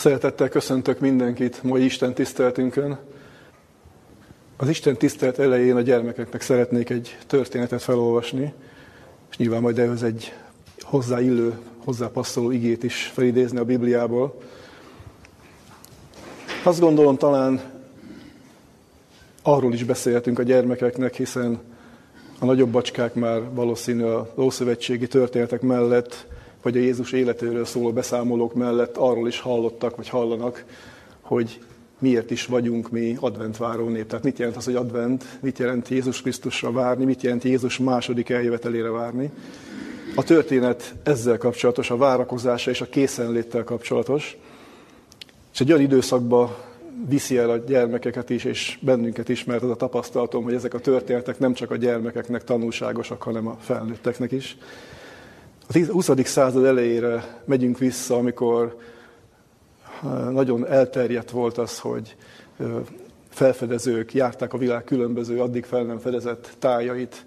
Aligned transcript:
Szeretettel 0.00 0.48
köszöntök 0.48 1.00
mindenkit 1.00 1.62
mai 1.62 1.84
Isten 1.84 2.14
tiszteltünkön. 2.14 2.98
Az 4.56 4.68
Isten 4.68 4.96
tisztelt 4.96 5.38
elején 5.38 5.76
a 5.76 5.80
gyermekeknek 5.80 6.40
szeretnék 6.40 6.90
egy 6.90 7.18
történetet 7.26 7.82
felolvasni, 7.82 8.52
és 9.30 9.36
nyilván 9.36 9.60
majd 9.60 9.78
ehhez 9.78 10.02
egy 10.02 10.34
hozzáillő, 10.80 11.58
hozzápasszoló 11.84 12.50
igét 12.50 12.82
is 12.82 13.10
felidézni 13.14 13.58
a 13.58 13.64
Bibliából. 13.64 14.40
Azt 16.64 16.80
gondolom 16.80 17.16
talán 17.16 17.60
arról 19.42 19.72
is 19.72 19.84
beszélhetünk 19.84 20.38
a 20.38 20.42
gyermekeknek, 20.42 21.14
hiszen 21.14 21.60
a 22.38 22.44
nagyobb 22.44 22.70
bacskák 22.70 23.14
már 23.14 23.54
valószínű 23.54 24.02
a 24.02 24.32
Ószövetségi 24.36 25.06
történetek 25.06 25.60
mellett 25.60 26.26
vagy 26.62 26.76
a 26.76 26.80
Jézus 26.80 27.12
életéről 27.12 27.64
szóló 27.64 27.92
beszámolók 27.92 28.54
mellett 28.54 28.96
arról 28.96 29.28
is 29.28 29.40
hallottak, 29.40 29.96
vagy 29.96 30.08
hallanak, 30.08 30.64
hogy 31.20 31.60
miért 31.98 32.30
is 32.30 32.46
vagyunk 32.46 32.90
mi 32.90 33.16
adventváró 33.20 33.88
nép. 33.88 34.06
Tehát 34.06 34.24
mit 34.24 34.38
jelent 34.38 34.56
az, 34.56 34.64
hogy 34.64 34.74
advent, 34.74 35.24
mit 35.40 35.58
jelent 35.58 35.88
Jézus 35.88 36.22
Krisztusra 36.22 36.72
várni, 36.72 37.04
mit 37.04 37.22
jelent 37.22 37.44
Jézus 37.44 37.78
második 37.78 38.28
eljövetelére 38.28 38.90
várni. 38.90 39.30
A 40.14 40.22
történet 40.22 40.94
ezzel 41.02 41.38
kapcsolatos, 41.38 41.90
a 41.90 41.96
várakozása 41.96 42.70
és 42.70 42.80
a 42.80 42.88
készenléttel 42.88 43.64
kapcsolatos. 43.64 44.36
És 45.52 45.60
egy 45.60 45.72
olyan 45.72 45.84
időszakba 45.84 46.68
viszi 47.08 47.36
el 47.36 47.50
a 47.50 47.56
gyermekeket 47.56 48.30
is, 48.30 48.44
és 48.44 48.78
bennünket 48.80 49.28
is, 49.28 49.44
mert 49.44 49.62
az 49.62 49.70
a 49.70 49.76
tapasztalatom, 49.76 50.44
hogy 50.44 50.54
ezek 50.54 50.74
a 50.74 50.78
történetek 50.78 51.38
nem 51.38 51.52
csak 51.52 51.70
a 51.70 51.76
gyermekeknek 51.76 52.44
tanulságosak, 52.44 53.22
hanem 53.22 53.46
a 53.46 53.56
felnőtteknek 53.60 54.32
is. 54.32 54.56
A 55.72 55.78
20. 55.78 56.10
század 56.24 56.64
elejére 56.64 57.40
megyünk 57.44 57.78
vissza, 57.78 58.16
amikor 58.16 58.76
nagyon 60.30 60.66
elterjedt 60.66 61.30
volt 61.30 61.58
az, 61.58 61.78
hogy 61.78 62.16
felfedezők 63.28 64.14
járták 64.14 64.52
a 64.52 64.58
világ 64.58 64.84
különböző, 64.84 65.40
addig 65.40 65.64
fel 65.64 65.82
nem 65.82 65.98
fedezett 65.98 66.50
tájait, 66.58 67.26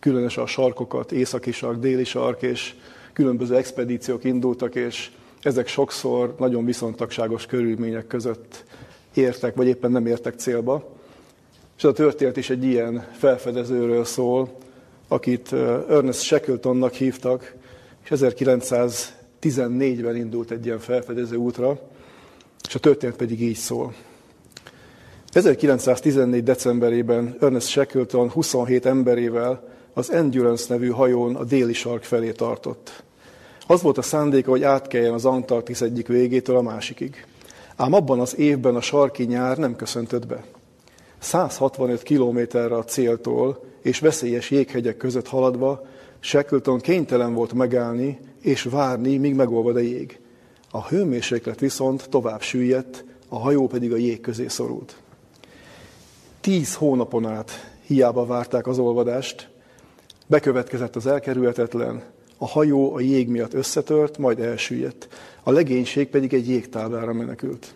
különösen 0.00 0.42
a 0.42 0.46
sarkokat, 0.46 1.12
északi 1.12 1.52
sark, 1.52 1.78
déli 1.78 2.04
sark, 2.04 2.42
és 2.42 2.74
különböző 3.12 3.56
expedíciók 3.56 4.24
indultak, 4.24 4.74
és 4.74 5.10
ezek 5.42 5.66
sokszor 5.66 6.34
nagyon 6.38 6.64
viszontagságos 6.64 7.46
körülmények 7.46 8.06
között 8.06 8.64
értek, 9.14 9.54
vagy 9.54 9.66
éppen 9.66 9.90
nem 9.90 10.06
értek 10.06 10.34
célba. 10.34 10.88
És 11.76 11.84
a 11.84 11.92
történet 11.92 12.36
is 12.36 12.50
egy 12.50 12.64
ilyen 12.64 13.06
felfedezőről 13.12 14.04
szól, 14.04 14.56
akit 15.08 15.52
Ernest 15.88 16.20
Shackletonnak 16.20 16.92
hívtak, 16.92 17.62
és 18.04 18.10
1914-ben 18.14 20.16
indult 20.16 20.50
egy 20.50 20.66
ilyen 20.66 20.78
felfedező 20.78 21.36
útra, 21.36 21.80
és 22.68 22.74
a 22.74 22.78
történet 22.78 23.16
pedig 23.16 23.42
így 23.42 23.56
szól. 23.56 23.94
1914. 25.32 26.42
decemberében 26.42 27.36
Ernest 27.40 27.68
Shackleton 27.68 28.30
27 28.30 28.86
emberével 28.86 29.68
az 29.92 30.12
Endurance 30.12 30.64
nevű 30.68 30.88
hajón 30.88 31.36
a 31.36 31.44
déli 31.44 31.72
sark 31.72 32.02
felé 32.02 32.32
tartott. 32.32 33.02
Az 33.66 33.82
volt 33.82 33.98
a 33.98 34.02
szándéka, 34.02 34.50
hogy 34.50 34.62
átkeljen 34.62 35.12
az 35.12 35.24
Antarktisz 35.24 35.80
egyik 35.80 36.06
végétől 36.06 36.56
a 36.56 36.62
másikig. 36.62 37.26
Ám 37.76 37.92
abban 37.92 38.20
az 38.20 38.38
évben 38.38 38.76
a 38.76 38.80
sarki 38.80 39.22
nyár 39.22 39.58
nem 39.58 39.76
köszöntött 39.76 40.26
be. 40.26 40.44
165 41.18 42.02
kilométerre 42.02 42.76
a 42.76 42.84
céltól 42.84 43.64
és 43.82 43.98
veszélyes 43.98 44.50
jéghegyek 44.50 44.96
között 44.96 45.28
haladva 45.28 45.86
Shackleton 46.24 46.80
kénytelen 46.80 47.34
volt 47.34 47.52
megállni 47.52 48.18
és 48.40 48.62
várni, 48.62 49.16
míg 49.16 49.34
megolvad 49.34 49.76
a 49.76 49.80
jég. 49.80 50.20
A 50.70 50.86
hőmérséklet 50.86 51.60
viszont 51.60 52.08
tovább 52.08 52.42
süllyedt, 52.42 53.04
a 53.28 53.38
hajó 53.38 53.66
pedig 53.66 53.92
a 53.92 53.96
jég 53.96 54.20
közé 54.20 54.48
szorult. 54.48 54.96
Tíz 56.40 56.74
hónapon 56.74 57.26
át 57.26 57.50
hiába 57.86 58.26
várták 58.26 58.66
az 58.66 58.78
olvadást, 58.78 59.48
bekövetkezett 60.26 60.96
az 60.96 61.06
elkerülhetetlen, 61.06 62.02
a 62.38 62.46
hajó 62.46 62.94
a 62.94 63.00
jég 63.00 63.28
miatt 63.28 63.54
összetört, 63.54 64.18
majd 64.18 64.40
elsüllyedt, 64.40 65.08
a 65.42 65.50
legénység 65.50 66.08
pedig 66.08 66.34
egy 66.34 66.48
jégtáblára 66.48 67.12
menekült. 67.12 67.74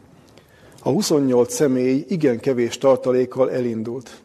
A 0.82 0.88
28 0.90 1.54
személy 1.54 2.04
igen 2.08 2.38
kevés 2.40 2.78
tartalékkal 2.78 3.50
elindult. 3.50 4.20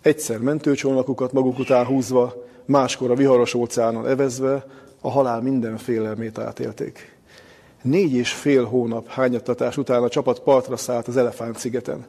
Egyszer 0.00 0.38
mentőcsónakukat 0.38 1.32
maguk 1.32 1.58
után 1.58 1.86
húzva, 1.86 2.46
máskor 2.68 3.10
a 3.10 3.14
viharos 3.14 3.54
óceánon 3.54 4.06
evezve 4.06 4.66
a 5.00 5.10
halál 5.10 5.40
minden 5.40 5.76
félelmét 5.76 6.38
átélték. 6.38 7.16
Négy 7.82 8.12
és 8.12 8.32
fél 8.32 8.64
hónap 8.64 9.08
hányattatás 9.08 9.76
után 9.76 10.02
a 10.02 10.08
csapat 10.08 10.40
partra 10.40 10.76
szállt 10.76 11.08
az 11.08 11.16
Elefánt-szigeten. 11.16 12.06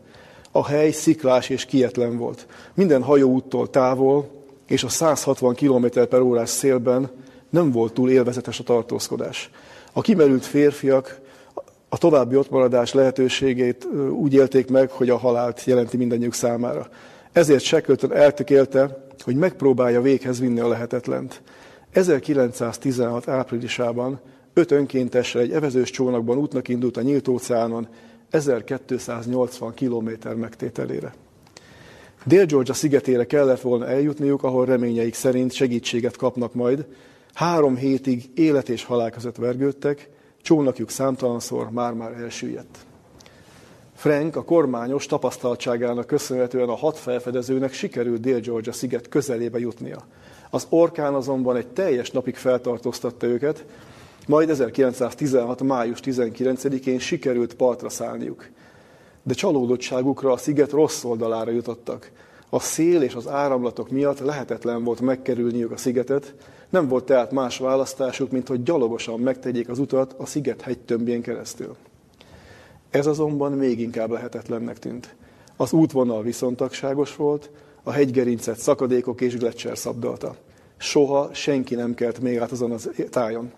A 0.51 0.65
hely 0.65 0.91
sziklás 0.91 1.49
és 1.49 1.65
kietlen 1.65 2.17
volt. 2.17 2.47
Minden 2.73 3.03
hajóúttól 3.03 3.69
távol, 3.69 4.29
és 4.67 4.83
a 4.83 4.89
160 4.89 5.55
km 5.55 5.85
per 6.09 6.19
órás 6.19 6.49
szélben 6.49 7.09
nem 7.49 7.71
volt 7.71 7.93
túl 7.93 8.09
élvezetes 8.09 8.59
a 8.59 8.63
tartózkodás. 8.63 9.49
A 9.93 10.01
kimerült 10.01 10.45
férfiak 10.45 11.19
a 11.89 11.97
további 11.97 12.35
ottmaradás 12.35 12.93
lehetőségét 12.93 13.87
úgy 14.11 14.33
élték 14.33 14.69
meg, 14.69 14.91
hogy 14.91 15.09
a 15.09 15.17
halált 15.17 15.63
jelenti 15.63 15.97
mindannyiuk 15.97 16.33
számára. 16.33 16.89
Ezért 17.31 17.63
Shackleton 17.63 18.13
eltökélte, 18.13 19.08
hogy 19.21 19.35
megpróbálja 19.35 20.01
véghez 20.01 20.39
vinni 20.39 20.59
a 20.59 20.67
lehetetlent. 20.67 21.41
1916 21.91 23.27
áprilisában 23.27 24.19
öt 24.53 24.71
önkéntesre 24.71 25.39
egy 25.39 25.51
evezős 25.51 25.89
csónakban 25.89 26.37
útnak 26.37 26.67
indult 26.67 26.97
a 26.97 27.01
nyílt 27.01 27.27
óceánon 27.27 27.87
1280 28.29 29.73
kilométer 29.73 30.35
megtételére. 30.35 31.13
Dél-Georgia 32.25 32.73
szigetére 32.73 33.25
kellett 33.25 33.61
volna 33.61 33.87
eljutniuk, 33.87 34.43
ahol 34.43 34.65
reményeik 34.65 35.13
szerint 35.13 35.51
segítséget 35.51 36.15
kapnak 36.15 36.53
majd. 36.53 36.85
Három 37.33 37.75
hétig 37.75 38.23
élet 38.35 38.69
és 38.69 38.83
halál 38.83 39.09
között 39.09 39.35
vergődtek, 39.35 40.09
csónakjuk 40.41 40.89
számtalanszor 40.89 41.69
már-már 41.71 42.11
elsüllyedt. 42.11 42.88
Frank 43.99 44.35
a 44.35 44.43
kormányos 44.43 45.05
tapasztaltságának 45.05 46.07
köszönhetően 46.07 46.69
a 46.69 46.75
hat 46.75 46.97
felfedezőnek 46.97 47.73
sikerült 47.73 48.21
Dél-Georgia 48.21 48.71
sziget 48.71 49.09
közelébe 49.09 49.59
jutnia. 49.59 50.05
Az 50.49 50.65
orkán 50.69 51.13
azonban 51.13 51.55
egy 51.55 51.67
teljes 51.67 52.11
napig 52.11 52.35
feltartóztatta 52.35 53.25
őket, 53.27 53.65
majd 54.27 54.49
1916. 54.49 55.63
május 55.63 55.99
19-én 56.03 56.99
sikerült 56.99 57.53
partra 57.53 57.89
szállniuk. 57.89 58.49
De 59.23 59.33
csalódottságukra 59.33 60.31
a 60.31 60.37
sziget 60.37 60.71
rossz 60.71 61.03
oldalára 61.03 61.51
jutottak. 61.51 62.11
A 62.49 62.59
szél 62.59 63.01
és 63.01 63.15
az 63.15 63.27
áramlatok 63.27 63.89
miatt 63.89 64.19
lehetetlen 64.19 64.83
volt 64.83 65.01
megkerülniük 65.01 65.71
a 65.71 65.77
szigetet, 65.77 66.33
nem 66.69 66.87
volt 66.87 67.05
tehát 67.05 67.31
más 67.31 67.57
választásuk, 67.57 68.31
mint 68.31 68.47
hogy 68.47 68.63
gyalogosan 68.63 69.19
megtegyék 69.19 69.69
az 69.69 69.79
utat 69.79 70.15
a 70.17 70.25
sziget 70.25 70.61
hegytömbjén 70.61 71.21
keresztül. 71.21 71.75
Ez 72.89 73.07
azonban 73.07 73.51
még 73.51 73.79
inkább 73.79 74.11
lehetetlennek 74.11 74.79
tűnt. 74.79 75.15
Az 75.57 75.73
útvonal 75.73 76.23
viszontagságos 76.23 77.15
volt, 77.15 77.49
a 77.83 77.91
hegygerincet 77.91 78.59
szakadékok 78.59 79.21
és 79.21 79.37
gletszer 79.37 79.77
szabdalta. 79.77 80.35
Soha 80.77 81.33
senki 81.33 81.75
nem 81.75 81.93
kelt 81.93 82.19
még 82.19 82.37
át 82.37 82.51
azon 82.51 82.71
a 82.71 82.77
tájon. 83.09 83.51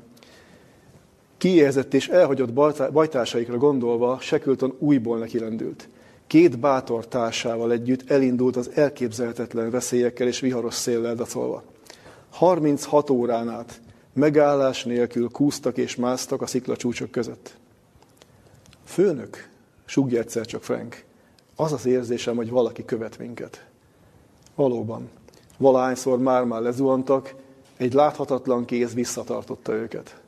Kiéhezett 1.38 1.94
és 1.94 2.08
elhagyott 2.08 2.53
bajtársaikra 2.92 3.58
gondolva, 3.58 4.19
Shackleton 4.19 4.75
újból 4.80 5.18
nekilendült. 5.18 5.90
Két 6.28 6.59
bátor 6.59 7.08
társával 7.08 7.72
együtt 7.72 8.09
elindult 8.12 8.56
az 8.56 8.69
elképzelhetetlen 8.74 9.69
veszélyekkel 9.69 10.28
és 10.28 10.40
viharos 10.40 10.74
széllel 10.74 11.16
dacolva. 11.16 11.63
36 12.30 13.09
órán 13.09 13.50
át 13.50 13.81
megállás 14.13 14.84
nélkül 14.84 15.30
kúztak 15.30 15.78
és 15.78 15.96
másztak 15.96 16.42
a 16.42 16.46
sziklacsúcsok 16.46 17.12
között. 17.12 17.59
Főnök, 18.86 19.50
sugja 19.86 20.19
egyszer 20.19 20.45
csak 20.45 20.63
Frank, 20.63 21.04
az 21.56 21.74
az 21.74 21.86
érzésem, 21.86 22.36
hogy 22.36 22.50
valaki 22.50 22.86
követ 22.86 23.18
minket. 23.18 23.66
Valóban. 24.56 25.10
Valahányszor 25.57 26.19
már-már 26.19 26.62
lezuhantak, 26.62 27.36
egy 27.78 27.94
láthatatlan 27.94 28.66
kéz 28.66 28.94
visszatartotta 28.94 29.74
őket. 29.74 30.22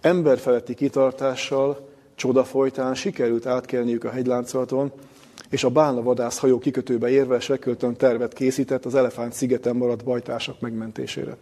Emberfeletti 0.00 0.74
kitartással, 0.74 1.88
csoda 2.14 2.44
folytán 2.44 2.94
sikerült 2.94 3.46
átkelniük 3.46 4.04
a 4.04 4.10
hegyláncolaton, 4.10 4.92
és 5.50 5.64
a 5.64 5.70
bálnavadász 5.70 6.38
hajó 6.38 6.58
kikötőbe 6.58 7.08
érve 7.10 7.40
Seköltön 7.40 7.96
tervet 7.96 8.32
készített 8.32 8.84
az 8.84 8.94
Elefánt 8.94 9.32
szigeten 9.32 9.76
maradt 9.76 10.04
bajtársak 10.04 10.60
megmentésére. 10.60 11.36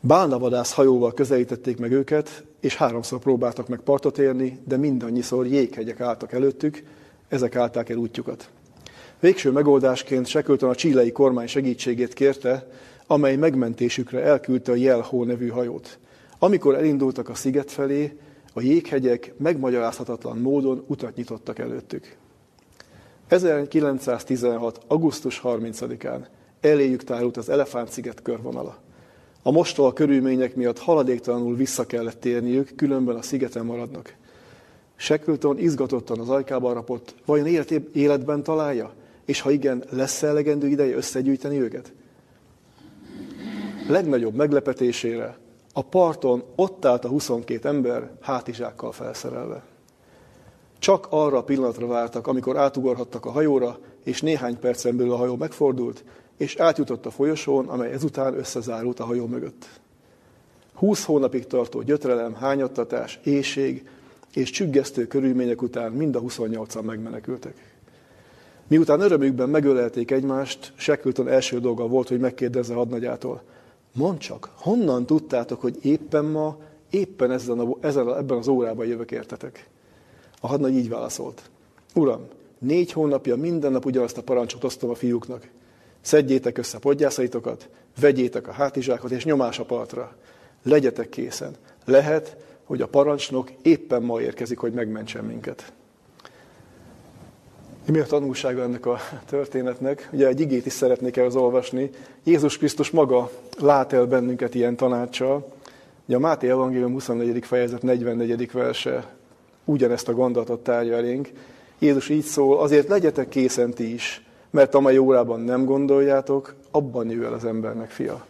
Bálnavadász 0.00 0.72
hajóval 0.72 1.14
közelítették 1.14 1.78
meg 1.78 1.92
őket, 1.92 2.44
és 2.60 2.76
háromszor 2.76 3.18
próbáltak 3.18 3.68
meg 3.68 3.80
partot 3.80 4.18
érni, 4.18 4.58
de 4.64 4.76
mindannyiszor 4.76 5.46
jéghegyek 5.46 6.00
álltak 6.00 6.32
előttük, 6.32 6.82
ezek 7.28 7.56
állták 7.56 7.88
el 7.88 7.96
útjukat. 7.96 8.50
Végső 9.20 9.50
megoldásként 9.50 10.26
Seköltön 10.26 10.68
a 10.68 10.74
csílei 10.74 11.12
kormány 11.12 11.46
segítségét 11.46 12.12
kérte, 12.12 12.70
amely 13.06 13.36
megmentésükre 13.36 14.22
elküldte 14.22 14.72
a 14.72 14.74
Jelhó 14.74 15.24
nevű 15.24 15.48
hajót. 15.48 15.98
Amikor 16.38 16.74
elindultak 16.74 17.28
a 17.28 17.34
sziget 17.34 17.70
felé, 17.70 18.18
a 18.52 18.60
jéghegyek 18.60 19.32
megmagyarázhatatlan 19.36 20.38
módon 20.38 20.84
utat 20.86 21.16
nyitottak 21.16 21.58
előttük. 21.58 22.16
1916. 23.28 24.80
augusztus 24.86 25.40
30-án 25.44 26.26
eléjük 26.60 27.04
tárult 27.04 27.36
az 27.36 27.48
Elefánt-sziget 27.48 28.22
körvonala. 28.22 28.78
A 29.42 29.50
mostoha 29.50 29.92
körülmények 29.92 30.54
miatt 30.54 30.78
haladéktalanul 30.78 31.56
vissza 31.56 31.86
kellett 31.86 32.20
térniük, 32.20 32.72
különben 32.76 33.16
a 33.16 33.22
szigeten 33.22 33.64
maradnak. 33.64 34.14
Shackleton 34.96 35.58
izgatottan 35.58 36.18
az 36.18 36.28
ajkába 36.28 36.72
rapott, 36.72 37.14
vajon 37.24 37.46
élet, 37.46 37.70
életben 37.92 38.42
találja? 38.42 38.92
És 39.24 39.40
ha 39.40 39.50
igen, 39.50 39.84
lesz 39.90 40.22
elegendő 40.22 40.68
ideje 40.68 40.96
összegyűjteni 40.96 41.60
őket? 41.60 41.92
Legnagyobb 43.88 44.34
meglepetésére 44.34 45.38
a 45.72 45.82
parton 45.82 46.42
ott 46.54 46.84
állt 46.84 47.04
a 47.04 47.08
22 47.08 47.68
ember 47.68 48.10
hátizsákkal 48.20 48.92
felszerelve. 48.92 49.62
Csak 50.78 51.06
arra 51.10 51.38
a 51.38 51.42
pillanatra 51.42 51.86
vártak, 51.86 52.26
amikor 52.26 52.56
átugorhattak 52.56 53.26
a 53.26 53.30
hajóra, 53.30 53.78
és 54.04 54.22
néhány 54.22 54.58
percen 54.58 54.96
belül 54.96 55.12
a 55.12 55.16
hajó 55.16 55.36
megfordult, 55.36 56.04
és 56.38 56.56
átjutott 56.56 57.06
a 57.06 57.10
folyosón, 57.10 57.68
amely 57.68 57.92
ezután 57.92 58.34
összezárult 58.34 59.00
a 59.00 59.04
hajó 59.04 59.26
mögött. 59.26 59.68
Húsz 60.74 61.04
hónapig 61.04 61.46
tartó 61.46 61.82
gyötrelem, 61.82 62.34
hányattatás, 62.34 63.20
éjség 63.24 63.88
és 64.34 64.50
csüggesztő 64.50 65.06
körülmények 65.06 65.62
után 65.62 65.92
mind 65.92 66.16
a 66.16 66.20
28-an 66.20 66.82
megmenekültek. 66.82 67.76
Miután 68.66 69.00
örömükben 69.00 69.48
megölelték 69.48 70.10
egymást, 70.10 70.72
Shackleton 70.76 71.28
első 71.28 71.60
dolga 71.60 71.86
volt, 71.86 72.08
hogy 72.08 72.20
megkérdezze 72.20 72.74
hadnagyától, 72.74 73.42
mondd 73.92 74.18
csak, 74.18 74.50
honnan 74.54 75.06
tudtátok, 75.06 75.60
hogy 75.60 75.78
éppen 75.82 76.24
ma, 76.24 76.56
éppen 76.90 77.30
ezen 77.30 77.58
a, 77.58 77.76
ezen 77.80 78.06
a, 78.06 78.16
ebben 78.16 78.38
az 78.38 78.48
órában 78.48 78.86
jövök 78.86 79.10
értetek? 79.10 79.68
A 80.40 80.46
hadnagy 80.46 80.74
így 80.74 80.88
válaszolt. 80.88 81.50
Uram, 81.94 82.26
négy 82.58 82.92
hónapja 82.92 83.36
minden 83.36 83.72
nap 83.72 83.84
ugyanazt 83.84 84.18
a 84.18 84.22
parancsot 84.22 84.64
osztom 84.64 84.90
a 84.90 84.94
fiúknak. 84.94 85.48
Szedjétek 86.08 86.58
össze 86.58 86.78
podgyászaitokat, 86.78 87.68
vegyétek 88.00 88.48
a 88.48 88.52
hátizsákot 88.52 89.10
és 89.10 89.24
nyomás 89.24 89.58
a 89.58 89.64
partra. 89.64 90.16
Legyetek 90.62 91.08
készen. 91.08 91.54
Lehet, 91.84 92.36
hogy 92.64 92.82
a 92.82 92.86
parancsnok 92.86 93.50
éppen 93.62 94.02
ma 94.02 94.20
érkezik, 94.20 94.58
hogy 94.58 94.72
megmentsen 94.72 95.24
minket. 95.24 95.72
Mi 97.86 97.98
a 97.98 98.04
tanulsága 98.04 98.62
ennek 98.62 98.86
a 98.86 98.98
történetnek? 99.26 100.08
Ugye 100.12 100.26
egy 100.26 100.40
igét 100.40 100.66
is 100.66 100.72
szeretnék 100.72 101.16
ehhez 101.16 101.36
olvasni. 101.36 101.90
Jézus 102.24 102.58
Krisztus 102.58 102.90
maga 102.90 103.30
lát 103.58 103.92
el 103.92 104.06
bennünket 104.06 104.54
ilyen 104.54 104.76
tanácssal. 104.76 105.52
Ugye 106.06 106.16
a 106.16 106.20
Máté 106.20 106.48
Evangélium 106.48 106.92
24. 106.92 107.44
fejezet 107.44 107.82
44. 107.82 108.52
verse 108.52 109.14
ugyanezt 109.64 110.08
a 110.08 110.14
gondolatot 110.14 110.62
tárja 110.62 110.96
elénk. 110.96 111.30
Jézus 111.78 112.08
így 112.08 112.24
szól, 112.24 112.58
azért 112.58 112.88
legyetek 112.88 113.28
készen 113.28 113.70
ti 113.70 113.92
is, 113.92 114.22
mert 114.50 114.74
amely 114.74 114.98
órában 114.98 115.40
nem 115.40 115.64
gondoljátok, 115.64 116.54
abban 116.70 117.10
jő 117.10 117.24
el 117.24 117.32
az 117.32 117.44
embernek 117.44 117.90
fia. 117.90 118.26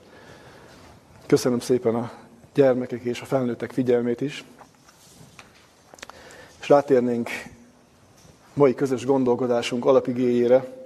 Köszönöm 1.26 1.60
szépen 1.60 1.94
a 1.94 2.10
gyermekek 2.54 3.02
és 3.02 3.20
a 3.20 3.24
felnőttek 3.24 3.72
figyelmét 3.72 4.20
is. 4.20 4.44
És 6.60 6.68
rátérnénk 6.68 7.28
mai 8.54 8.74
közös 8.74 9.04
gondolkodásunk 9.04 9.84
alapigéjére, 9.84 10.76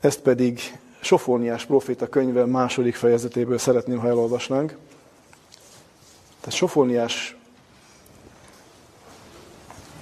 ezt 0.00 0.20
pedig 0.20 0.60
Sofóniás 1.00 1.64
proféta 1.64 2.08
könyve 2.08 2.44
második 2.44 2.94
fejezetéből 2.94 3.58
szeretném, 3.58 3.98
ha 3.98 4.08
elolvasnánk. 4.08 4.76
Tehát 6.40 6.58
Sofóniás 6.58 7.36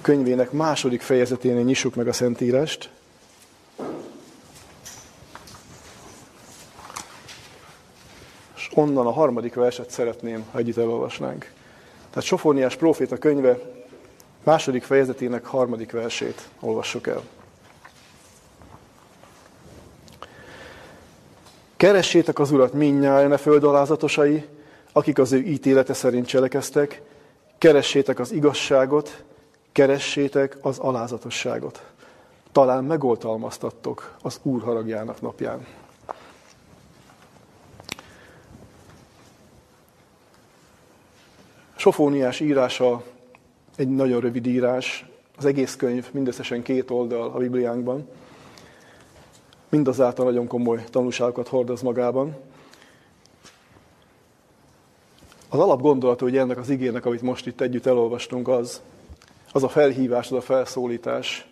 könyvének 0.01 0.51
második 0.51 1.01
fejezeténél 1.01 1.63
nyissuk 1.63 1.95
meg 1.95 2.07
a 2.07 2.13
Szentírást. 2.13 2.89
Onnan 8.77 9.05
a 9.05 9.11
harmadik 9.11 9.53
verset 9.53 9.89
szeretném, 9.89 10.45
ha 10.51 10.57
együtt 10.57 10.77
elolvasnánk. 10.77 11.51
Tehát 12.09 12.23
Sofóniás 12.23 12.75
próféta 12.75 13.17
könyve 13.17 13.59
második 14.43 14.83
fejezetének 14.83 15.45
harmadik 15.45 15.91
versét 15.91 16.49
olvassuk 16.59 17.07
el. 17.07 17.21
Keressétek 21.77 22.39
az 22.39 22.51
Urat 22.51 22.73
minnyáján 22.73 23.31
a 23.31 23.37
föld 23.37 23.63
alázatosai, 23.63 24.45
akik 24.91 25.19
az 25.19 25.31
ő 25.31 25.37
ítélete 25.37 25.93
szerint 25.93 26.27
cselekeztek, 26.27 27.01
keressétek 27.57 28.19
az 28.19 28.31
igazságot, 28.31 29.23
Keressétek 29.77 30.57
az 30.61 30.77
alázatosságot. 30.77 31.85
Talán 32.51 32.83
megoltalmaztattok 32.83 34.15
az 34.21 34.39
Úr 34.43 34.61
haragjának 34.61 35.21
napján. 35.21 35.65
Sofóniás 41.77 42.39
írása 42.39 43.03
egy 43.75 43.89
nagyon 43.89 44.19
rövid 44.19 44.45
írás, 44.45 45.05
az 45.37 45.45
egész 45.45 45.75
könyv 45.75 46.07
mindösszesen 46.11 46.61
két 46.61 46.91
oldal 46.91 47.31
a 47.31 47.37
Bibliánkban. 47.37 48.09
Mindazáltal 49.69 50.25
nagyon 50.25 50.47
komoly 50.47 50.83
tanulságokat 50.83 51.47
hordoz 51.47 51.81
magában. 51.81 52.35
Az 55.49 55.59
alapgondolata 55.59 56.23
hogy 56.23 56.37
ennek 56.37 56.57
az 56.57 56.69
igének, 56.69 57.05
amit 57.05 57.21
most 57.21 57.47
itt 57.47 57.61
együtt 57.61 57.85
elolvastunk, 57.85 58.47
az, 58.47 58.81
az 59.51 59.63
a 59.63 59.69
felhívás, 59.69 60.25
az 60.25 60.37
a 60.37 60.41
felszólítás, 60.41 61.47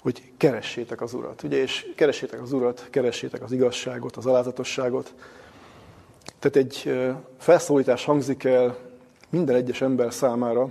hogy 0.00 0.32
keressétek 0.36 1.00
az 1.00 1.14
Urat. 1.14 1.42
Ugye, 1.42 1.56
és 1.56 1.92
keressétek 1.96 2.42
az 2.42 2.52
Urat, 2.52 2.86
keressétek 2.90 3.42
az 3.42 3.52
igazságot, 3.52 4.16
az 4.16 4.26
alázatosságot. 4.26 5.14
Tehát 6.38 6.56
egy 6.56 6.92
felszólítás 7.38 8.04
hangzik 8.04 8.44
el 8.44 8.90
minden 9.32 9.56
egyes 9.56 9.80
ember 9.80 10.12
számára, 10.12 10.68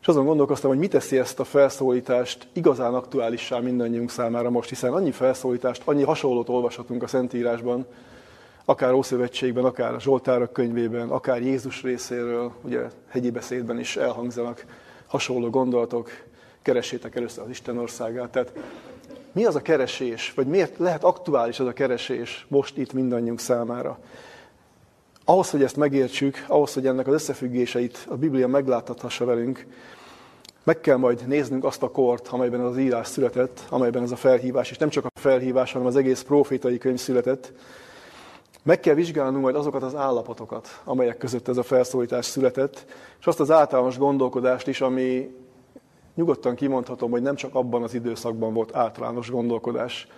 és 0.00 0.08
azon 0.08 0.24
gondolkoztam, 0.24 0.70
hogy 0.70 0.78
mit 0.78 0.90
teszi 0.90 1.18
ezt 1.18 1.40
a 1.40 1.44
felszólítást 1.44 2.48
igazán 2.52 2.94
aktuálissá 2.94 3.58
mindannyiunk 3.58 4.10
számára 4.10 4.50
most, 4.50 4.68
hiszen 4.68 4.92
annyi 4.92 5.10
felszólítást, 5.10 5.82
annyi 5.84 6.02
hasonlót 6.02 6.48
olvashatunk 6.48 7.02
a 7.02 7.06
Szentírásban, 7.06 7.86
akár 8.64 8.92
Ószövetségben, 8.92 9.64
akár 9.64 9.94
a 9.94 10.00
Zsoltárok 10.00 10.52
könyvében, 10.52 11.08
akár 11.08 11.42
Jézus 11.42 11.82
részéről, 11.82 12.52
ugye 12.62 12.80
hegyi 13.08 13.30
beszédben 13.30 13.78
is 13.78 13.96
elhangzanak 13.96 14.64
hasonló 15.06 15.50
gondolatok, 15.50 16.10
keressétek 16.62 17.16
először 17.16 17.44
az 17.44 17.50
Isten 17.50 17.78
országát. 17.78 18.30
Tehát 18.30 18.52
mi 19.32 19.44
az 19.44 19.54
a 19.54 19.62
keresés, 19.62 20.32
vagy 20.34 20.46
miért 20.46 20.78
lehet 20.78 21.04
aktuális 21.04 21.60
az 21.60 21.66
a 21.66 21.72
keresés 21.72 22.46
most 22.48 22.76
itt 22.76 22.92
mindannyiunk 22.92 23.40
számára? 23.40 23.98
Ahhoz, 25.24 25.50
hogy 25.50 25.62
ezt 25.62 25.76
megértsük, 25.76 26.44
ahhoz, 26.48 26.74
hogy 26.74 26.86
ennek 26.86 27.06
az 27.06 27.14
összefüggéseit 27.14 28.06
a 28.10 28.16
Biblia 28.16 28.48
megláthathassa 28.48 29.24
velünk, 29.24 29.66
meg 30.64 30.80
kell 30.80 30.96
majd 30.96 31.26
néznünk 31.26 31.64
azt 31.64 31.82
a 31.82 31.90
kort, 31.90 32.28
amelyben 32.28 32.60
az 32.60 32.78
írás 32.78 33.06
született, 33.06 33.60
amelyben 33.68 34.02
ez 34.02 34.10
a 34.10 34.16
felhívás, 34.16 34.70
és 34.70 34.78
nem 34.78 34.88
csak 34.88 35.04
a 35.04 35.20
felhívás, 35.20 35.72
hanem 35.72 35.86
az 35.86 35.96
egész 35.96 36.22
profétai 36.22 36.78
könyv 36.78 36.98
született, 36.98 37.52
meg 38.62 38.80
kell 38.80 38.94
vizsgálnunk 38.94 39.42
majd 39.42 39.54
azokat 39.54 39.82
az 39.82 39.94
állapotokat, 39.94 40.80
amelyek 40.84 41.16
között 41.16 41.48
ez 41.48 41.56
a 41.56 41.62
felszólítás 41.62 42.24
született, 42.24 42.84
és 43.20 43.26
azt 43.26 43.40
az 43.40 43.50
általános 43.50 43.98
gondolkodást 43.98 44.66
is, 44.66 44.80
ami 44.80 45.34
nyugodtan 46.14 46.54
kimondhatom, 46.54 47.10
hogy 47.10 47.22
nem 47.22 47.34
csak 47.34 47.54
abban 47.54 47.82
az 47.82 47.94
időszakban 47.94 48.52
volt 48.54 48.74
általános 48.74 49.30
gondolkodás. 49.30 50.08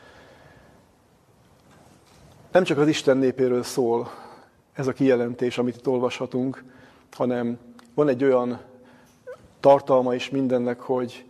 Nem 2.53 2.65
csak 2.65 2.79
az 2.79 2.89
Isten 2.89 3.17
népéről 3.17 3.63
szól 3.63 4.11
ez 4.75 4.87
a 4.87 4.93
kijelentés, 4.93 5.59
amit 5.59 5.77
itt 5.77 5.89
olvashatunk, 5.89 6.65
hanem 7.13 7.59
van 7.95 8.09
egy 8.09 8.25
olyan 8.25 8.61
tartalma 9.61 10.15
is 10.15 10.31
mindennek, 10.31 10.81
hogy, 10.81 11.25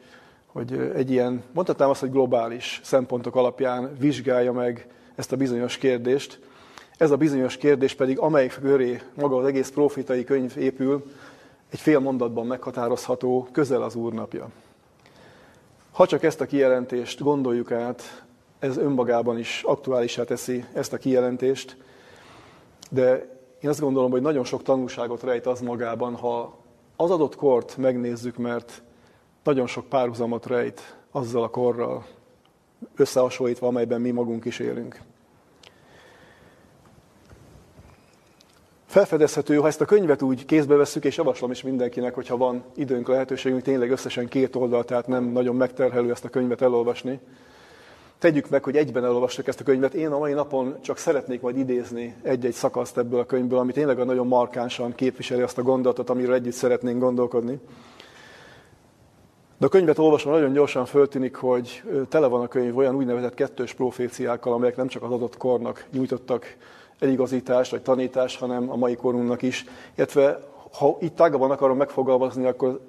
hogy 0.46 0.92
egy 0.94 1.10
ilyen, 1.10 1.42
mondhatnám 1.52 1.90
azt, 1.90 2.00
hogy 2.00 2.10
globális 2.10 2.80
szempontok 2.84 3.36
alapján 3.36 3.96
vizsgálja 3.98 4.52
meg 4.52 4.86
ezt 5.14 5.32
a 5.32 5.36
bizonyos 5.36 5.76
kérdést, 5.76 6.40
ez 6.96 7.10
a 7.10 7.16
bizonyos 7.16 7.56
kérdés 7.56 7.94
pedig, 7.94 8.18
amelyik 8.18 8.58
köré 8.60 9.02
maga 9.14 9.36
az 9.36 9.46
egész 9.46 9.70
profitai 9.70 10.24
könyv 10.24 10.58
épül, 10.58 11.04
egy 11.70 11.80
fél 11.80 11.98
mondatban 11.98 12.46
meghatározható, 12.46 13.48
közel 13.52 13.82
az 13.82 13.94
Úr 13.94 14.12
napja. 14.12 14.48
Ha 15.92 16.06
csak 16.06 16.22
ezt 16.22 16.40
a 16.40 16.46
kijelentést 16.46 17.22
gondoljuk 17.22 17.72
át, 17.72 18.24
ez 18.58 18.76
önmagában 18.76 19.38
is 19.38 19.62
aktuálisá 19.66 20.24
teszi 20.24 20.64
ezt 20.72 20.92
a 20.92 20.96
kijelentést, 20.96 21.76
de 22.90 23.33
én 23.64 23.70
azt 23.70 23.80
gondolom, 23.80 24.10
hogy 24.10 24.22
nagyon 24.22 24.44
sok 24.44 24.62
tanulságot 24.62 25.22
rejt 25.22 25.46
az 25.46 25.60
magában, 25.60 26.14
ha 26.14 26.58
az 26.96 27.10
adott 27.10 27.36
kort 27.36 27.76
megnézzük, 27.76 28.36
mert 28.36 28.82
nagyon 29.44 29.66
sok 29.66 29.88
párhuzamot 29.88 30.46
rejt 30.46 30.96
azzal 31.10 31.42
a 31.42 31.48
korral 31.48 32.06
összehasonlítva, 32.96 33.66
amelyben 33.66 34.00
mi 34.00 34.10
magunk 34.10 34.44
is 34.44 34.58
élünk. 34.58 35.00
Felfedezhető, 38.86 39.56
ha 39.56 39.66
ezt 39.66 39.80
a 39.80 39.84
könyvet 39.84 40.22
úgy 40.22 40.44
kézbe 40.44 40.74
vesszük, 40.76 41.04
és 41.04 41.16
javaslom 41.16 41.50
is 41.50 41.62
mindenkinek, 41.62 42.14
hogyha 42.14 42.36
van 42.36 42.64
időnk, 42.74 43.08
lehetőségünk, 43.08 43.62
tényleg 43.62 43.90
összesen 43.90 44.28
két 44.28 44.56
oldal, 44.56 44.84
tehát 44.84 45.06
nem 45.06 45.24
nagyon 45.24 45.56
megterhelő 45.56 46.10
ezt 46.10 46.24
a 46.24 46.28
könyvet 46.28 46.62
elolvasni. 46.62 47.20
Tegyük 48.18 48.48
meg, 48.48 48.64
hogy 48.64 48.76
egyben 48.76 49.04
elolvassuk 49.04 49.46
ezt 49.46 49.60
a 49.60 49.64
könyvet. 49.64 49.94
Én 49.94 50.10
a 50.10 50.18
mai 50.18 50.32
napon 50.32 50.76
csak 50.80 50.96
szeretnék 50.96 51.40
majd 51.40 51.58
idézni 51.58 52.14
egy-egy 52.22 52.52
szakaszt 52.52 52.98
ebből 52.98 53.20
a 53.20 53.24
könyvből, 53.24 53.58
ami 53.58 53.72
tényleg 53.72 54.04
nagyon 54.04 54.26
markánsan 54.26 54.94
képviseli 54.94 55.42
azt 55.42 55.58
a 55.58 55.62
gondolatot, 55.62 56.10
amiről 56.10 56.34
együtt 56.34 56.52
szeretnénk 56.52 57.00
gondolkodni. 57.00 57.60
De 59.58 59.66
a 59.66 59.68
könyvet 59.68 59.98
olvasva 59.98 60.30
nagyon 60.30 60.52
gyorsan 60.52 60.86
föltűnik, 60.86 61.36
hogy 61.36 61.82
tele 62.08 62.26
van 62.26 62.42
a 62.42 62.48
könyv 62.48 62.76
olyan 62.76 62.94
úgynevezett 62.94 63.34
kettős 63.34 63.74
proféciákkal, 63.74 64.52
amelyek 64.52 64.76
nem 64.76 64.88
csak 64.88 65.02
az 65.02 65.10
adott 65.10 65.36
kornak 65.36 65.86
nyújtottak 65.92 66.56
eligazítást 66.98 67.70
vagy 67.70 67.82
tanítást, 67.82 68.38
hanem 68.38 68.70
a 68.70 68.76
mai 68.76 68.96
korunknak 68.96 69.42
is. 69.42 69.64
Illetve 69.96 70.40
ha 70.78 70.96
itt 71.00 71.16
tágabban 71.16 71.50
akarom 71.50 71.76
megfogalmazni, 71.76 72.46
akkor 72.46 72.80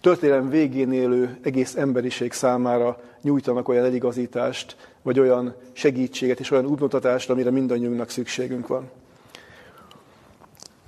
történelem 0.00 0.48
végén 0.48 0.92
élő 0.92 1.38
egész 1.42 1.76
emberiség 1.76 2.32
számára 2.32 3.00
nyújtanak 3.22 3.68
olyan 3.68 3.84
eligazítást, 3.84 4.76
vagy 5.02 5.18
olyan 5.20 5.54
segítséget 5.72 6.40
és 6.40 6.50
olyan 6.50 6.66
útmutatást, 6.66 7.30
amire 7.30 7.50
mindannyiunknak 7.50 8.10
szükségünk 8.10 8.66
van. 8.66 8.90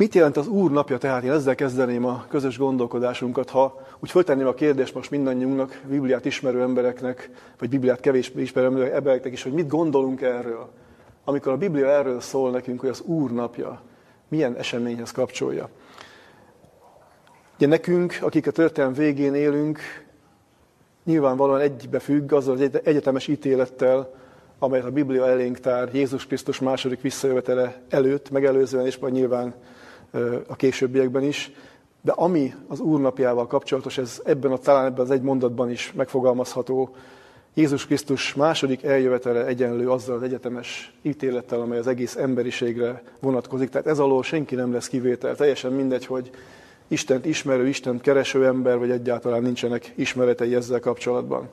Mit 0.00 0.14
jelent 0.14 0.37
az 0.37 0.47
Úr 0.47 0.71
napja? 0.71 0.99
Tehát 0.99 1.23
én 1.23 1.31
ezzel 1.31 1.55
kezdeném 1.55 2.05
a 2.05 2.25
közös 2.29 2.59
gondolkodásunkat, 2.59 3.50
ha 3.50 3.87
úgy 3.99 4.11
föltenném 4.11 4.47
a 4.47 4.55
kérdést 4.55 4.95
most 4.95 5.11
mindannyiunknak, 5.11 5.81
Bibliát 5.88 6.25
ismerő 6.25 6.61
embereknek, 6.61 7.31
vagy 7.59 7.69
Bibliát 7.69 8.00
kevésbé 8.00 8.43
ismerő 8.43 8.93
embereknek 8.93 9.33
is, 9.33 9.43
hogy 9.43 9.52
mit 9.52 9.69
gondolunk 9.69 10.21
erről. 10.21 10.71
Amikor 11.25 11.52
a 11.52 11.57
Biblia 11.57 11.87
erről 11.87 12.21
szól 12.21 12.50
nekünk, 12.50 12.81
hogy 12.81 12.88
az 12.88 13.00
Úr 13.00 13.31
napja, 13.31 13.81
milyen 14.29 14.57
eseményhez 14.57 15.11
kapcsolja. 15.11 15.69
Ugye 17.61 17.69
nekünk, 17.69 18.19
akik 18.21 18.47
a 18.47 18.50
történelem 18.50 18.95
végén 18.95 19.35
élünk, 19.35 19.79
nyilvánvalóan 21.05 21.61
egybefügg 21.61 22.33
azzal 22.33 22.55
az 22.55 22.81
egyetemes 22.85 23.29
ítélettel, 23.29 24.14
amelyet 24.59 24.87
a 24.87 24.90
Biblia 24.90 25.29
elénk 25.29 25.59
tár 25.59 25.95
Jézus 25.95 26.26
Krisztus 26.26 26.59
második 26.59 27.00
visszajövetele 27.00 27.83
előtt, 27.88 28.31
megelőzően, 28.31 28.87
és 28.87 28.99
majd 28.99 29.12
nyilván 29.12 29.55
a 30.47 30.57
későbbiekben 30.57 31.23
is. 31.23 31.52
De 32.00 32.12
ami 32.12 32.55
az 32.69 32.81
úrnapjával 32.81 33.47
kapcsolatos, 33.47 33.99
ez 33.99 34.21
ebben 34.25 34.52
a, 34.52 34.59
talán 34.59 34.87
ebben 34.87 35.05
az 35.05 35.11
egy 35.11 35.23
mondatban 35.23 35.71
is 35.71 35.93
megfogalmazható, 35.93 36.95
Jézus 37.55 37.87
Krisztus 37.87 38.35
második 38.35 38.83
eljövetele 38.83 39.47
egyenlő 39.47 39.90
azzal 39.90 40.17
az 40.17 40.23
egyetemes 40.23 40.95
ítélettel, 41.02 41.61
amely 41.61 41.79
az 41.79 41.87
egész 41.87 42.17
emberiségre 42.17 43.02
vonatkozik. 43.19 43.69
Tehát 43.69 43.87
ez 43.87 43.99
alól 43.99 44.23
senki 44.23 44.55
nem 44.55 44.73
lesz 44.73 44.88
kivétel. 44.88 45.35
Teljesen 45.35 45.73
mindegy, 45.73 46.07
hogy 46.07 46.31
Istent 46.90 47.26
ismerő, 47.26 47.68
Istent 47.68 48.00
kereső 48.00 48.47
ember, 48.47 48.78
vagy 48.78 48.90
egyáltalán 48.90 49.42
nincsenek 49.42 49.92
ismeretei 49.94 50.54
ezzel 50.54 50.80
kapcsolatban. 50.80 51.49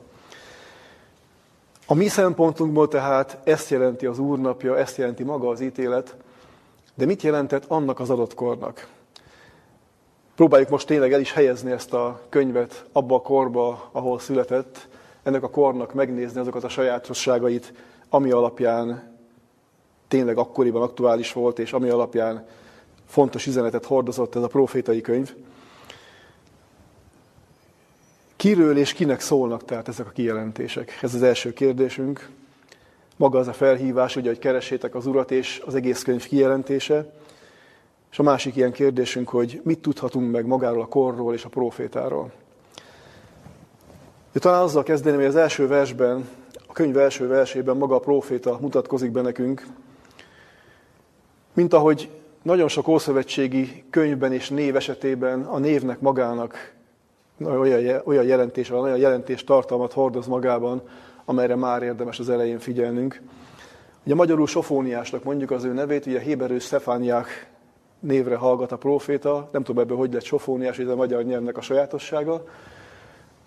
A 1.86 1.94
mi 1.94 2.08
szempontunkból 2.08 2.88
tehát 2.88 3.38
ezt 3.44 3.70
jelenti 3.70 4.06
az 4.06 4.18
úrnapja, 4.18 4.78
ezt 4.78 4.96
jelenti 4.96 5.22
maga 5.22 5.48
az 5.48 5.60
ítélet, 5.60 6.16
de 6.94 7.06
mit 7.06 7.22
jelentett 7.22 7.64
annak 7.68 8.00
az 8.00 8.10
adott 8.10 8.34
kornak? 8.34 8.88
Próbáljuk 10.34 10.68
most 10.68 10.86
tényleg 10.86 11.12
el 11.12 11.20
is 11.20 11.32
helyezni 11.32 11.70
ezt 11.70 11.92
a 11.92 12.20
könyvet 12.28 12.84
abba 12.92 13.14
a 13.14 13.20
korba, 13.20 13.88
ahol 13.92 14.18
született, 14.18 14.88
ennek 15.22 15.42
a 15.42 15.50
kornak 15.50 15.94
megnézni 15.94 16.40
azokat 16.40 16.64
a 16.64 16.68
sajátosságait, 16.68 17.72
ami 18.08 18.30
alapján 18.30 19.16
tényleg 20.08 20.38
akkoriban 20.38 20.82
aktuális 20.82 21.32
volt, 21.32 21.58
és 21.58 21.72
ami 21.72 21.88
alapján 21.88 22.46
fontos 23.08 23.46
üzenetet 23.46 23.84
hordozott 23.84 24.34
ez 24.34 24.42
a 24.42 24.46
profétai 24.46 25.00
könyv. 25.00 25.34
Kiről 28.36 28.78
és 28.78 28.92
kinek 28.92 29.20
szólnak 29.20 29.64
tehát 29.64 29.88
ezek 29.88 30.06
a 30.06 30.10
kijelentések? 30.10 30.98
Ez 31.02 31.14
az 31.14 31.22
első 31.22 31.52
kérdésünk. 31.52 32.28
Maga 33.16 33.38
az 33.38 33.48
a 33.48 33.52
felhívás, 33.52 34.16
ugye, 34.16 34.28
hogy 34.28 34.38
keresétek 34.38 34.94
az 34.94 35.06
Urat, 35.06 35.30
és 35.30 35.62
az 35.66 35.74
egész 35.74 36.02
könyv 36.02 36.26
kijelentése. 36.26 37.12
És 38.10 38.18
a 38.18 38.22
másik 38.22 38.56
ilyen 38.56 38.72
kérdésünk, 38.72 39.28
hogy 39.28 39.60
mit 39.64 39.78
tudhatunk 39.78 40.30
meg 40.30 40.46
magáról 40.46 40.82
a 40.82 40.86
korról 40.86 41.34
és 41.34 41.44
a 41.44 41.48
profétáról. 41.48 42.32
De 44.32 44.40
talán 44.40 44.62
azzal 44.62 44.82
kezdeném, 44.82 45.18
hogy 45.18 45.28
az 45.28 45.36
első 45.36 45.66
versben, 45.66 46.28
a 46.66 46.72
könyv 46.72 46.98
első 46.98 47.26
versében 47.26 47.76
maga 47.76 47.94
a 47.94 47.98
proféta 48.00 48.58
mutatkozik 48.60 49.10
be 49.10 49.20
nekünk, 49.20 49.66
mint 51.52 51.72
ahogy 51.72 52.10
nagyon 52.42 52.68
sok 52.68 52.88
ószövetségi 52.88 53.84
könyvben 53.90 54.32
és 54.32 54.48
név 54.48 54.76
esetében 54.76 55.42
a 55.42 55.58
névnek 55.58 56.00
magának 56.00 56.74
olyan, 57.44 58.02
olyan 58.04 58.24
jelentés 58.24 58.70
olyan 58.70 58.98
jelentés 58.98 59.44
tartalmat 59.44 59.92
hordoz 59.92 60.26
magában, 60.26 60.82
amelyre 61.24 61.54
már 61.54 61.82
érdemes 61.82 62.18
az 62.18 62.30
elején 62.30 62.58
figyelnünk. 62.58 63.20
Ugye 64.04 64.14
magyarul 64.14 64.46
Sofóniásnak 64.46 65.24
mondjuk 65.24 65.50
az 65.50 65.64
ő 65.64 65.72
nevét, 65.72 66.06
ugye 66.06 66.20
Héberő 66.20 66.58
Stefániák 66.58 67.50
névre 68.00 68.36
hallgat 68.36 68.72
a 68.72 68.76
proféta, 68.76 69.48
nem 69.52 69.62
tudom 69.62 69.82
ebből, 69.82 69.96
hogy 69.96 70.12
lett 70.12 70.24
Sofóniás, 70.24 70.78
ez 70.78 70.88
a 70.88 70.96
magyar 70.96 71.22
nyelvnek 71.22 71.56
a 71.56 71.60
sajátossága, 71.60 72.44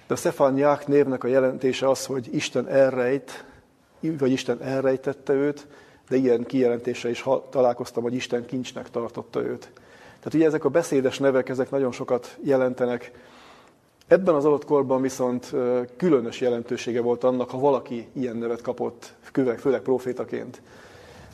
de 0.08 0.14
a 0.14 0.18
Stefániák 0.18 0.88
névnek 0.88 1.24
a 1.24 1.28
jelentése 1.28 1.90
az, 1.90 2.06
hogy 2.06 2.30
Isten 2.32 2.68
elrejt, 2.68 3.46
vagy 4.00 4.32
Isten 4.32 4.62
elrejtette 4.62 5.34
őt, 5.34 5.68
de 6.12 6.18
ilyen 6.18 6.44
kijelentése 6.44 7.10
is 7.10 7.26
találkoztam, 7.50 8.04
hogy 8.04 8.14
Isten 8.14 8.46
kincsnek 8.46 8.90
tartotta 8.90 9.42
őt. 9.42 9.70
Tehát 10.04 10.34
ugye 10.34 10.46
ezek 10.46 10.66
a 10.66 10.70
beszédes 10.70 11.18
nevek, 11.20 11.50
ezek 11.50 11.70
nagyon 11.70 11.92
sokat 11.92 12.38
jelentenek. 12.44 13.12
Ebben 14.08 14.36
az 14.36 14.46
adott 14.46 14.66
korban 14.66 15.02
viszont 15.02 15.54
különös 15.98 16.42
jelentősége 16.42 17.02
volt 17.02 17.24
annak, 17.24 17.50
ha 17.50 17.60
valaki 17.60 18.08
ilyen 18.14 18.36
nevet 18.36 18.62
kapott, 18.62 19.14
főleg 19.58 19.80
profétaként. 19.82 20.62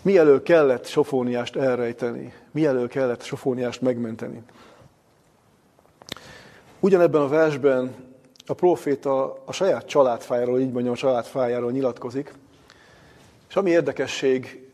Mielől 0.01 0.43
kellett 0.43 0.85
Sofóniást 0.85 1.55
elrejteni, 1.55 2.33
mielől 2.51 2.87
kellett 2.87 3.23
Sofóniást 3.23 3.81
megmenteni. 3.81 4.41
Ugyanebben 6.79 7.21
a 7.21 7.27
versben 7.27 7.95
a 8.45 8.53
proféta 8.53 9.41
a 9.45 9.51
saját 9.51 9.87
családfájáról, 9.87 10.59
így 10.59 10.71
mondjam, 10.71 10.93
a 10.93 10.97
családfájáról 10.97 11.71
nyilatkozik, 11.71 12.33
és 13.49 13.55
ami 13.55 13.69
érdekesség, 13.69 14.66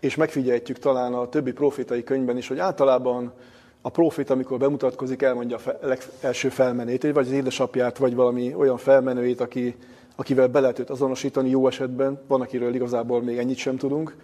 és 0.00 0.14
megfigyelhetjük 0.14 0.78
talán 0.78 1.14
a 1.14 1.28
többi 1.28 1.52
profétai 1.52 2.04
könyvben 2.04 2.36
is, 2.36 2.48
hogy 2.48 2.58
általában 2.58 3.32
a 3.80 3.88
profét, 3.88 4.30
amikor 4.30 4.58
bemutatkozik, 4.58 5.22
elmondja 5.22 5.56
a 5.56 5.86
legelső 5.86 6.48
felmenőjét, 6.48 7.12
vagy 7.12 7.26
az 7.26 7.32
édesapját, 7.32 7.98
vagy 7.98 8.14
valami 8.14 8.54
olyan 8.54 8.76
felmenőjét, 8.76 9.40
aki, 9.40 9.76
akivel 10.16 10.48
be 10.48 10.60
lehet 10.60 10.78
őt 10.78 10.90
azonosítani 10.90 11.50
jó 11.50 11.66
esetben, 11.66 12.20
van, 12.26 12.40
akiről 12.40 12.74
igazából 12.74 13.22
még 13.22 13.38
ennyit 13.38 13.56
sem 13.56 13.76
tudunk. 13.76 14.16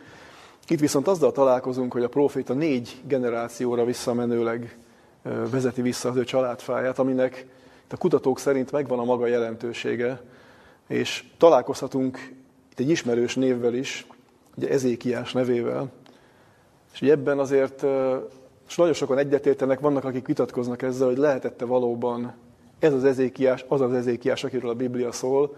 Itt 0.68 0.80
viszont 0.80 1.08
azzal 1.08 1.32
találkozunk, 1.32 1.92
hogy 1.92 2.02
a 2.02 2.08
proféta 2.08 2.54
négy 2.54 3.00
generációra 3.06 3.84
visszamenőleg 3.84 4.78
vezeti 5.50 5.82
vissza 5.82 6.08
az 6.08 6.16
ő 6.16 6.24
családfáját, 6.24 6.98
aminek 6.98 7.46
a 7.90 7.96
kutatók 7.96 8.38
szerint 8.38 8.72
megvan 8.72 8.98
a 8.98 9.04
maga 9.04 9.26
jelentősége, 9.26 10.22
és 10.88 11.24
találkozhatunk 11.38 12.32
itt 12.70 12.78
egy 12.78 12.90
ismerős 12.90 13.34
névvel 13.34 13.74
is, 13.74 14.06
ugye 14.56 14.68
Ezékiás 14.68 15.32
nevével. 15.32 15.92
És 16.92 17.00
ugye 17.00 17.12
ebben 17.12 17.38
azért, 17.38 17.84
és 18.68 18.76
nagyon 18.76 18.92
sokan 18.92 19.18
egyetértenek, 19.18 19.80
vannak, 19.80 20.04
akik 20.04 20.26
vitatkoznak 20.26 20.82
ezzel, 20.82 21.06
hogy 21.06 21.18
lehetette 21.18 21.64
valóban 21.64 22.34
ez 22.78 22.92
az 22.92 23.04
Ezékiás, 23.04 23.64
az 23.68 23.80
az 23.80 23.92
Ezékiás, 23.92 24.44
akiről 24.44 24.70
a 24.70 24.74
Biblia 24.74 25.12
szól. 25.12 25.56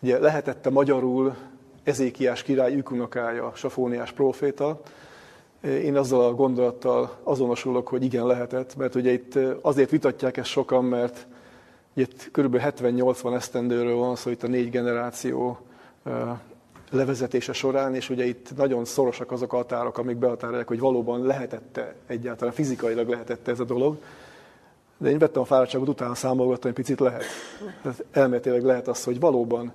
Ugye 0.00 0.18
lehetette 0.18 0.70
magyarul 0.70 1.36
Ezékiás 1.82 2.42
király 2.42 2.76
ükunokája, 2.76 3.52
Safóniás 3.54 4.12
próféta. 4.12 4.80
Én 5.62 5.96
azzal 5.96 6.24
a 6.24 6.34
gondolattal 6.34 7.16
azonosulok, 7.22 7.88
hogy 7.88 8.04
igen, 8.04 8.26
lehetett, 8.26 8.76
mert 8.76 8.94
ugye 8.94 9.12
itt 9.12 9.38
azért 9.60 9.90
vitatják 9.90 10.36
ezt 10.36 10.48
sokan, 10.48 10.84
mert 10.84 11.26
itt 11.94 12.28
kb. 12.32 12.56
70-80 12.60 13.34
esztendőről 13.34 13.96
van 13.96 14.16
szó, 14.16 14.30
itt 14.30 14.42
a 14.42 14.46
négy 14.46 14.70
generáció 14.70 15.58
levezetése 16.90 17.52
során, 17.52 17.94
és 17.94 18.10
ugye 18.10 18.24
itt 18.24 18.56
nagyon 18.56 18.84
szorosak 18.84 19.32
azok 19.32 19.52
a 19.52 19.56
határok, 19.56 19.98
amik 19.98 20.16
behatárolják, 20.16 20.68
hogy 20.68 20.78
valóban 20.78 21.26
lehetette 21.26 21.94
egyáltalán, 22.06 22.54
fizikailag 22.54 23.08
lehetette 23.08 23.50
ez 23.50 23.60
a 23.60 23.64
dolog. 23.64 23.96
De 24.98 25.10
én 25.10 25.18
vettem 25.18 25.42
a 25.42 25.44
fáradtságot, 25.44 25.88
utána 25.88 26.14
számolgattam, 26.14 26.70
egy 26.70 26.76
picit 26.76 27.00
lehet. 27.00 27.24
Tehát 27.82 28.04
elméletileg 28.10 28.62
lehet 28.62 28.88
az, 28.88 29.04
hogy 29.04 29.20
valóban 29.20 29.72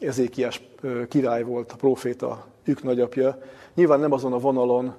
Ezékiás 0.00 0.62
király 1.08 1.42
volt, 1.42 1.72
a 1.72 1.76
proféta, 1.76 2.46
ők 2.64 2.82
nagyapja. 2.82 3.38
Nyilván 3.74 4.00
nem 4.00 4.12
azon 4.12 4.32
a 4.32 4.38
vonalon 4.38 4.94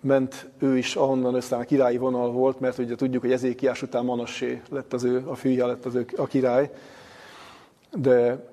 ment 0.00 0.50
ő 0.58 0.76
is, 0.76 0.96
ahonnan 0.96 1.34
aztán 1.34 1.60
a 1.60 1.64
királyi 1.64 1.96
vonal 1.96 2.30
volt, 2.30 2.60
mert 2.60 2.78
ugye 2.78 2.94
tudjuk, 2.94 3.22
hogy 3.22 3.32
Ezékiás 3.32 3.82
után 3.82 4.04
Manassé 4.04 4.62
lett 4.70 4.92
az 4.92 5.04
ő, 5.04 5.24
a 5.26 5.34
fűje 5.34 5.66
lett 5.66 5.84
az 5.84 5.94
ő, 5.94 6.06
a 6.16 6.26
király. 6.26 6.70
De 7.90 8.48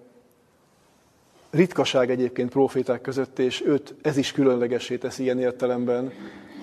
ritkaság 1.52 2.10
egyébként 2.10 2.50
proféták 2.50 3.02
között, 3.02 3.40
és 3.40 3.64
őt 3.66 3.96
ez 4.02 4.18
is 4.18 4.32
különlegesé 4.32 4.98
teszi 4.98 5.24
ilyen 5.24 5.40
értelemben, 5.40 6.12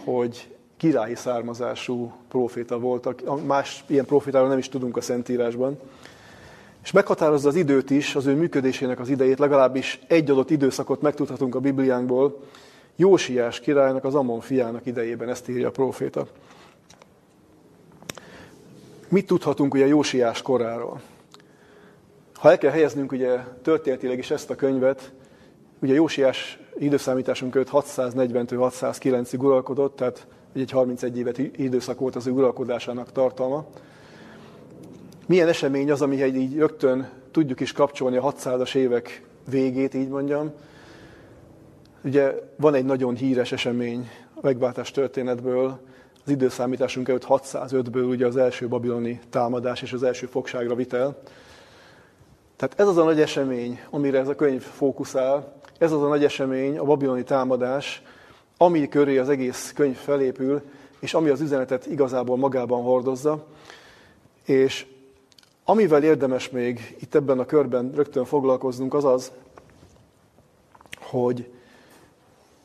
hogy 0.05 0.57
királyi 0.77 1.15
származású 1.15 2.13
proféta 2.29 2.79
volt. 2.79 3.47
Más 3.47 3.85
ilyen 3.87 4.05
profétáról 4.05 4.49
nem 4.49 4.59
is 4.59 4.69
tudunk 4.69 4.97
a 4.97 5.01
Szentírásban. 5.01 5.79
És 6.83 6.91
meghatározza 6.91 7.49
az 7.49 7.55
időt 7.55 7.91
is, 7.91 8.15
az 8.15 8.27
ő 8.27 8.35
működésének 8.35 9.01
az 9.01 9.09
idejét, 9.09 9.39
legalábbis 9.39 10.01
egy 10.07 10.31
adott 10.31 10.51
időszakot 10.51 11.01
megtudhatunk 11.01 11.55
a 11.55 11.61
Bibliánkból, 11.61 12.41
Jósiás 12.97 13.61
királynak, 13.61 14.05
az 14.05 14.15
Amon 14.15 14.41
fiának 14.41 14.87
idejében, 14.87 15.29
ezt 15.29 15.49
írja 15.49 15.69
a 15.69 15.71
proféta. 15.71 16.27
Mit 19.09 19.27
tudhatunk 19.27 19.75
ugye 19.75 19.87
Jósiás 19.87 20.43
koráról? 20.43 21.01
Ha 22.39 22.51
el 22.51 22.59
kell 22.59 22.71
helyeznünk 22.71 23.13
ugye 23.13 23.37
történetileg 23.63 24.19
is 24.19 24.31
ezt 24.31 24.51
a 24.51 24.55
könyvet, 24.55 25.13
ugye 25.83 25.95
Jósiás 25.95 26.59
időszámításunk 26.79 27.55
5 27.55 27.69
640-609-ig 27.73 29.39
uralkodott, 29.39 29.97
tehát 29.97 30.27
egy 30.55 30.71
31 30.71 31.19
évet 31.19 31.39
időszak 31.39 31.99
volt 31.99 32.17
az 32.17 32.27
ő 32.27 32.31
uralkodásának 32.31 33.13
tartalma. 33.13 33.67
Milyen 35.27 35.49
esemény 35.49 35.91
az, 35.91 36.03
amihez 36.03 36.35
így 36.35 36.57
rögtön 36.57 37.11
tudjuk 37.31 37.61
is 37.61 37.73
kapcsolni 37.73 38.17
a 38.17 38.33
600-as 38.33 38.75
évek 38.75 39.23
végét, 39.51 39.95
így 39.95 40.09
mondjam. 40.09 40.53
Ugye 42.05 42.35
van 42.57 42.75
egy 42.75 42.85
nagyon 42.85 43.17
híres 43.17 43.53
esemény 43.53 44.09
a 44.35 44.41
megváltás 44.43 44.91
történetből, 44.91 45.81
az 46.25 46.31
időszámításunk 46.31 47.09
előtt 47.09 47.27
605-ből 47.29 48.09
ugye 48.09 48.27
az 48.27 48.37
első 48.37 48.69
babiloni 48.69 49.21
támadás 49.31 49.83
és 49.83 49.93
az 49.93 50.03
első 50.03 50.27
fogságra 50.27 50.75
vitel. 50.75 51.19
Tehát 52.59 52.81
ez 52.81 52.87
az 52.87 52.97
a 52.97 53.05
nagy 53.05 53.21
esemény, 53.21 53.81
amire 53.91 54.19
ez 54.19 54.29
a 54.29 54.35
könyv 54.35 54.63
fókuszál, 54.63 55.53
ez 55.79 55.93
az 55.93 56.03
a 56.03 56.09
nagy 56.09 56.25
esemény, 56.25 56.79
a 56.79 56.85
babiloni 56.85 57.23
támadás, 57.23 58.03
ami 58.57 58.89
köré 58.89 59.19
az 59.19 59.29
egész 59.29 59.73
könyv 59.75 59.97
felépül, 59.97 60.63
és 60.99 61.15
ami 61.15 61.29
az 61.29 61.41
üzenetet 61.41 61.87
igazából 61.87 62.37
magában 62.37 62.83
hordozza. 62.83 63.47
És 64.45 64.87
amivel 65.65 66.03
érdemes 66.03 66.51
még 66.51 66.97
itt 67.01 67.15
ebben 67.15 67.39
a 67.39 67.45
körben 67.45 67.93
rögtön 67.95 68.25
foglalkoznunk, 68.25 68.95
az 68.95 69.05
az, 69.05 69.33
hogy 71.01 71.53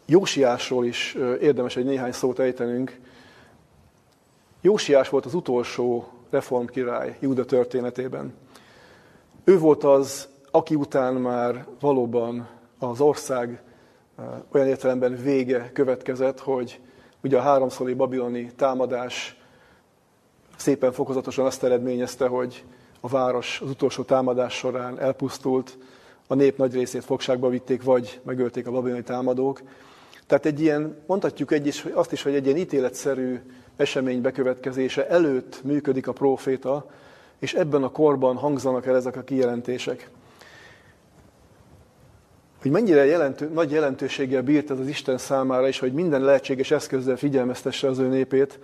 Jósiásról 0.06 0.86
is 0.86 1.18
érdemes 1.42 1.76
egy 1.76 1.86
néhány 1.86 2.12
szót 2.12 2.40
ejtenünk. 2.40 3.00
Jósiás 4.62 5.10
volt 5.10 5.26
az 5.26 5.34
utolsó 5.34 6.08
reformkirály 6.30 7.18
Júda 7.20 7.46
történetében. 7.46 8.34
Ő 9.44 9.60
volt 9.60 9.84
az, 9.84 10.28
aki 10.52 10.76
után 10.76 11.14
már 11.14 11.66
valóban 11.80 12.48
az 12.80 13.02
ország 13.02 13.62
olyan 14.52 14.68
értelemben 14.68 15.16
vége 15.16 15.72
következett, 15.74 16.40
hogy 16.40 16.80
ugye 17.24 17.38
a 17.38 17.42
háromszori 17.42 17.94
babiloni 17.94 18.52
támadás 18.56 19.38
szépen 20.56 20.92
fokozatosan 20.92 21.46
azt 21.46 21.64
eredményezte, 21.64 22.28
hogy 22.28 22.64
a 23.00 23.08
város 23.08 23.62
az 23.64 23.70
utolsó 23.70 24.04
támadás 24.04 24.54
során 24.54 25.00
elpusztult, 25.00 25.78
a 26.28 26.34
nép 26.34 26.58
nagy 26.58 26.74
részét 26.74 27.04
fogságba 27.04 27.50
vitték, 27.50 27.84
vagy 27.84 28.20
megölték 28.24 28.68
a 28.68 28.72
babiloni 28.72 29.04
támadók. 29.04 29.62
Tehát 30.28 30.46
egy 30.46 30.62
ilyen, 30.62 30.98
mondhatjuk 31.06 31.52
egy 31.52 31.68
is, 31.68 31.86
azt 31.94 32.12
is, 32.12 32.22
hogy 32.22 32.36
egy 32.36 32.46
ilyen 32.46 32.58
ítéletszerű 32.58 33.40
esemény 33.76 34.22
bekövetkezése 34.22 35.08
előtt 35.08 35.64
működik 35.64 36.08
a 36.08 36.14
próféta, 36.14 36.86
és 37.40 37.54
ebben 37.54 37.84
a 37.84 37.92
korban 37.92 38.36
hangzanak 38.36 38.86
el 38.86 38.96
ezek 38.96 39.16
a 39.16 39.24
kijelentések. 39.24 40.10
Hogy 42.62 42.72
mennyire 42.72 43.06
jelentő, 43.06 43.50
nagy 43.50 43.72
jelentőséggel 43.72 44.42
bírt 44.42 44.72
ez 44.72 44.80
az 44.80 44.88
Isten 44.88 45.18
számára 45.18 45.68
is, 45.68 45.80
hogy 45.80 45.94
minden 45.94 46.22
lehetséges 46.22 46.72
eszközzel 46.72 47.18
figyelmeztesse 47.18 47.88
az 47.88 48.00
ő 48.00 48.08
népét, 48.08 48.60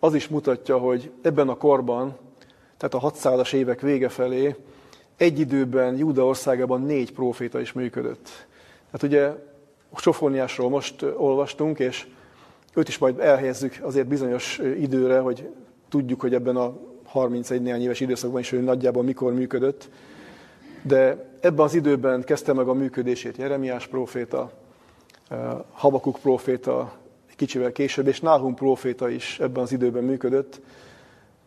az 0.00 0.14
is 0.14 0.28
mutatja, 0.28 0.78
hogy 0.78 1.10
ebben 1.22 1.48
a 1.48 1.56
korban, 1.56 2.16
tehát 2.76 2.94
a 2.94 3.10
600-as 3.10 3.52
évek 3.52 3.80
vége 3.80 4.08
felé, 4.08 4.56
egy 5.16 5.38
időben 5.38 5.96
Júda 5.96 6.24
országában 6.24 6.82
négy 6.82 7.12
próféta 7.12 7.60
is 7.60 7.72
működött. 7.72 8.46
Hát 8.92 9.02
ugye 9.02 9.32
Sofóniásról 9.96 10.68
most 10.68 11.02
olvastunk, 11.02 11.78
és 11.78 12.06
őt 12.74 12.88
is 12.88 12.98
majd 12.98 13.18
elhelyezzük 13.18 13.78
azért 13.82 14.06
bizonyos 14.06 14.58
időre, 14.58 15.18
hogy 15.18 15.48
tudjuk, 15.88 16.20
hogy 16.20 16.34
ebben 16.34 16.56
a 16.56 16.76
31 17.08 17.62
néhány 17.62 17.82
éves 17.82 18.00
időszakban 18.00 18.40
is 18.40 18.52
ő 18.52 18.60
nagyjából 18.60 19.02
mikor 19.02 19.32
működött. 19.32 19.88
De 20.82 21.30
ebben 21.40 21.64
az 21.64 21.74
időben 21.74 22.22
kezdte 22.22 22.52
meg 22.52 22.68
a 22.68 22.72
működését 22.72 23.36
Jeremiás 23.36 23.86
próféta, 23.86 24.52
Habakuk 25.72 26.18
próféta, 26.22 26.92
egy 27.28 27.36
kicsivel 27.36 27.72
később, 27.72 28.06
és 28.06 28.20
Náhum 28.20 28.54
próféta 28.54 29.08
is 29.08 29.40
ebben 29.40 29.62
az 29.62 29.72
időben 29.72 30.04
működött. 30.04 30.60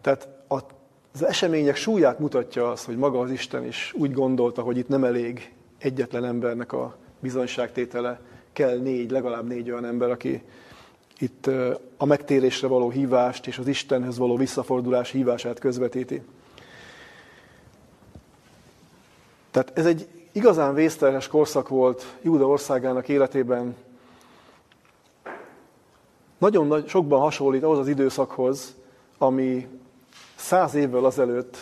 Tehát 0.01 0.27
az 0.47 1.25
események 1.25 1.75
súlyát 1.75 2.19
mutatja 2.19 2.71
az, 2.71 2.85
hogy 2.85 2.97
maga 2.97 3.19
az 3.19 3.31
Isten 3.31 3.65
is 3.65 3.93
úgy 3.97 4.11
gondolta, 4.11 4.61
hogy 4.61 4.77
itt 4.77 4.87
nem 4.87 5.03
elég 5.03 5.53
egyetlen 5.77 6.25
embernek 6.25 6.73
a 6.73 6.97
bizonyságtétele, 7.19 8.19
kell 8.53 8.77
négy, 8.77 9.11
legalább 9.11 9.47
négy 9.47 9.71
olyan 9.71 9.85
ember, 9.85 10.09
aki 10.09 10.43
itt 11.21 11.49
a 11.97 12.05
megtérésre 12.05 12.67
való 12.67 12.89
hívást 12.89 13.47
és 13.47 13.57
az 13.57 13.67
Istenhez 13.67 14.17
való 14.17 14.37
visszafordulás 14.37 15.11
hívását 15.11 15.59
közvetíti. 15.59 16.21
Tehát 19.51 19.71
ez 19.77 19.85
egy 19.85 20.07
igazán 20.31 20.73
vészterhes 20.73 21.27
korszak 21.27 21.67
volt 21.67 22.17
Júda 22.21 22.47
országának 22.47 23.07
életében. 23.07 23.75
Nagyon 26.37 26.67
nagy, 26.67 26.87
sokban 26.87 27.19
hasonlít 27.19 27.63
ahhoz 27.63 27.77
az 27.77 27.87
időszakhoz, 27.87 28.75
ami 29.17 29.67
száz 30.35 30.73
évvel 30.73 31.05
azelőtt 31.05 31.57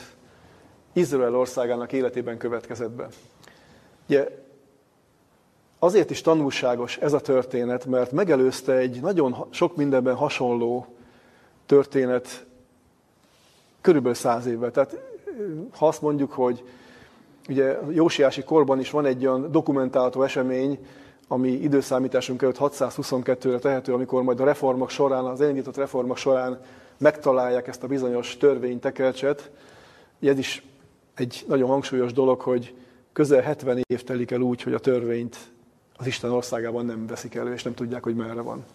Izrael 0.94 1.36
országának 1.36 1.94
életében 1.94 2.38
következett 2.38 2.92
be. 2.92 3.08
Ugye 4.08 4.48
azért 5.80 6.10
is 6.10 6.22
tanulságos 6.22 6.98
ez 6.98 7.14
a 7.14 7.20
történet, 7.20 7.86
mert 7.86 8.12
megelőzte 8.12 8.74
egy 8.74 9.02
nagyon 9.02 9.46
sok 9.50 9.76
mindenben 9.76 10.16
hasonló 10.16 10.86
történet 11.66 12.46
körülbelül 13.82 14.16
száz 14.18 14.46
évvel. 14.46 14.72
Tehát 14.72 15.00
ha 15.78 15.88
azt 15.88 16.02
mondjuk, 16.02 16.32
hogy 16.32 16.64
ugye 17.50 17.78
Jósiási 17.90 18.44
korban 18.44 18.80
is 18.80 18.90
van 18.90 19.06
egy 19.06 19.26
olyan 19.26 19.52
dokumentálható 19.52 20.24
esemény, 20.24 20.80
ami 21.28 21.50
időszámításunk 21.50 22.42
előtt 22.42 22.58
622-re 22.60 23.60
tehető, 23.60 23.94
amikor 23.94 24.24
majd 24.24 24.40
a 24.40 24.46
reformok 24.46 24.90
során, 24.90 25.26
az 25.26 25.42
elindított 25.42 25.78
reformok 25.78 26.18
során 26.18 26.62
megtalálják 26.98 27.68
ezt 27.68 27.84
a 27.84 27.88
bizonyos 27.88 28.38
törvénytekercset. 28.38 29.52
Ez 30.22 30.38
is 30.38 30.66
egy 31.16 31.46
nagyon 31.48 31.70
hangsúlyos 31.70 32.14
dolog, 32.14 32.42
hogy 32.42 32.76
közel 33.14 33.42
70 33.42 33.84
év 33.88 34.04
telik 34.04 34.32
el 34.32 34.42
úgy, 34.42 34.62
hogy 34.62 34.74
a 34.74 34.80
törvényt 34.80 35.38
az 36.00 36.08
Isten 36.08 36.32
országában 36.32 36.86
nem 36.86 37.08
veszik 37.08 37.36
elő, 37.36 37.54
és 37.54 37.64
nem 37.64 37.74
tudják, 37.74 38.04
hogy 38.04 38.16
merre 38.16 38.42
van. 38.42 38.66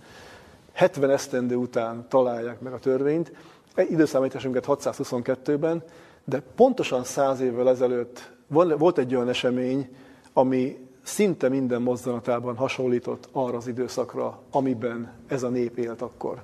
70 0.73 1.11
esztendő 1.11 1.55
után 1.55 2.07
találják 2.09 2.61
meg 2.61 2.73
a 2.73 2.79
törvényt, 2.79 3.33
időszámításunkat 3.77 4.65
622-ben, 4.69 5.83
de 6.25 6.43
pontosan 6.55 7.05
száz 7.05 7.41
évvel 7.41 7.69
ezelőtt 7.69 8.33
volt 8.49 8.99
egy 8.99 9.15
olyan 9.15 9.29
esemény, 9.29 9.97
ami 10.33 10.89
szinte 11.03 11.49
minden 11.49 11.83
mozzanatában 11.83 12.57
hasonlított 12.57 13.29
arra 13.33 13.57
az 13.57 13.67
időszakra, 13.67 14.41
amiben 14.51 15.13
ez 15.27 15.43
a 15.43 15.49
nép 15.49 15.79
élt 15.79 16.03
akkor. 16.03 16.43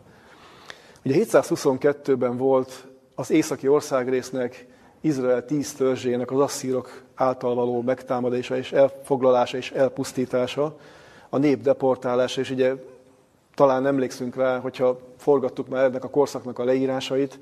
Ugye 1.04 1.24
722-ben 1.24 2.36
volt 2.36 2.86
az 3.14 3.30
északi 3.30 3.68
országrésznek, 3.68 4.66
Izrael 5.00 5.44
tíz 5.44 5.74
törzsének 5.74 6.30
az 6.30 6.40
asszírok 6.40 7.02
által 7.14 7.54
való 7.54 7.82
megtámadása 7.82 8.56
és 8.56 8.72
elfoglalása 8.72 9.56
és 9.56 9.70
elpusztítása, 9.70 10.76
a 11.28 11.38
nép 11.38 11.62
deportálása, 11.62 12.40
és 12.40 12.50
ugye 12.50 12.74
talán 13.54 13.86
emlékszünk 13.86 14.36
rá, 14.36 14.58
hogyha 14.58 14.98
forgattuk 15.16 15.68
már 15.68 15.84
ennek 15.84 16.04
a 16.04 16.10
korszaknak 16.10 16.58
a 16.58 16.64
leírásait, 16.64 17.38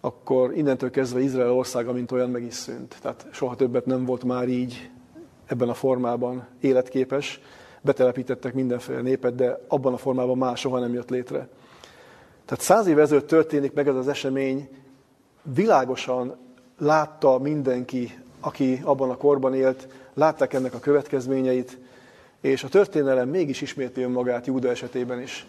akkor 0.00 0.56
innentől 0.56 0.90
kezdve 0.90 1.20
Izrael 1.20 1.52
országa, 1.52 1.92
mint 1.92 2.12
olyan 2.12 2.30
meg 2.30 2.42
is 2.42 2.54
szűnt. 2.54 2.96
Tehát 3.02 3.26
soha 3.30 3.56
többet 3.56 3.86
nem 3.86 4.04
volt 4.04 4.24
már 4.24 4.48
így 4.48 4.90
ebben 5.46 5.68
a 5.68 5.74
formában 5.74 6.46
életképes. 6.60 7.40
Betelepítettek 7.80 8.54
mindenféle 8.54 9.00
népet, 9.00 9.34
de 9.34 9.60
abban 9.68 9.92
a 9.92 9.96
formában 9.96 10.38
már 10.38 10.56
soha 10.56 10.78
nem 10.78 10.92
jött 10.92 11.10
létre. 11.10 11.48
Tehát 12.44 12.64
száz 12.64 12.86
év 12.86 12.98
ezelőtt 12.98 13.26
történik 13.26 13.72
meg 13.72 13.88
ez 13.88 13.96
az 13.96 14.08
esemény, 14.08 14.68
világosan 15.42 16.36
látta 16.78 17.38
mindenki, 17.38 18.18
aki 18.40 18.80
abban 18.84 19.10
a 19.10 19.16
korban 19.16 19.54
élt, 19.54 19.88
látták 20.14 20.52
ennek 20.52 20.74
a 20.74 20.78
következményeit, 20.78 21.78
és 22.40 22.64
a 22.64 22.68
történelem 22.68 23.28
mégis 23.28 23.60
ismétli 23.60 24.02
önmagát 24.02 24.46
Júda 24.46 24.68
esetében 24.68 25.20
is. 25.20 25.46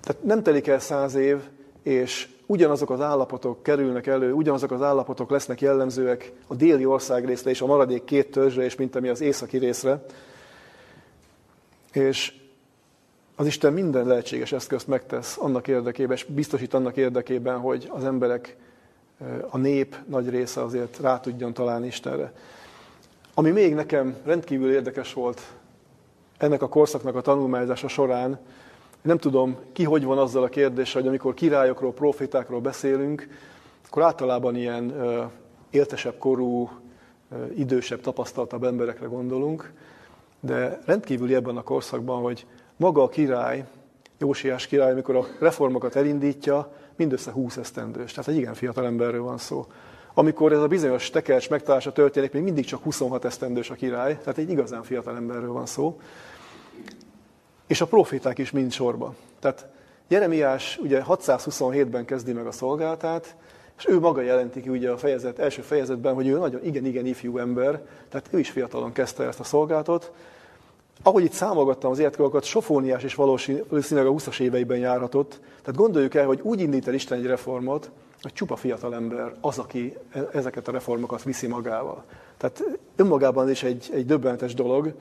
Tehát 0.00 0.22
nem 0.22 0.42
telik 0.42 0.66
el 0.66 0.78
száz 0.78 1.14
év, 1.14 1.40
és 1.82 2.28
ugyanazok 2.46 2.90
az 2.90 3.00
állapotok 3.00 3.62
kerülnek 3.62 4.06
elő, 4.06 4.32
ugyanazok 4.32 4.70
az 4.70 4.82
állapotok 4.82 5.30
lesznek 5.30 5.60
jellemzőek 5.60 6.32
a 6.46 6.54
déli 6.54 6.84
országrészre 6.84 7.50
és 7.50 7.60
a 7.60 7.66
maradék 7.66 8.04
két 8.04 8.30
törzsre, 8.30 8.64
és 8.64 8.76
mint 8.76 8.96
ami 8.96 9.08
az 9.08 9.20
északi 9.20 9.58
részre. 9.58 10.04
És 11.92 12.34
az 13.36 13.46
Isten 13.46 13.72
minden 13.72 14.06
lehetséges 14.06 14.52
eszközt 14.52 14.86
megtesz 14.86 15.36
annak 15.38 15.68
érdekében, 15.68 16.16
és 16.16 16.24
biztosít 16.24 16.74
annak 16.74 16.96
érdekében, 16.96 17.58
hogy 17.58 17.88
az 17.90 18.04
emberek, 18.04 18.56
a 19.50 19.58
nép 19.58 19.96
nagy 20.06 20.28
része 20.28 20.62
azért 20.62 20.98
rá 20.98 21.20
tudjon 21.20 21.52
találni 21.52 21.86
Istenre. 21.86 22.32
Ami 23.34 23.50
még 23.50 23.74
nekem 23.74 24.16
rendkívül 24.24 24.72
érdekes 24.72 25.12
volt 25.12 25.40
ennek 26.38 26.62
a 26.62 26.68
korszaknak 26.68 27.14
a 27.14 27.20
tanulmányozása 27.20 27.88
során, 27.88 28.38
nem 29.02 29.18
tudom, 29.18 29.56
ki 29.72 29.84
hogy 29.84 30.04
van 30.04 30.18
azzal 30.18 30.42
a 30.42 30.48
kérdéssel, 30.48 31.00
hogy 31.00 31.08
amikor 31.08 31.34
királyokról, 31.34 31.92
profétákról 31.92 32.60
beszélünk, 32.60 33.28
akkor 33.88 34.02
általában 34.02 34.56
ilyen 34.56 34.94
éltesebb 35.70 36.18
korú, 36.18 36.70
idősebb, 37.54 38.00
tapasztaltabb 38.00 38.64
emberekre 38.64 39.06
gondolunk, 39.06 39.72
de 40.40 40.78
rendkívüli 40.84 41.34
ebben 41.34 41.56
a 41.56 41.62
korszakban, 41.62 42.22
hogy 42.22 42.46
maga 42.76 43.02
a 43.02 43.08
király, 43.08 43.64
Jósiás 44.18 44.66
király, 44.66 44.92
amikor 44.92 45.16
a 45.16 45.26
reformokat 45.38 45.96
elindítja, 45.96 46.72
mindössze 46.96 47.30
20 47.30 47.56
esztendős. 47.56 48.12
Tehát 48.12 48.28
egy 48.30 48.36
igen 48.36 48.54
fiatal 48.54 48.86
emberről 48.86 49.22
van 49.22 49.38
szó. 49.38 49.66
Amikor 50.14 50.52
ez 50.52 50.60
a 50.60 50.66
bizonyos 50.66 51.10
tekercs 51.10 51.50
megtalálása 51.50 51.92
történik, 51.92 52.32
még 52.32 52.42
mindig 52.42 52.64
csak 52.64 52.82
26 52.82 53.24
esztendős 53.24 53.70
a 53.70 53.74
király, 53.74 54.18
tehát 54.18 54.38
egy 54.38 54.50
igazán 54.50 54.82
fiatal 54.82 55.16
emberről 55.16 55.52
van 55.52 55.66
szó. 55.66 56.00
És 57.66 57.80
a 57.80 57.86
proféták 57.86 58.38
is 58.38 58.50
mind 58.50 58.72
sorba. 58.72 59.14
Tehát 59.38 59.68
Jeremiás 60.08 60.78
ugye 60.82 61.02
627-ben 61.08 62.04
kezdi 62.04 62.32
meg 62.32 62.46
a 62.46 62.52
szolgáltát, 62.52 63.36
és 63.78 63.86
ő 63.88 63.98
maga 63.98 64.20
jelenti 64.20 64.60
ki 64.60 64.68
ugye 64.68 64.90
a 64.90 64.96
fejezet, 64.96 65.38
első 65.38 65.62
fejezetben, 65.62 66.14
hogy 66.14 66.28
ő 66.28 66.38
nagyon 66.38 66.64
igen-igen 66.64 67.06
ifjú 67.06 67.38
ember, 67.38 67.86
tehát 68.08 68.28
ő 68.30 68.38
is 68.38 68.50
fiatalon 68.50 68.92
kezdte 68.92 69.24
ezt 69.24 69.40
a 69.40 69.44
szolgálatot. 69.44 70.12
Ahogy 71.06 71.24
itt 71.24 71.32
számolgattam 71.32 71.90
az 71.90 71.98
életkorokat, 71.98 72.44
Sofóniás 72.44 73.02
is 73.02 73.14
valószínűleg 73.14 74.06
a 74.06 74.10
20-as 74.10 74.40
éveiben 74.40 74.78
járhatott. 74.78 75.40
Tehát 75.60 75.76
gondoljuk 75.76 76.14
el, 76.14 76.26
hogy 76.26 76.40
úgy 76.42 76.60
indít 76.60 76.88
el 76.88 76.94
Isten 76.94 77.18
egy 77.18 77.26
reformot, 77.26 77.90
hogy 78.22 78.32
csupa 78.32 78.56
fiatal 78.56 78.94
ember 78.94 79.32
az, 79.40 79.58
aki 79.58 79.96
e- 80.10 80.28
ezeket 80.32 80.68
a 80.68 80.72
reformokat 80.72 81.22
viszi 81.22 81.46
magával. 81.46 82.04
Tehát 82.36 82.62
önmagában 82.96 83.50
is 83.50 83.62
egy, 83.62 83.90
egy 83.92 84.06
döbbenetes 84.06 84.54
dolog. 84.54 84.92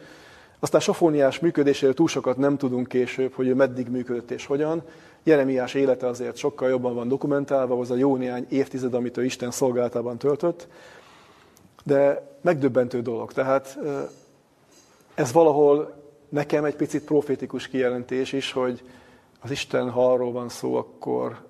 Aztán 0.59 0.81
Sofóniás 0.81 1.39
működéséről 1.39 1.93
túl 1.93 2.07
sokat 2.07 2.37
nem 2.37 2.57
tudunk 2.57 2.87
később, 2.87 3.33
hogy 3.33 3.47
ő 3.47 3.55
meddig 3.55 3.87
működött 3.89 4.31
és 4.31 4.45
hogyan. 4.45 4.83
Jeremiás 5.23 5.73
élete 5.73 6.07
azért 6.07 6.37
sokkal 6.37 6.69
jobban 6.69 6.95
van 6.95 7.07
dokumentálva, 7.07 7.79
az 7.79 7.91
a 7.91 7.95
jó 7.95 8.15
néhány 8.15 8.45
évtized, 8.49 8.93
amit 8.93 9.17
ő 9.17 9.23
Isten 9.25 9.51
szolgáltában 9.51 10.17
töltött. 10.17 10.67
De 11.83 12.31
megdöbbentő 12.41 13.01
dolog. 13.01 13.33
Tehát 13.33 13.77
ez 15.15 15.31
valahol 15.31 16.03
nekem 16.29 16.65
egy 16.65 16.75
picit 16.75 17.03
profétikus 17.03 17.67
kijelentés 17.67 18.33
is, 18.33 18.51
hogy 18.51 18.83
az 19.41 19.51
Isten, 19.51 19.89
ha 19.89 20.11
arról 20.11 20.31
van 20.31 20.49
szó, 20.49 20.75
akkor 20.75 21.43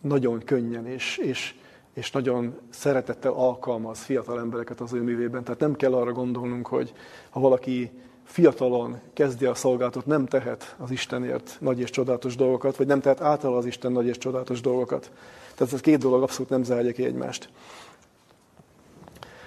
nagyon 0.00 0.42
könnyen 0.44 0.86
és, 0.86 1.16
és, 1.16 1.54
és 1.94 2.10
nagyon 2.10 2.58
szeretettel 2.70 3.32
alkalmaz 3.32 3.98
fiatal 3.98 4.38
embereket 4.38 4.80
az 4.80 4.92
ő 4.92 5.02
művében. 5.02 5.44
Tehát 5.44 5.60
nem 5.60 5.76
kell 5.76 5.94
arra 5.94 6.12
gondolnunk, 6.12 6.66
hogy 6.66 6.92
ha 7.30 7.40
valaki 7.40 7.90
fiatalon 8.24 9.00
kezdi 9.12 9.44
a 9.44 9.54
szolgálatot, 9.54 10.06
nem 10.06 10.26
tehet 10.26 10.76
az 10.78 10.90
Istenért 10.90 11.56
nagy 11.60 11.80
és 11.80 11.90
csodálatos 11.90 12.36
dolgokat, 12.36 12.76
vagy 12.76 12.86
nem 12.86 13.00
tehet 13.00 13.20
által 13.20 13.56
az 13.56 13.66
Isten 13.66 13.92
nagy 13.92 14.06
és 14.06 14.18
csodálatos 14.18 14.60
dolgokat. 14.60 15.10
Tehát 15.54 15.72
ez 15.72 15.80
két 15.80 15.98
dolog 15.98 16.22
abszolút 16.22 16.50
nem 16.50 16.62
zárja 16.62 16.92
ki 16.92 17.04
egymást. 17.04 17.48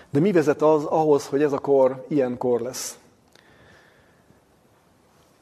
De 0.10 0.20
mi 0.20 0.32
vezet 0.32 0.62
az 0.62 0.84
ahhoz, 0.84 1.28
hogy 1.28 1.42
ez 1.44 1.52
a 1.52 1.60
kor 1.60 2.06
ilyen 2.08 2.38
kor 2.38 2.62
lesz? 2.62 2.98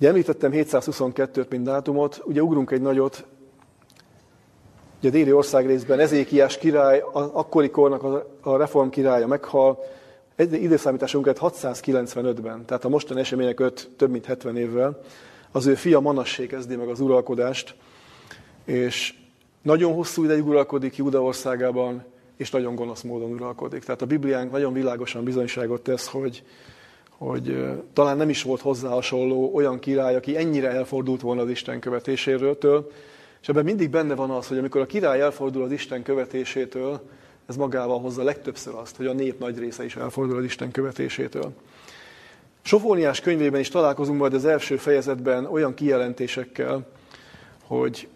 Ugye 0.03 0.11
említettem 0.11 0.51
722-t, 0.53 1.49
mint 1.49 1.63
dátumot, 1.63 2.21
ugye 2.25 2.41
ugrunk 2.41 2.71
egy 2.71 2.81
nagyot, 2.81 3.25
ugye 4.99 5.09
déli 5.09 5.31
országrészben 5.31 5.99
Ezékiás 5.99 6.57
király, 6.57 6.99
a, 6.99 7.19
akkori 7.33 7.69
kornak 7.69 8.03
a, 8.41 8.57
reform 8.57 8.89
királya 8.89 9.27
meghal, 9.27 9.83
egy 10.35 10.53
időszámításunkat 10.53 11.37
695-ben, 11.41 12.65
tehát 12.65 12.85
a 12.85 12.89
mostani 12.89 13.19
események 13.19 13.59
5, 13.59 13.89
több 13.97 14.11
mint 14.11 14.25
70 14.25 14.57
évvel, 14.57 15.01
az 15.51 15.65
ő 15.65 15.75
fia 15.75 15.99
Manassé 15.99 16.45
kezdi 16.45 16.75
meg 16.75 16.87
az 16.87 16.99
uralkodást, 16.99 17.75
és 18.65 19.13
nagyon 19.61 19.93
hosszú 19.93 20.23
ideig 20.23 20.47
uralkodik 20.47 20.95
Júda 20.95 21.21
országában, 21.21 22.03
és 22.37 22.51
nagyon 22.51 22.75
gonosz 22.75 23.01
módon 23.01 23.31
uralkodik. 23.31 23.83
Tehát 23.83 24.01
a 24.01 24.05
Bibliánk 24.05 24.51
nagyon 24.51 24.73
világosan 24.73 25.23
bizonyságot 25.23 25.81
tesz, 25.81 26.07
hogy, 26.07 26.43
hogy 27.27 27.65
talán 27.93 28.17
nem 28.17 28.29
is 28.29 28.43
volt 28.43 28.61
hozzá 28.61 28.89
hasonló 28.89 29.51
olyan 29.53 29.79
király, 29.79 30.15
aki 30.15 30.37
ennyire 30.37 30.69
elfordult 30.69 31.21
volna 31.21 31.41
az 31.41 31.49
Isten 31.49 31.79
követéséről, 31.79 32.57
és 33.41 33.47
ebben 33.47 33.63
mindig 33.63 33.89
benne 33.89 34.15
van 34.15 34.29
az, 34.29 34.47
hogy 34.47 34.57
amikor 34.57 34.81
a 34.81 34.85
király 34.85 35.21
elfordul 35.21 35.63
az 35.63 35.71
Isten 35.71 36.03
követésétől, 36.03 37.01
ez 37.47 37.55
magával 37.55 37.99
hozza 37.99 38.23
legtöbbször 38.23 38.73
azt, 38.75 38.95
hogy 38.95 39.05
a 39.05 39.13
nép 39.13 39.39
nagy 39.39 39.57
része 39.57 39.85
is 39.85 39.95
elfordul 39.95 40.37
az 40.37 40.43
Isten 40.43 40.71
követésétől. 40.71 41.51
Sofóniás 42.61 43.19
könyvében 43.19 43.59
is 43.59 43.69
találkozunk 43.69 44.19
majd 44.19 44.33
az 44.33 44.45
első 44.45 44.77
fejezetben 44.77 45.45
olyan 45.45 45.73
kijelentésekkel, 45.73 46.87
hogy 47.63 48.07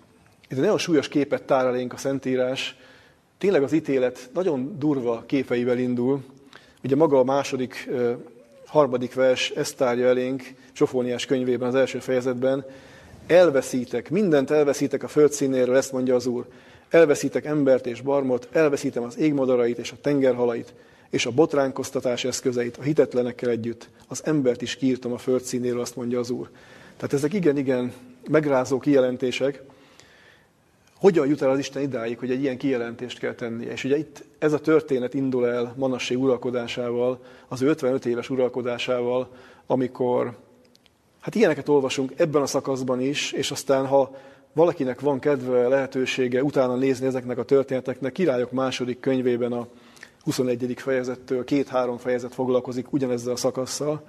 itt 0.49 0.57
nagyon 0.57 0.77
súlyos 0.77 1.07
képet 1.07 1.43
tár 1.43 1.65
elénk 1.65 1.93
a 1.93 1.97
Szentírás, 1.97 2.77
tényleg 3.37 3.63
az 3.63 3.71
ítélet 3.71 4.29
nagyon 4.33 4.75
durva 4.79 5.23
képeivel 5.25 5.77
indul. 5.77 6.23
Ugye 6.83 6.95
maga 6.95 7.19
a 7.19 7.23
második, 7.23 7.89
harmadik 8.67 9.13
vers 9.13 9.49
ezt 9.49 9.77
tárja 9.77 10.07
elénk 10.07 10.43
Sofóniás 10.71 11.25
könyvében, 11.25 11.67
az 11.67 11.75
első 11.75 11.99
fejezetben. 11.99 12.65
Elveszítek, 13.27 14.09
mindent 14.09 14.51
elveszítek 14.51 15.03
a 15.03 15.07
földszínéről, 15.07 15.75
ezt 15.75 15.91
mondja 15.91 16.15
az 16.15 16.25
Úr. 16.25 16.45
Elveszítek 16.89 17.45
embert 17.45 17.85
és 17.85 18.01
barmot, 18.01 18.47
elveszítem 18.51 19.03
az 19.03 19.17
égmadarait 19.17 19.77
és 19.77 19.91
a 19.91 19.97
tengerhalait, 20.01 20.73
és 21.09 21.25
a 21.25 21.31
botránkoztatás 21.31 22.23
eszközeit 22.23 22.77
a 22.77 22.81
hitetlenekkel 22.81 23.49
együtt. 23.49 23.89
Az 24.07 24.21
embert 24.25 24.61
is 24.61 24.75
kiírtam 24.75 25.13
a 25.13 25.17
földszínéről, 25.17 25.79
azt 25.79 25.95
mondja 25.95 26.19
az 26.19 26.29
Úr. 26.29 26.49
Tehát 26.97 27.13
ezek 27.13 27.33
igen-igen 27.33 27.93
megrázó 28.29 28.79
kijelentések. 28.79 29.61
Hogyan 30.99 31.27
jut 31.27 31.41
el 31.41 31.49
az 31.49 31.59
Isten 31.59 31.81
idáig, 31.81 32.19
hogy 32.19 32.31
egy 32.31 32.41
ilyen 32.41 32.57
kijelentést 32.57 33.19
kell 33.19 33.33
tennie? 33.33 33.71
És 33.71 33.83
ugye 33.83 33.97
itt 33.97 34.23
ez 34.39 34.53
a 34.53 34.59
történet 34.59 35.13
indul 35.13 35.47
el 35.47 35.73
Manassé 35.77 36.15
uralkodásával, 36.15 37.19
az 37.47 37.61
55 37.61 38.05
éves 38.05 38.29
uralkodásával, 38.29 39.29
amikor, 39.65 40.37
hát 41.19 41.35
ilyeneket 41.35 41.69
olvasunk 41.69 42.13
ebben 42.15 42.41
a 42.41 42.45
szakaszban 42.45 43.01
is, 43.01 43.31
és 43.31 43.51
aztán 43.51 43.87
ha 43.87 44.15
valakinek 44.53 44.99
van 44.99 45.19
kedve, 45.19 45.67
lehetősége 45.67 46.43
utána 46.43 46.75
nézni 46.75 47.05
ezeknek 47.05 47.37
a 47.37 47.43
történeteknek, 47.43 48.11
Királyok 48.11 48.51
második 48.51 48.99
könyvében 48.99 49.51
a 49.51 49.67
21. 50.23 50.73
fejezettől 50.77 51.43
két-három 51.43 51.97
fejezet 51.97 52.33
foglalkozik 52.33 52.93
ugyanezzel 52.93 53.33
a 53.33 53.35
szakasszal. 53.35 54.03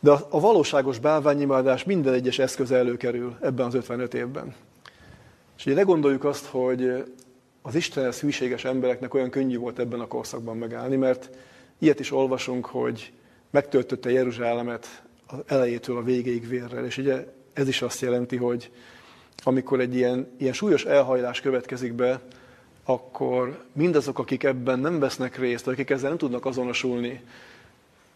De 0.00 0.10
a 0.10 0.40
valóságos 0.40 0.98
bálványimádás 0.98 1.84
minden 1.84 2.14
egyes 2.14 2.38
eszköz 2.38 2.70
előkerül 2.70 3.36
ebben 3.40 3.66
az 3.66 3.74
55 3.74 4.14
évben. 4.14 4.54
És 5.58 5.66
ugye 5.66 5.74
ne 5.74 5.82
gondoljuk 5.82 6.24
azt, 6.24 6.46
hogy 6.46 7.04
az 7.62 7.74
Istenhez 7.74 8.20
hűséges 8.20 8.64
embereknek 8.64 9.14
olyan 9.14 9.30
könnyű 9.30 9.58
volt 9.58 9.78
ebben 9.78 10.00
a 10.00 10.06
korszakban 10.06 10.56
megállni, 10.56 10.96
mert 10.96 11.30
ilyet 11.78 12.00
is 12.00 12.12
olvasunk, 12.12 12.66
hogy 12.66 13.12
megtöltötte 13.50 14.10
Jeruzsálemet 14.10 15.02
az 15.26 15.38
elejétől 15.46 15.96
a 15.96 16.02
végéig 16.02 16.48
vérrel. 16.48 16.84
És 16.84 16.98
ugye 16.98 17.26
ez 17.52 17.68
is 17.68 17.82
azt 17.82 18.00
jelenti, 18.00 18.36
hogy 18.36 18.70
amikor 19.42 19.80
egy 19.80 19.94
ilyen, 19.94 20.30
ilyen 20.36 20.52
súlyos 20.52 20.84
elhajlás 20.84 21.40
következik 21.40 21.92
be, 21.92 22.20
akkor 22.84 23.64
mindazok, 23.72 24.18
akik 24.18 24.44
ebben 24.44 24.78
nem 24.78 24.98
vesznek 24.98 25.38
részt, 25.38 25.66
akik 25.66 25.90
ezzel 25.90 26.08
nem 26.08 26.18
tudnak 26.18 26.44
azonosulni, 26.44 27.20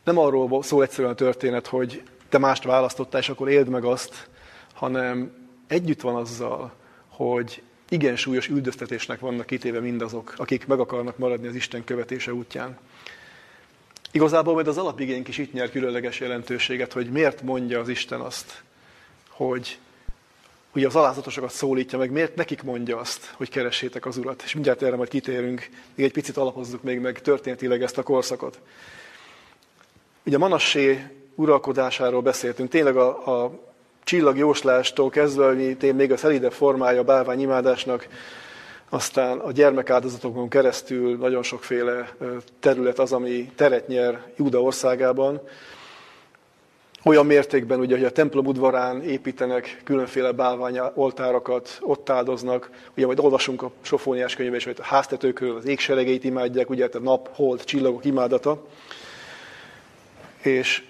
nem 0.04 0.18
arról 0.18 0.62
szól 0.62 0.82
egyszerűen 0.82 1.12
a 1.12 1.16
történet, 1.16 1.66
hogy 1.66 2.02
te 2.28 2.38
mást 2.38 2.64
választottál, 2.64 3.20
és 3.20 3.28
akkor 3.28 3.48
éld 3.48 3.68
meg 3.68 3.84
azt, 3.84 4.28
hanem 4.72 5.32
együtt 5.66 6.00
van 6.00 6.14
azzal, 6.14 6.72
hogy 7.16 7.62
igen 7.88 8.16
súlyos 8.16 8.48
üldöztetésnek 8.48 9.20
vannak 9.20 9.46
kitéve 9.46 9.80
mindazok, 9.80 10.34
akik 10.36 10.66
meg 10.66 10.80
akarnak 10.80 11.18
maradni 11.18 11.46
az 11.46 11.54
Isten 11.54 11.84
követése 11.84 12.34
útján. 12.34 12.78
Igazából 14.10 14.54
majd 14.54 14.68
az 14.68 14.78
alapigénk 14.78 15.28
is 15.28 15.38
itt 15.38 15.52
nyer 15.52 15.70
különleges 15.70 16.20
jelentőséget, 16.20 16.92
hogy 16.92 17.10
miért 17.10 17.42
mondja 17.42 17.80
az 17.80 17.88
Isten 17.88 18.20
azt, 18.20 18.62
hogy 19.28 19.78
ugye 20.74 20.86
az 20.86 20.96
alázatosokat 20.96 21.50
szólítja 21.50 21.98
meg, 21.98 22.10
miért 22.10 22.34
nekik 22.34 22.62
mondja 22.62 22.98
azt, 22.98 23.32
hogy 23.36 23.48
keressétek 23.48 24.06
az 24.06 24.16
Urat. 24.16 24.42
És 24.42 24.54
mindjárt 24.54 24.82
erre 24.82 24.96
majd 24.96 25.08
kitérünk, 25.08 25.68
még 25.94 26.06
egy 26.06 26.12
picit 26.12 26.36
alapozzuk 26.36 26.82
még 26.82 27.00
meg 27.00 27.20
történetileg 27.20 27.82
ezt 27.82 27.98
a 27.98 28.02
korszakot. 28.02 28.60
Ugye 30.24 30.38
Manassé 30.38 31.06
uralkodásáról 31.34 32.22
beszéltünk, 32.22 32.70
tényleg 32.70 32.96
a, 32.96 33.42
a 33.42 33.71
csillagjóslástól 34.04 35.10
kezdve, 35.10 35.46
ami 35.46 35.76
még 35.92 36.12
a 36.12 36.16
szelidebb 36.16 36.52
formája 36.52 37.00
a 37.00 37.04
bálványimádásnak, 37.04 38.08
aztán 38.88 39.38
a 39.38 39.52
gyermekáldozatokon 39.52 40.48
keresztül 40.48 41.16
nagyon 41.16 41.42
sokféle 41.42 42.14
terület 42.60 42.98
az, 42.98 43.12
ami 43.12 43.50
teret 43.56 43.88
nyer 43.88 44.22
Júda 44.36 44.62
országában. 44.62 45.40
olyan 47.04 47.26
mértékben, 47.26 47.80
ugye, 47.80 47.96
hogy 47.96 48.04
a 48.04 48.10
templom 48.10 48.46
udvarán 48.46 49.02
építenek 49.02 49.80
különféle 49.84 50.32
bálvány 50.32 50.80
oltárakat, 50.94 51.78
ott 51.80 52.10
áldoznak, 52.10 52.70
ugye 52.96 53.06
majd 53.06 53.18
olvasunk 53.18 53.62
a 53.62 53.70
Sofóniás 53.82 54.34
könyvben 54.34 54.58
is, 54.58 54.64
hogy 54.64 54.76
a 54.78 54.84
háztetőkről 54.84 55.56
az 55.56 55.66
égseregeit 55.66 56.24
imádják, 56.24 56.70
ugye 56.70 56.88
a 56.92 56.98
nap, 56.98 57.28
hold, 57.34 57.64
csillagok 57.64 58.04
imádata. 58.04 58.66
És 60.42 60.82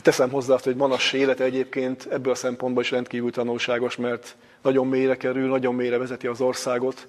teszem 0.00 0.30
hozzá 0.30 0.54
azt, 0.54 0.64
hogy 0.64 0.76
Manass 0.76 1.12
élete 1.12 1.44
egyébként 1.44 2.06
ebből 2.10 2.32
a 2.32 2.36
szempontból 2.36 2.82
is 2.82 2.90
rendkívül 2.90 3.30
tanulságos, 3.30 3.96
mert 3.96 4.36
nagyon 4.62 4.86
mélyre 4.86 5.16
kerül, 5.16 5.48
nagyon 5.48 5.74
mélyre 5.74 5.98
vezeti 5.98 6.26
az 6.26 6.40
országot, 6.40 7.08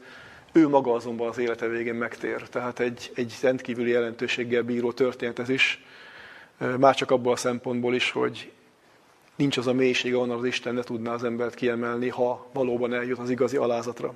ő 0.52 0.68
maga 0.68 0.94
azonban 0.94 1.28
az 1.28 1.38
élete 1.38 1.68
végén 1.68 1.96
megtér. 1.96 2.42
Tehát 2.42 2.80
egy, 2.80 3.12
egy 3.16 3.34
rendkívüli 3.42 3.90
jelentőséggel 3.90 4.62
bíró 4.62 4.92
történet 4.92 5.40
ez 5.40 5.50
is, 5.50 5.84
már 6.78 6.96
csak 6.96 7.12
abból 7.12 7.32
a 7.32 7.36
szempontból 7.36 7.96
is, 7.96 8.12
hogy 8.12 8.52
nincs 9.36 9.58
az 9.58 9.68
a 9.68 9.74
mélység, 9.74 10.16
ahonnan 10.16 10.38
az 10.38 10.46
Isten 10.46 10.74
ne 10.74 10.82
tudná 10.82 11.14
az 11.14 11.24
embert 11.24 11.54
kiemelni, 11.54 12.10
ha 12.10 12.48
valóban 12.54 12.94
eljut 12.94 13.20
az 13.20 13.30
igazi 13.30 13.58
alázatra. 13.58 14.14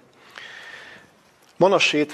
Manassét 1.58 2.14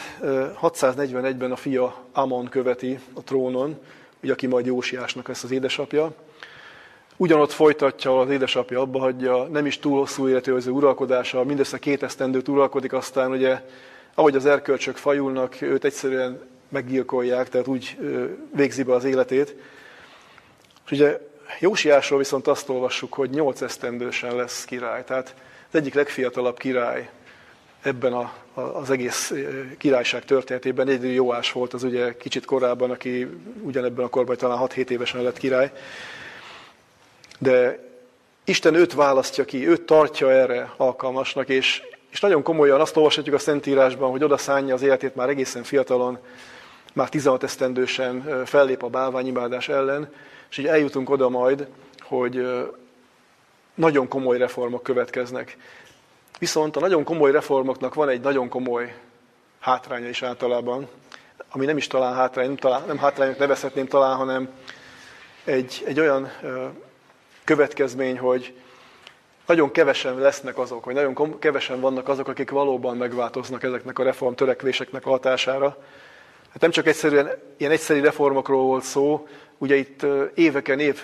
641-ben 0.62 1.52
a 1.52 1.56
fia 1.56 2.06
Amon 2.12 2.48
követi 2.48 3.00
a 3.13 3.24
trónon, 3.24 3.80
ugye, 4.24 4.32
aki 4.32 4.48
majd 4.48 4.65
Jósiásnak 4.65 5.28
lesz 5.28 5.43
az 5.43 5.52
édesapja. 5.52 6.13
Ugyanott 7.20 7.52
folytatja 7.52 8.20
az 8.20 8.30
édesapja, 8.30 8.82
abba 8.82 9.00
hagyja, 9.00 9.44
nem 9.44 9.66
is 9.66 9.80
túl 9.80 10.00
hosszú 10.00 10.28
életű 10.28 10.54
az 10.54 10.68
uralkodása, 10.68 11.44
mindössze 11.44 11.78
két 11.78 12.04
esztendőt 12.04 12.48
uralkodik, 12.48 12.94
aztán 12.94 13.32
ugye, 13.32 13.62
ahogy 14.14 14.36
az 14.36 14.46
erkölcsök 14.46 14.96
fajulnak, 14.96 15.62
őt 15.62 15.84
egyszerűen 15.84 16.42
meggyilkolják, 16.70 17.50
tehát 17.50 17.68
úgy 17.68 17.98
végzi 18.56 18.84
be 18.84 18.94
az 18.94 19.04
életét. 19.04 19.56
És 20.86 20.92
ugye 20.92 21.20
Jósiásról 21.60 22.20
viszont 22.20 22.48
azt 22.48 22.70
olvassuk, 22.70 23.14
hogy 23.14 23.30
nyolc 23.30 23.62
esztendősen 23.62 24.36
lesz 24.36 24.66
király. 24.66 25.04
Tehát 25.04 25.36
az 25.70 25.80
egyik 25.80 25.94
legfiatalabb 25.94 26.58
király 26.58 27.10
ebben 27.82 28.14
a, 28.14 28.34
a, 28.54 28.62
az 28.62 28.90
egész 28.90 29.34
királyság 29.78 30.26
történetében. 30.26 30.88
Egyedül 30.88 31.12
Jóás 31.12 31.52
volt 31.52 31.74
az 31.74 31.84
ugye 31.84 32.18
kicsit 32.18 32.46
korábban, 32.46 32.92
aki 32.92 33.28
ugyanebben 33.62 34.06
a 34.06 34.10
korban 34.10 34.38
talán 34.38 34.58
6-7 34.62 34.90
évesen 34.90 35.22
lett 35.22 35.38
király. 35.38 35.72
De 37.38 37.86
Isten 38.45 38.73
őt 38.73 38.93
választja 38.93 39.45
ki, 39.45 39.67
őt 39.67 39.82
tartja 39.82 40.32
erre 40.32 40.73
alkalmasnak, 40.78 41.50
és, 41.50 41.82
és 42.10 42.19
nagyon 42.19 42.43
komolyan 42.43 42.82
azt 42.82 42.97
olvashatjuk 42.97 43.36
a 43.36 43.39
Szentírásban, 43.39 44.12
hogy 44.12 44.23
oda 44.23 44.38
szánja 44.38 44.73
az 44.73 44.82
életét 44.82 45.15
már 45.15 45.30
egészen 45.30 45.63
fiatalon, 45.63 46.17
már 46.93 47.10
16 47.10 47.43
esztendősen 47.43 48.45
fellép 48.45 48.84
a 48.84 48.88
bálványimádás 48.88 49.69
ellen, 49.69 50.13
és 50.50 50.58
így 50.58 50.65
eljutunk 50.65 51.10
oda 51.10 51.30
majd, 51.30 51.67
hogy 52.02 52.47
nagyon 53.76 54.08
komoly 54.08 54.38
reformok 54.38 54.84
következnek. 54.84 55.58
Viszont 56.39 56.76
a 56.76 56.80
nagyon 56.80 57.04
komoly 57.04 57.32
reformoknak 57.32 57.93
van 57.93 58.10
egy 58.10 58.21
nagyon 58.21 58.50
komoly 58.50 58.95
hátránya 59.60 60.10
is 60.10 60.21
általában, 60.21 60.88
ami 61.52 61.65
nem 61.65 61.78
is 61.78 61.88
talán 61.88 62.15
hátrány, 62.15 62.45
nem, 62.45 62.56
talán, 62.56 62.84
nem 62.88 62.97
hátrányok 62.97 63.38
nevezhetném 63.38 63.88
talán, 63.88 64.15
hanem 64.15 64.50
egy, 65.43 65.84
egy 65.86 66.00
olyan 66.00 66.32
következmény, 67.48 68.18
hogy 68.18 68.54
nagyon 69.46 69.72
kevesen 69.72 70.18
lesznek 70.18 70.58
azok, 70.58 70.86
vagy 70.86 70.94
nagyon 70.94 71.40
kevesen 71.40 71.80
vannak 71.80 72.08
azok, 72.08 72.28
akik 72.28 72.50
valóban 72.50 72.98
megváltoznak 72.98 73.64
ezeknek 73.64 74.00
a 74.00 74.04
reform 74.04 74.34
törekvéseknek 74.34 75.06
a 75.06 75.10
hatására. 75.10 75.78
Hát 76.50 76.62
nem 76.62 76.72
csak 76.72 76.88
egyszerűen 76.88 77.30
ilyen 77.58 77.72
egyszerű 77.72 78.02
reformokról 78.02 78.64
volt 78.64 78.84
szó, 78.84 79.28
ugye 79.58 79.76
itt 79.76 80.06
éveken, 80.34 80.80
év, 80.80 81.04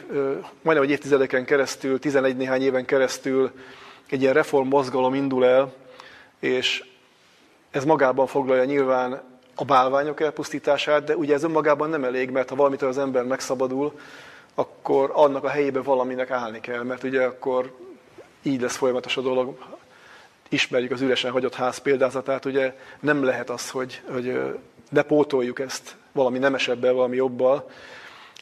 majdnem 0.61 0.85
egy 0.85 0.89
évtizedeken 0.89 1.45
keresztül, 1.45 1.99
11 1.99 2.37
néhány 2.37 2.61
éven 2.61 2.85
keresztül 2.85 3.51
egy 4.09 4.21
ilyen 4.21 4.33
reform 4.33 4.67
mozgalom 4.67 5.13
indul 5.13 5.45
el, 5.45 5.73
és 6.39 6.83
ez 7.71 7.85
magában 7.85 8.27
foglalja 8.27 8.63
nyilván 8.63 9.23
a 9.55 9.65
bálványok 9.65 10.21
elpusztítását, 10.21 11.03
de 11.03 11.15
ugye 11.15 11.33
ez 11.33 11.43
önmagában 11.43 11.89
nem 11.89 12.03
elég, 12.03 12.29
mert 12.29 12.49
ha 12.49 12.55
valamitől 12.55 12.89
az 12.89 12.97
ember 12.97 13.23
megszabadul, 13.23 13.93
akkor 14.55 15.11
annak 15.13 15.43
a 15.43 15.49
helyébe 15.49 15.81
valaminek 15.81 16.31
állni 16.31 16.59
kell, 16.59 16.83
mert 16.83 17.03
ugye 17.03 17.23
akkor 17.23 17.75
így 18.41 18.61
lesz 18.61 18.75
folyamatos 18.75 19.17
a 19.17 19.21
dolog. 19.21 19.57
Ismerjük 20.49 20.91
az 20.91 21.01
üresen 21.01 21.31
hagyott 21.31 21.55
ház 21.55 21.77
példázatát, 21.77 22.45
ugye 22.45 22.75
nem 22.99 23.23
lehet 23.23 23.49
az, 23.49 23.69
hogy, 23.69 24.01
hogy 24.11 24.39
ne 24.89 25.01
pótoljuk 25.01 25.59
ezt 25.59 25.95
valami 26.11 26.37
nemesebbel, 26.37 26.93
valami 26.93 27.15
jobbal. 27.15 27.69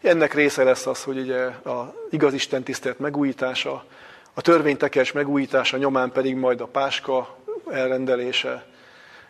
Ennek 0.01 0.33
része 0.33 0.63
lesz 0.63 0.85
az, 0.85 1.03
hogy 1.03 1.19
ugye 1.19 1.43
a 1.45 1.93
igaz 2.09 2.33
Isten 2.33 2.63
tisztelt 2.63 2.99
megújítása, 2.99 3.85
a 4.33 4.41
törvénytekes 4.41 5.11
megújítása 5.11 5.77
nyomán 5.77 6.11
pedig 6.11 6.35
majd 6.35 6.61
a 6.61 6.65
páska 6.65 7.37
elrendelése, 7.71 8.65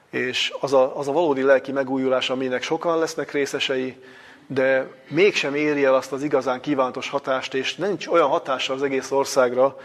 és 0.09 0.53
az 0.59 0.73
a, 0.73 0.97
az 0.97 1.07
a 1.07 1.11
valódi 1.11 1.41
lelki 1.41 1.71
megújulás, 1.71 2.29
aminek 2.29 2.63
sokan 2.63 2.99
lesznek 2.99 3.31
részesei, 3.31 4.03
de 4.53 4.87
mégsem 5.07 5.55
éri 5.55 5.83
el 5.83 5.95
azt 5.95 6.11
az 6.11 6.23
igazán 6.23 6.61
kívántos 6.61 7.09
hatást, 7.09 7.53
és 7.53 7.75
nincs 7.75 8.07
olyan 8.07 8.27
hatása 8.27 8.73
az 8.73 8.83
egész 8.83 9.11
országra, 9.11 9.77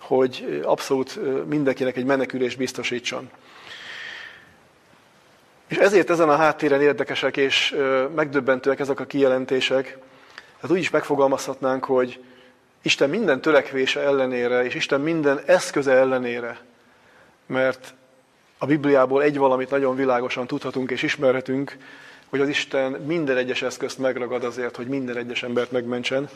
hogy 0.00 0.60
abszolút 0.64 1.18
mindenkinek 1.48 1.96
egy 1.96 2.04
menekülés 2.04 2.56
biztosítson. 2.56 3.30
És 5.68 5.76
ezért 5.76 6.10
ezen 6.10 6.28
a 6.28 6.36
háttéren 6.36 6.80
érdekesek 6.80 7.36
és 7.36 7.76
megdöbbentőek 8.14 8.80
ezek 8.80 9.00
a 9.00 9.04
kijelentések. 9.04 9.98
Tehát 10.56 10.70
úgy 10.70 10.78
is 10.78 10.90
megfogalmazhatnánk, 10.90 11.84
hogy 11.84 12.24
Isten 12.82 13.10
minden 13.10 13.40
törekvése 13.40 14.00
ellenére, 14.00 14.64
és 14.64 14.74
Isten 14.74 15.00
minden 15.00 15.40
eszköze 15.46 15.92
ellenére, 15.92 16.58
mert 17.46 17.94
a 18.58 18.66
Bibliából 18.66 19.22
egy 19.22 19.38
valamit 19.38 19.70
nagyon 19.70 19.96
világosan 19.96 20.46
tudhatunk 20.46 20.90
és 20.90 21.02
ismerhetünk, 21.02 21.76
hogy 22.32 22.40
az 22.40 22.48
Isten 22.48 22.92
minden 22.92 23.36
egyes 23.36 23.62
eszközt 23.62 23.98
megragad 23.98 24.44
azért, 24.44 24.76
hogy 24.76 24.86
minden 24.86 25.16
egyes 25.16 25.42
embert 25.42 25.70
megmentsen. 25.70 26.28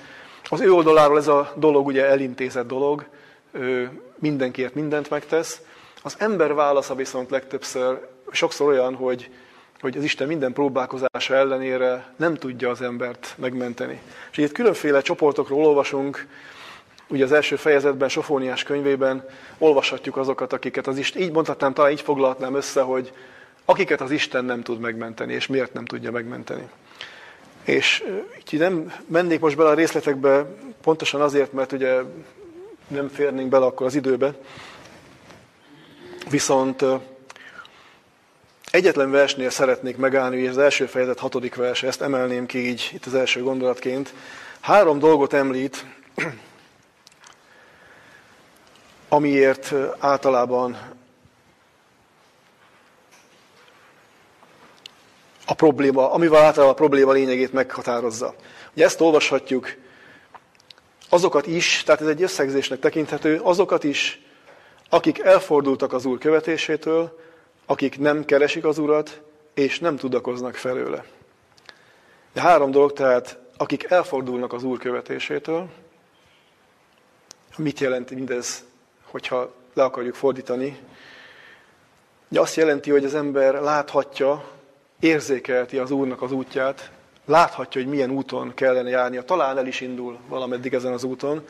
Az 0.49 0.61
ő 0.61 0.73
oldaláról 0.73 1.19
ez 1.19 1.29
a 1.29 1.53
dolog 1.55 1.87
ugye 1.87 2.07
elintézett 2.07 2.67
dolog, 2.67 3.05
ő 3.53 4.01
mindenkiért 4.19 4.75
mindent 4.75 5.11
megtesz. 5.11 5.61
Az 6.03 6.15
ember 6.19 6.55
válasza 6.55 6.95
viszont 6.95 7.31
legtöbbször 7.31 8.07
sokszor 8.31 8.69
olyan, 8.69 8.95
hogy, 8.95 9.31
hogy 9.81 9.97
az 9.97 10.05
Isten 10.05 10.27
minden 10.27 10.53
próbálkozása 10.53 11.35
ellenére 11.35 12.13
nem 12.17 12.35
tudja 12.35 12.71
az 12.71 12.83
embert 12.83 13.35
megmenteni. 13.39 14.01
És 14.31 14.37
itt 14.37 14.53
különféle 14.53 15.01
csoportokról 15.01 15.65
olvasunk, 15.65 16.27
ugye 17.09 17.25
az 17.25 17.33
első 17.33 17.57
fejezetben, 17.57 18.09
Sofóniás 18.09 18.63
könyvében 18.63 19.29
olvashatjuk 19.59 20.17
azokat, 20.17 20.53
akiket 20.53 20.87
az 20.87 20.99
Isten, 20.99 21.23
így 21.23 21.33
mondhatnám, 21.33 21.73
talán 21.73 21.91
így 21.91 22.01
foglalhatnám 22.01 22.55
össze, 22.55 22.81
hogy 22.81 23.13
akiket 23.67 24.01
az 24.01 24.11
Isten 24.11 24.45
nem 24.45 24.63
tud 24.63 24.81
megmenteni, 24.81 25.33
és 25.33 25.47
miért 25.47 25.73
nem 25.73 25.85
tudja 25.85 26.11
megmenteni. 26.11 26.69
És 27.65 28.05
így 28.51 28.61
nem 28.61 28.93
mennék 29.07 29.41
most 29.41 29.57
bele 29.57 29.69
a 29.69 29.75
részletekbe, 29.75 30.47
pontosan 30.83 31.21
azért, 31.21 31.53
mert 31.53 31.73
ugye 31.73 32.01
nem 32.89 33.09
férnénk 33.09 33.49
bele 33.49 33.65
akkor 33.65 33.87
az 33.87 33.95
időbe, 33.95 34.35
viszont 36.31 36.85
egyetlen 38.71 39.11
versnél 39.11 39.51
szeretnék 39.51 39.97
megállni, 39.97 40.39
hogy 40.39 40.49
az 40.49 40.59
első 40.59 40.87
fejezet 40.87 41.19
hatodik 41.19 41.55
verse, 41.55 41.87
ezt 41.87 42.03
emelném 42.03 42.47
ki 42.47 42.69
így 42.69 42.91
itt 42.93 43.07
az 43.07 43.15
első 43.15 43.43
gondolatként. 43.43 44.15
Három 44.61 44.99
dolgot 44.99 45.33
említ, 45.33 45.85
amiért 49.09 49.75
általában 49.99 50.79
a 55.47 55.55
probléma, 55.55 56.13
amivel 56.13 56.43
általában 56.43 56.75
a 56.75 56.79
probléma 56.79 57.13
lényegét 57.13 57.53
meghatározza. 57.53 58.35
Ugye 58.75 58.85
ezt 58.85 59.01
olvashatjuk, 59.01 59.75
azokat 61.09 61.47
is, 61.47 61.83
tehát 61.85 62.01
ez 62.01 62.07
egy 62.07 62.23
összegzésnek 62.23 62.79
tekinthető, 62.79 63.41
azokat 63.43 63.85
is, 63.85 64.21
akik 64.89 65.19
elfordultak 65.19 65.93
az 65.93 66.05
Úr 66.05 66.19
követésétől, 66.19 67.19
akik 67.67 67.99
nem 67.99 68.25
keresik 68.25 68.65
az 68.65 68.79
Urat, 68.79 69.21
és 69.55 69.79
nem 69.79 69.97
tudakoznak 69.97 70.55
felőle. 70.55 71.05
De 72.33 72.41
három 72.41 72.71
dolog, 72.71 72.93
tehát 72.93 73.39
akik 73.57 73.85
elfordulnak 73.91 74.53
az 74.53 74.65
Úr 74.65 74.79
követésétől, 74.79 75.69
mit 77.57 77.81
jelenti 77.81 78.15
mindez, 78.15 78.65
hogyha 79.05 79.53
le 79.75 79.85
akarjuk 79.85 80.15
fordítani? 80.15 80.79
Ugye 82.29 82.41
azt 82.41 82.57
jelenti, 82.57 82.91
hogy 82.91 83.05
az 83.05 83.15
ember 83.15 83.55
láthatja, 83.55 84.56
érzékelti 85.01 85.79
az 85.79 85.91
Úrnak 85.91 86.23
az 86.23 86.33
útját, 86.33 86.91
láthatja, 87.25 87.81
hogy 87.81 87.91
milyen 87.91 88.11
úton 88.11 88.55
kellene 88.55 88.89
járnia, 88.89 89.23
talán 89.23 89.59
el 89.59 89.67
is 89.67 89.81
indul 89.81 90.19
valameddig 90.29 90.75
ezen 90.75 90.93
az 90.93 91.05
úton, 91.05 91.47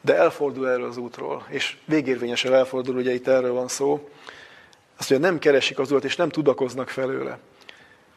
de 0.00 0.16
elfordul 0.16 0.68
erről 0.68 0.88
az 0.88 0.96
útról, 0.96 1.46
és 1.48 1.76
végérvényesen 1.84 2.54
elfordul, 2.54 2.96
ugye 2.96 3.12
itt 3.12 3.28
erről 3.28 3.52
van 3.52 3.68
szó, 3.68 4.08
azt 4.98 5.10
mondja, 5.10 5.28
nem 5.28 5.38
keresik 5.38 5.78
az 5.78 5.90
Urat, 5.90 6.04
és 6.04 6.16
nem 6.16 6.28
tudakoznak 6.28 6.88
felőle. 6.88 7.38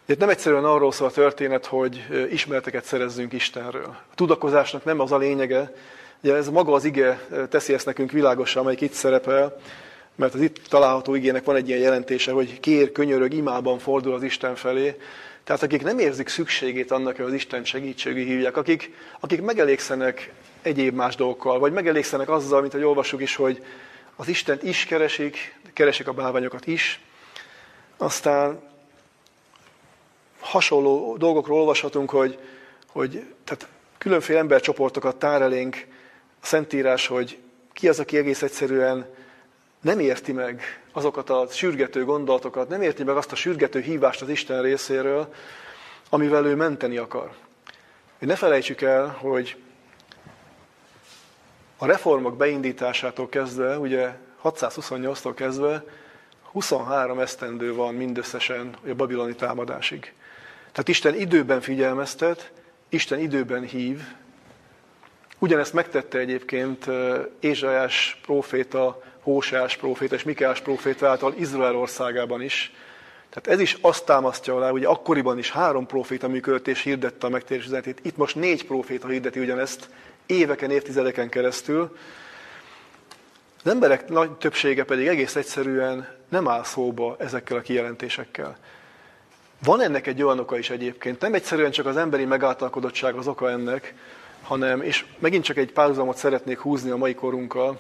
Itt 0.06 0.20
nem 0.20 0.30
egyszerűen 0.30 0.66
arról 0.66 0.92
szól 0.92 1.08
a 1.08 1.12
történet, 1.12 1.66
hogy 1.66 2.06
ismereteket 2.32 2.84
szerezzünk 2.84 3.34
Istenről. 3.34 3.96
A 4.12 4.16
tudakozásnak 4.16 4.84
nem 4.84 5.00
az 5.00 5.12
a 5.12 5.18
lényege, 5.18 5.74
ugye 6.22 6.36
ez 6.36 6.50
maga 6.50 6.74
az 6.74 6.84
ige 6.84 7.28
teszi 7.50 7.74
ezt 7.74 7.86
nekünk 7.86 8.12
világosan, 8.12 8.62
amelyik 8.62 8.82
itt 8.82 8.92
szerepel, 8.92 9.60
mert 10.20 10.34
az 10.34 10.42
itt 10.42 10.68
található 10.68 11.16
igének 11.16 11.44
van 11.44 11.56
egy 11.56 11.68
ilyen 11.68 11.80
jelentése, 11.80 12.32
hogy 12.32 12.60
kér, 12.60 12.92
könyörög, 12.92 13.34
imában 13.34 13.80
fordul 13.80 14.14
az 14.14 14.24
Isten 14.24 14.56
felé. 14.56 14.96
Tehát 15.44 15.64
akik 15.64 15.84
nem 15.84 16.00
érzik 16.00 16.28
szükségét 16.28 16.92
annak, 16.92 17.16
hogy 17.16 17.26
az 17.26 17.34
Isten 17.34 17.64
segítségi 17.64 18.24
hívják, 18.24 18.58
akik, 18.58 18.94
akik 19.20 19.42
megelégszenek 19.42 20.32
egyéb 20.62 20.96
más 20.96 21.16
dolgokkal, 21.16 21.60
vagy 21.60 21.72
megelégszenek 21.72 22.30
azzal, 22.30 22.62
mint 22.62 22.74
hogy 22.74 22.84
olvassuk 22.84 23.22
is, 23.22 23.36
hogy 23.36 23.64
az 24.16 24.28
Istent 24.28 24.64
is 24.64 24.86
keresik, 24.86 25.60
keresik 25.74 26.08
a 26.08 26.14
bálványokat 26.14 26.68
is, 26.68 27.00
aztán 27.98 28.62
hasonló 30.40 31.18
dolgokról 31.18 31.60
olvashatunk, 31.60 32.10
hogy, 32.10 32.40
hogy 32.88 33.24
tehát 33.44 33.68
különféle 33.98 34.40
embercsoportokat 34.40 35.16
tár 35.16 35.42
elénk 35.42 35.88
a 36.42 36.46
Szentírás, 36.46 37.08
hogy 37.08 37.38
ki 37.74 37.88
az, 37.88 38.00
aki 38.00 38.18
egész 38.18 38.42
egyszerűen 38.42 39.18
nem 39.82 40.00
érti 40.00 40.32
meg 40.32 40.62
azokat 40.92 41.30
a 41.30 41.48
sürgető 41.50 42.06
gondolatokat, 42.06 42.70
nem 42.70 42.82
érti 42.82 43.04
meg 43.04 43.16
azt 43.16 43.32
a 43.32 43.36
sürgető 43.36 43.80
hívást 43.80 44.22
az 44.22 44.30
Isten 44.30 44.62
részéről, 44.62 45.34
amivel 46.10 46.46
ő 46.46 46.56
menteni 46.56 46.98
akar. 46.98 47.32
Ne 48.20 48.36
felejtsük 48.36 48.82
el, 48.82 49.08
hogy 49.08 49.58
a 51.78 51.86
reformok 51.86 52.38
beindításától 52.38 53.30
kezdve, 53.30 53.78
ugye 53.78 54.10
628-tól 54.44 55.32
kezdve 55.36 55.84
23 56.52 57.20
esztendő 57.20 57.74
van 57.74 57.94
mindösszesen 57.94 58.76
a 58.90 58.94
babiloni 58.96 59.36
támadásig. 59.36 60.14
Tehát 60.72 60.88
Isten 60.88 61.16
időben 61.16 61.62
figyelmeztet, 61.62 62.52
Isten 62.90 63.20
időben 63.20 63.64
hív. 63.64 64.02
Ugyanezt 65.40 65.74
megtette 65.74 66.18
egyébként 66.18 66.86
Ézsajás 67.40 68.20
próféta, 68.22 69.04
Hósás 69.22 69.78
próféta 69.78 70.16
és 70.16 70.24
Mikeás 70.24 70.62
próféta 70.62 71.08
által 71.08 71.34
Izrael 71.38 71.76
országában 71.76 72.42
is. 72.42 72.74
Tehát 73.30 73.60
ez 73.60 73.60
is 73.60 73.78
azt 73.82 74.06
támasztja 74.06 74.56
alá, 74.56 74.70
hogy 74.70 74.84
akkoriban 74.84 75.38
is 75.38 75.52
három 75.52 75.86
próféta 75.86 76.28
működött 76.28 76.68
és 76.68 76.82
hirdette 76.82 77.28
a 77.28 77.30
megtérés 77.30 77.66
üzenetét. 77.66 78.00
Itt 78.04 78.18
most 78.18 78.36
négy 78.36 78.66
próféta 78.66 79.08
hirdeti 79.08 79.40
ugyanezt, 79.40 79.90
éveken, 80.26 80.72
évtizedeken 80.72 81.30
keresztül. 81.30 81.98
Az 83.64 83.72
emberek 83.72 84.10
nagy 84.10 84.32
többsége 84.32 84.84
pedig 84.84 85.08
egész 85.08 85.36
egyszerűen 85.36 86.08
nem 86.30 86.48
áll 86.48 86.64
szóba 86.64 87.16
ezekkel 87.20 87.58
a 87.58 87.62
kijelentésekkel. 87.62 88.58
Van 89.64 89.82
ennek 89.82 90.08
egy 90.08 90.24
olyan 90.24 90.40
oka 90.40 90.58
is 90.58 90.70
egyébként. 90.70 91.22
Nem 91.22 91.34
egyszerűen 91.34 91.72
csak 91.72 91.86
az 91.86 91.98
emberi 91.98 92.26
megáltalkodottság 92.26 93.16
az 93.16 93.28
oka 93.28 93.50
ennek, 93.50 93.94
hanem, 94.42 94.82
és 94.82 95.06
megint 95.20 95.44
csak 95.44 95.58
egy 95.58 95.72
párhuzamot 95.72 96.18
szeretnék 96.18 96.60
húzni 96.60 96.90
a 96.90 96.98
mai 96.98 97.14
korunkkal, 97.14 97.80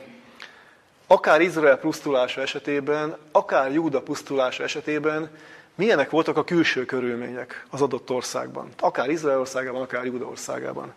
akár 1.12 1.41
Izrael 1.41 1.78
pusztulása 1.78 2.41
esetében, 2.41 3.17
akár 3.32 3.72
Júda 3.72 4.02
pusztulása 4.02 4.63
esetében, 4.63 5.30
milyenek 5.76 6.10
voltak 6.10 6.38
a 6.38 6.43
külső 6.43 6.86
körülmények 6.86 7.65
az 7.69 7.82
adott 7.82 8.10
országban. 8.10 8.69
Akár 8.80 9.10
Izrael 9.10 9.39
országában, 9.39 9.82
akár 9.82 10.06
Júda 10.06 10.26
országában. 10.26 10.93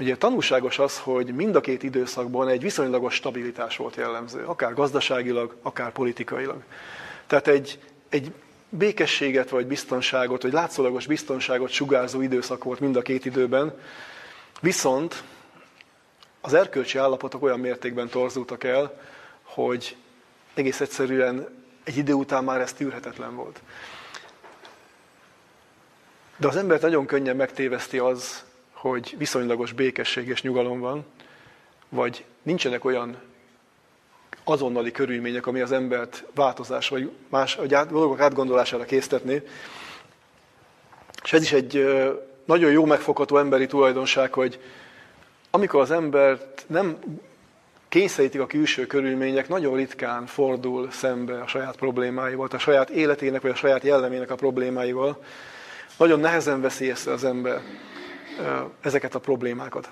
Ugye 0.00 0.16
tanulságos 0.16 0.78
az, 0.78 0.98
hogy 0.98 1.34
mind 1.34 1.56
a 1.56 1.60
két 1.60 1.82
időszakban 1.82 2.48
egy 2.48 2.62
viszonylagos 2.62 3.14
stabilitás 3.14 3.76
volt 3.76 3.96
jellemző, 3.96 4.44
akár 4.44 4.74
gazdaságilag, 4.74 5.54
akár 5.62 5.92
politikailag. 5.92 6.62
Tehát 7.26 7.48
egy, 7.48 7.78
egy 8.08 8.32
békességet, 8.68 9.50
vagy 9.50 9.66
biztonságot, 9.66 10.42
vagy 10.42 10.52
látszólagos 10.52 11.06
biztonságot 11.06 11.70
sugárzó 11.70 12.20
időszak 12.20 12.64
volt 12.64 12.80
mind 12.80 12.96
a 12.96 13.02
két 13.02 13.24
időben, 13.24 13.74
viszont 14.60 15.22
az 16.40 16.54
erkölcsi 16.54 16.98
állapotok 16.98 17.42
olyan 17.42 17.60
mértékben 17.60 18.08
torzultak 18.08 18.64
el, 18.64 19.00
hogy 19.42 19.96
egész 20.54 20.80
egyszerűen 20.80 21.48
egy 21.84 21.96
idő 21.96 22.12
után 22.12 22.44
már 22.44 22.60
ez 22.60 22.72
tűrhetetlen 22.72 23.34
volt. 23.34 23.60
De 26.36 26.46
az 26.46 26.56
embert 26.56 26.82
nagyon 26.82 27.06
könnyen 27.06 27.36
megtéveszti 27.36 27.98
az, 27.98 28.44
hogy 28.72 29.14
viszonylagos 29.18 29.72
békesség 29.72 30.28
és 30.28 30.42
nyugalom 30.42 30.80
van, 30.80 31.04
vagy 31.88 32.24
nincsenek 32.42 32.84
olyan 32.84 33.16
azonnali 34.44 34.90
körülmények, 34.90 35.46
ami 35.46 35.60
az 35.60 35.72
embert 35.72 36.24
változás, 36.34 36.88
vagy 36.88 37.10
más 37.28 37.54
vagy 37.54 37.74
át, 37.74 37.90
dolgok 37.90 38.20
átgondolására 38.20 38.84
késztetni. 38.84 39.42
És 41.22 41.32
ez 41.32 41.42
is 41.42 41.52
egy 41.52 41.84
nagyon 42.44 42.70
jó 42.70 42.84
megfogható 42.84 43.38
emberi 43.38 43.66
tulajdonság, 43.66 44.32
hogy 44.32 44.60
amikor 45.58 45.80
az 45.80 45.90
embert 45.90 46.64
nem 46.66 46.98
kényszerítik 47.88 48.40
a 48.40 48.46
külső 48.46 48.86
körülmények, 48.86 49.48
nagyon 49.48 49.76
ritkán 49.76 50.26
fordul 50.26 50.90
szembe 50.90 51.40
a 51.40 51.46
saját 51.46 51.76
problémáival, 51.76 52.48
a 52.50 52.58
saját 52.58 52.90
életének 52.90 53.40
vagy 53.40 53.50
a 53.50 53.54
saját 53.54 53.82
jellemének 53.82 54.30
a 54.30 54.34
problémáival. 54.34 55.24
Nagyon 55.96 56.20
nehezen 56.20 56.60
veszi 56.60 56.84
észre 56.84 57.12
az 57.12 57.24
ember 57.24 57.62
ezeket 58.80 59.14
a 59.14 59.18
problémákat. 59.18 59.90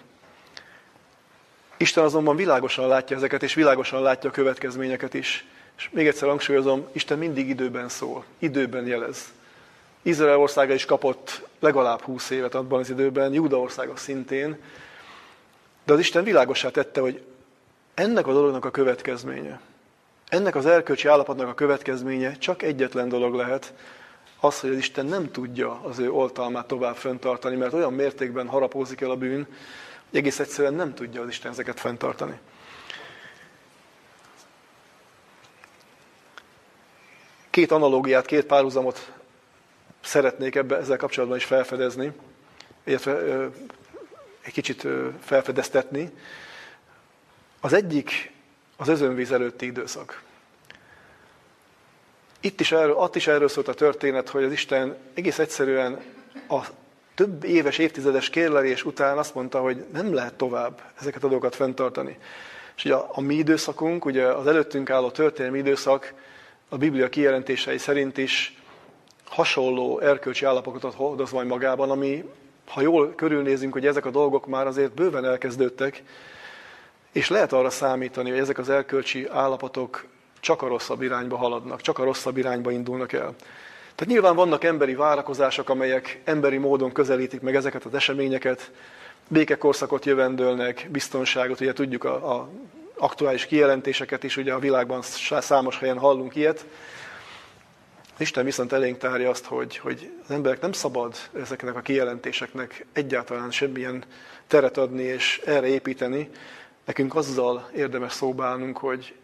Isten 1.77 2.05
azonban 2.05 2.37
világosan 2.37 2.89
látja 2.89 3.17
ezeket, 3.17 3.43
és 3.43 3.55
világosan 3.55 4.03
látja 4.03 4.31
a 4.31 4.33
következményeket 4.33 5.15
is. 5.15 5.47
És 5.77 5.89
még 5.93 6.07
egyszer 6.07 6.29
hangsúlyozom, 6.29 6.87
Isten 6.93 7.19
mindig 7.19 7.49
időben 7.49 7.89
szól, 7.89 8.25
időben 8.39 8.87
jelez. 8.87 9.33
Izrael 10.03 10.39
országa 10.39 10.75
is 10.75 10.85
kapott 10.85 11.49
legalább 11.59 12.01
20 12.01 12.31
évet 12.31 12.55
abban 12.55 12.81
az 12.81 12.91
időben, 12.91 13.33
Júda 13.33 13.59
országa 13.59 13.97
szintén, 13.97 14.57
de 15.87 15.93
az 15.93 15.99
Isten 15.99 16.25
világosá 16.25 16.69
tette, 16.69 17.01
hogy 17.01 17.23
ennek 17.95 18.27
a 18.27 18.33
dolognak 18.33 18.65
a 18.65 18.71
következménye, 18.71 19.61
ennek 20.29 20.55
az 20.55 20.67
erkölcsi 20.67 21.09
állapotnak 21.09 21.49
a 21.49 21.55
következménye 21.55 22.37
csak 22.37 22.63
egyetlen 22.63 23.09
dolog 23.09 23.35
lehet, 23.35 23.75
az, 24.41 24.61
hogy 24.61 24.71
az 24.71 24.77
Isten 24.77 25.07
nem 25.07 25.31
tudja 25.31 25.81
az 25.83 25.99
ő 25.99 26.11
oltalmát 26.11 26.67
tovább 26.67 26.97
fenntartani, 26.97 27.57
mert 27.57 27.73
olyan 27.73 27.93
mértékben 27.93 28.49
harapózik 28.49 29.01
el 29.01 29.11
a 29.11 29.17
bűn, 29.17 29.47
hogy 30.11 30.19
egész 30.19 30.39
egyszerűen 30.39 30.75
nem 30.75 30.95
tudja 30.95 31.23
az 31.23 31.29
Isten 31.29 31.51
ezeket 31.51 31.81
fenntartani. 31.81 32.39
Két 37.51 37.71
analógiát, 37.71 38.27
két 38.27 38.45
párhuzamot 38.45 39.13
szeretnék 40.01 40.55
ebbe, 40.55 40.77
ezzel 40.77 40.97
kapcsolatban 40.97 41.39
is 41.39 41.45
felfedezni, 41.45 42.13
illetve 42.85 43.49
egy 44.47 44.53
kicsit 44.53 44.87
felfedeztetni. 45.21 46.11
Az 47.61 47.73
egyik 47.73 48.33
az 48.77 48.89
özönvíz 48.89 49.33
előtti 49.33 49.67
időszak. 49.67 50.23
Itt 52.41 52.61
is 52.61 52.73
erről, 52.73 52.95
ott 52.95 53.17
is 53.17 53.27
erről 53.27 53.49
szólt 53.49 53.69
a 53.69 53.75
történet, 53.75 54.29
hogy 54.29 54.45
az 54.45 54.53
Isten 54.53 54.97
egész 55.15 55.39
egyszerűen 55.39 56.03
a 56.49 56.61
több 57.15 57.45
éves, 57.45 57.79
évtizedes 57.79 58.31
kérlelés 58.31 58.85
után 58.85 59.19
azt 59.19 59.35
mondta, 59.35 59.61
hogy 59.61 59.85
nem 59.93 60.15
lehet 60.15 60.35
tovább 60.35 60.81
ezeket 61.01 61.25
a 61.25 61.29
dolgokat 61.29 61.55
fenntartani. 61.55 62.19
És 62.77 62.85
ugye 62.85 62.95
a, 62.95 63.11
a 63.13 63.21
mi 63.21 63.35
időszakunk, 63.35 64.05
ugye 64.05 64.27
az 64.27 64.47
előttünk 64.47 64.91
álló 64.91 65.11
történelmi 65.11 65.59
időszak 65.59 66.15
a 66.69 66.77
Biblia 66.77 67.09
kijelentései 67.09 67.79
szerint 67.79 68.19
is 68.19 68.61
hasonló 69.25 70.01
erkölcsi 70.01 70.45
állapotot 70.45 70.95
hordoz 70.95 71.31
majd 71.31 71.47
magában, 71.47 71.91
ami, 71.91 72.25
ha 72.69 72.81
jól 72.81 73.15
körülnézünk, 73.15 73.73
hogy 73.73 73.87
ezek 73.87 74.07
a 74.07 74.11
dolgok 74.11 74.47
már 74.47 74.67
azért 74.67 74.93
bőven 74.93 75.25
elkezdődtek, 75.25 76.03
és 77.13 77.29
lehet 77.29 77.53
arra 77.53 77.71
számítani, 77.71 78.31
hogy 78.31 78.39
ezek 78.39 78.59
az 78.59 78.69
erkölcsi 78.69 79.29
állapotok 79.31 80.05
csak 80.41 80.63
a 80.63 80.69
rosszabb 80.69 81.03
irányba 81.03 81.37
haladnak, 81.37 81.81
csak 81.81 81.99
a 81.99 82.05
rosszabb 82.05 82.37
irányba 82.37 82.71
indulnak 82.71 83.13
el. 83.13 83.35
Tehát 83.95 84.13
nyilván 84.13 84.35
vannak 84.35 84.65
emberi 84.65 84.95
várakozások, 84.95 85.69
amelyek 85.69 86.21
emberi 86.25 86.57
módon 86.57 86.93
közelítik 86.93 87.41
meg 87.41 87.55
ezeket 87.55 87.85
az 87.85 87.95
eseményeket, 87.95 88.71
békekorszakot 89.29 90.05
jövendőlnek, 90.05 90.89
biztonságot, 90.91 91.61
ugye 91.61 91.73
tudjuk 91.73 92.05
a, 92.05 92.35
a 92.35 92.49
aktuális 92.99 93.47
kijelentéseket 93.47 94.25
is, 94.25 94.37
ugye 94.37 94.53
a 94.53 94.59
világban 94.59 95.03
számos 95.41 95.79
helyen 95.79 95.99
hallunk 95.99 96.35
ilyet. 96.35 96.65
Isten 98.19 98.45
viszont 98.45 98.73
elénk 98.73 98.99
tárja 98.99 99.31
azt, 99.31 99.45
hogy, 99.45 99.77
hogy 99.77 100.11
az 100.25 100.31
emberek 100.31 100.61
nem 100.61 100.73
szabad 100.73 101.15
ezeknek 101.41 101.77
a 101.77 101.81
kijelentéseknek 101.81 102.87
egyáltalán 102.93 103.51
semmilyen 103.51 104.05
teret 104.47 104.77
adni 104.77 105.03
és 105.03 105.41
erre 105.45 105.67
építeni. 105.67 106.31
Nekünk 106.85 107.15
azzal 107.15 107.71
érdemes 107.75 108.13
szóbálnunk, 108.13 108.79
hogy 108.79 109.15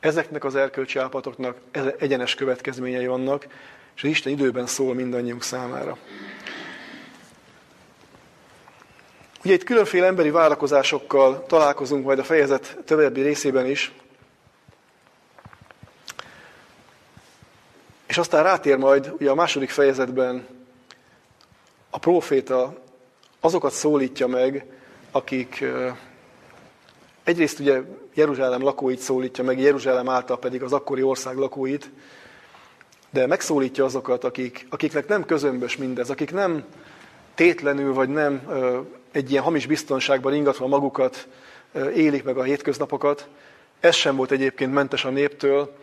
ezeknek 0.00 0.44
az 0.44 0.54
erkölcsi 0.54 0.98
állapotoknak 0.98 1.56
egyenes 1.98 2.34
következményei 2.34 3.06
vannak, 3.06 3.46
és 3.96 4.02
Isten 4.02 4.32
időben 4.32 4.66
szól 4.66 4.94
mindannyiunk 4.94 5.42
számára. 5.42 5.98
Ugye 9.44 9.54
itt 9.54 9.64
különféle 9.64 10.06
emberi 10.06 10.30
várakozásokkal 10.30 11.46
találkozunk 11.46 12.04
majd 12.04 12.18
a 12.18 12.24
fejezet 12.24 12.78
többi 12.84 13.20
részében 13.20 13.66
is, 13.66 13.92
és 18.10 18.18
aztán 18.18 18.42
rátér 18.42 18.76
majd 18.76 19.12
ugye 19.18 19.30
a 19.30 19.34
második 19.34 19.70
fejezetben 19.70 20.46
a 21.90 21.98
próféta 21.98 22.74
azokat 23.40 23.72
szólítja 23.72 24.26
meg, 24.26 24.66
akik 25.10 25.64
egyrészt 27.24 27.58
ugye 27.58 27.80
Jeruzsálem 28.14 28.62
lakóit 28.62 28.98
szólítja 28.98 29.44
meg, 29.44 29.60
Jeruzsálem 29.60 30.08
által 30.08 30.38
pedig 30.38 30.62
az 30.62 30.72
akkori 30.72 31.02
ország 31.02 31.36
lakóit, 31.36 31.90
de 33.10 33.26
megszólítja 33.26 33.84
azokat, 33.84 34.24
akik, 34.24 34.66
akiknek 34.70 35.08
nem 35.08 35.24
közömbös 35.24 35.76
mindez, 35.76 36.10
akik 36.10 36.32
nem 36.32 36.64
tétlenül, 37.34 37.94
vagy 37.94 38.08
nem 38.08 38.42
egy 39.12 39.30
ilyen 39.30 39.42
hamis 39.42 39.66
biztonságban 39.66 40.34
ingatva 40.34 40.66
magukat 40.66 41.28
élik 41.94 42.24
meg 42.24 42.38
a 42.38 42.42
hétköznapokat. 42.42 43.28
Ez 43.80 43.94
sem 43.94 44.16
volt 44.16 44.30
egyébként 44.30 44.72
mentes 44.72 45.04
a 45.04 45.10
néptől. 45.10 45.76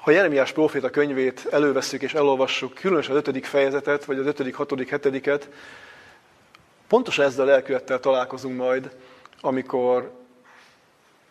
Ha 0.00 0.10
Jeremiás 0.10 0.52
próféta 0.52 0.90
könyvét 0.90 1.46
elővesszük 1.50 2.02
és 2.02 2.14
elolvassuk, 2.14 2.74
különösen 2.74 3.12
az 3.12 3.18
ötödik 3.18 3.44
fejezetet, 3.44 4.04
vagy 4.04 4.18
az 4.18 4.26
ötödik, 4.26 4.54
hatodik, 4.54 4.88
hetediket, 4.88 5.48
pontosan 6.88 7.24
ezzel 7.24 7.46
a 7.46 7.48
lelkülettel 7.48 8.00
találkozunk 8.00 8.56
majd, 8.56 8.90
amikor 9.40 10.12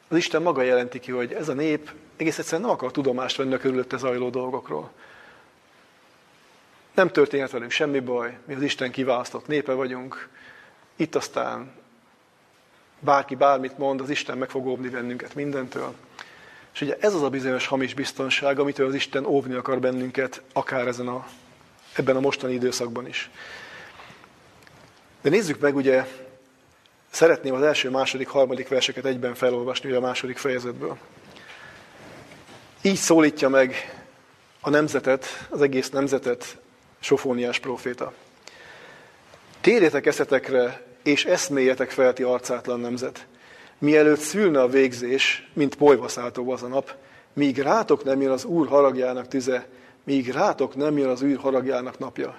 az 0.08 0.18
Isten 0.18 0.42
maga 0.42 0.62
jelenti 0.62 1.00
ki, 1.00 1.12
hogy 1.12 1.34
ez 1.34 1.50
a 1.50 1.54
nép 1.54 1.92
egész 2.18 2.38
egyszerűen 2.38 2.62
nem 2.62 2.72
akar 2.72 2.92
tudomást 2.92 3.38
venni 3.38 3.54
a 3.54 3.58
körülötte 3.58 3.98
zajló 3.98 4.30
dolgokról. 4.30 4.92
Nem 6.94 7.10
történhet 7.10 7.52
velünk 7.52 7.72
semmi 7.72 8.00
baj, 8.00 8.38
mi 8.46 8.54
az 8.54 8.62
Isten 8.62 8.92
kiválasztott 8.92 9.48
népe 9.48 9.74
vagyunk, 9.74 10.30
itt 10.96 11.16
aztán 11.16 11.72
bárki 13.00 13.36
bármit 13.36 13.78
mond, 13.78 14.02
az 14.02 14.10
Isten 14.10 14.38
meg 14.38 14.50
fog 14.50 14.68
óvni 14.68 14.90
bennünket 14.90 15.36
mindentől. 15.36 15.94
És 16.80 16.86
ugye 16.86 16.98
ez 17.00 17.14
az 17.14 17.22
a 17.22 17.30
bizonyos 17.30 17.68
hamis 17.68 17.94
biztonság, 17.94 18.60
amitől 18.60 18.88
az 18.88 18.94
Isten 18.94 19.26
óvni 19.26 19.54
akar 19.54 19.80
bennünket, 19.80 20.42
akár 20.54 20.88
ezen 20.88 21.08
a, 21.08 21.28
ebben 21.94 22.16
a 22.16 22.20
mostani 22.20 22.54
időszakban 22.54 23.08
is. 23.08 23.30
De 25.22 25.30
nézzük 25.30 25.60
meg, 25.60 25.76
ugye 25.76 26.06
szeretném 27.10 27.54
az 27.54 27.62
első, 27.62 27.90
második, 27.90 28.28
harmadik 28.28 28.68
verseket 28.68 29.06
egyben 29.06 29.36
felolvasni 29.36 29.90
ugye 29.90 29.98
a 29.98 30.02
második 30.02 30.38
fejezetből. 30.38 30.98
Így 32.82 32.96
szólítja 32.96 33.50
meg 33.50 33.76
a 34.60 34.70
nemzetet, 34.70 35.26
az 35.50 35.62
egész 35.62 35.90
nemzetet 35.90 36.58
Sofóniás 37.00 37.60
próféta. 37.60 38.14
Térjetek 39.62 40.06
eszetekre, 40.06 40.86
és 41.04 41.26
eszméljetek 41.26 41.92
fel 41.92 42.14
ti 42.14 42.24
arcátlan 42.24 42.80
nemzet, 42.80 43.26
mielőtt 43.80 44.20
szülne 44.20 44.62
a 44.62 44.68
végzés, 44.68 45.50
mint 45.54 45.76
polyvaszáltó 45.76 46.52
az 46.52 46.64
a 46.64 46.68
nap, 46.68 46.96
míg 47.34 47.58
rátok 47.58 48.04
nem 48.04 48.22
jön 48.22 48.32
az 48.32 48.46
Úr 48.46 48.68
haragjának 48.68 49.28
tüze, 49.28 49.68
míg 50.04 50.32
rátok 50.32 50.76
nem 50.76 50.98
jön 50.98 51.10
az 51.10 51.22
Úr 51.22 51.38
haragjának 51.38 52.00
napja. 52.00 52.36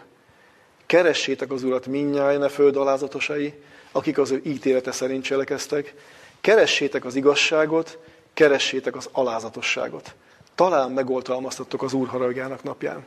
Keressétek 0.86 1.52
az 1.52 1.62
Urat 1.62 1.86
minnyáján 1.86 2.42
a 2.42 2.48
föld 2.48 2.76
alázatosai, 2.76 3.54
akik 3.92 4.18
az 4.18 4.30
ő 4.30 4.40
ítélete 4.44 4.92
szerint 4.92 5.24
cselekeztek, 5.24 5.94
keressétek 6.40 7.04
az 7.04 7.14
igazságot, 7.14 7.98
keressétek 8.34 8.96
az 8.96 9.08
alázatosságot. 9.12 10.14
Talán 10.54 10.90
megoltalmaztattok 10.90 11.82
az 11.82 11.92
Úr 11.92 12.08
haragjának 12.08 12.62
napján. 12.62 13.04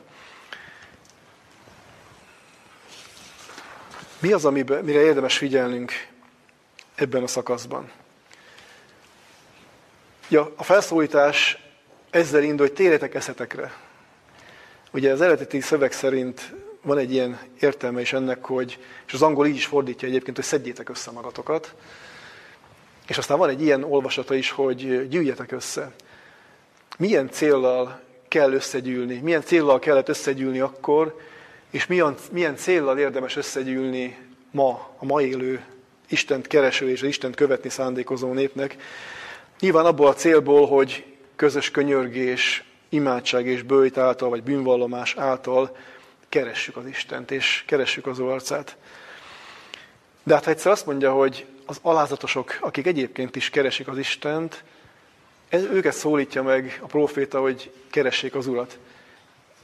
Mi 4.20 4.32
az, 4.32 4.44
amire 4.44 4.82
érdemes 4.82 5.36
figyelnünk 5.38 5.92
ebben 6.94 7.22
a 7.22 7.26
szakaszban? 7.26 7.90
Ja, 10.28 10.52
a 10.56 10.62
felszólítás 10.62 11.58
ezzel 12.10 12.42
indul, 12.42 12.66
hogy 12.66 12.74
térjetek 12.74 13.14
eszetekre. 13.14 13.72
Ugye 14.92 15.12
az 15.12 15.20
eredeti 15.20 15.60
szöveg 15.60 15.92
szerint 15.92 16.52
van 16.82 16.98
egy 16.98 17.12
ilyen 17.12 17.38
értelme 17.60 18.00
is 18.00 18.12
ennek, 18.12 18.44
hogy, 18.44 18.78
és 19.06 19.12
az 19.12 19.22
angol 19.22 19.46
így 19.46 19.54
is 19.54 19.66
fordítja 19.66 20.08
egyébként, 20.08 20.36
hogy 20.36 20.44
szedjétek 20.44 20.88
össze 20.88 21.10
magatokat. 21.10 21.74
És 23.08 23.18
aztán 23.18 23.38
van 23.38 23.48
egy 23.48 23.62
ilyen 23.62 23.84
olvasata 23.84 24.34
is, 24.34 24.50
hogy 24.50 25.08
gyűjjetek 25.08 25.52
össze. 25.52 25.92
Milyen 26.98 27.30
céllal 27.30 28.00
kell 28.28 28.52
összegyűlni? 28.52 29.18
Milyen 29.18 29.42
céllal 29.42 29.78
kellett 29.78 30.08
összegyűlni 30.08 30.60
akkor, 30.60 31.20
és 31.70 31.86
milyen, 31.86 32.14
milyen 32.30 32.56
céllal 32.56 32.98
érdemes 32.98 33.36
összegyűlni 33.36 34.18
ma, 34.50 34.90
a 34.98 35.04
ma 35.04 35.22
élő 35.22 35.64
Istent 36.08 36.46
kereső 36.46 36.90
és 36.90 37.02
az 37.02 37.08
Istent 37.08 37.36
követni 37.36 37.68
szándékozó 37.68 38.32
népnek. 38.32 38.76
Nyilván 39.64 39.86
abból 39.86 40.06
a 40.06 40.14
célból, 40.14 40.66
hogy 40.66 41.04
közös 41.36 41.70
könyörgés, 41.70 42.64
imádság 42.88 43.46
és 43.46 43.62
bőjt 43.62 43.98
által, 43.98 44.28
vagy 44.28 44.42
bűnvallomás 44.42 45.14
által 45.16 45.76
keressük 46.28 46.76
az 46.76 46.86
Istent, 46.86 47.30
és 47.30 47.64
keressük 47.66 48.06
az 48.06 48.18
arcát. 48.18 48.76
De 50.22 50.34
hát 50.34 50.44
ha 50.44 50.50
egyszer 50.50 50.72
azt 50.72 50.86
mondja, 50.86 51.12
hogy 51.12 51.46
az 51.66 51.78
alázatosok, 51.82 52.58
akik 52.60 52.86
egyébként 52.86 53.36
is 53.36 53.50
keresik 53.50 53.88
az 53.88 53.98
Istent, 53.98 54.64
ez, 55.48 55.62
őket 55.62 55.94
szólítja 55.94 56.42
meg 56.42 56.78
a 56.82 56.86
proféta, 56.86 57.40
hogy 57.40 57.72
keressék 57.90 58.34
az 58.34 58.46
Urat. 58.46 58.78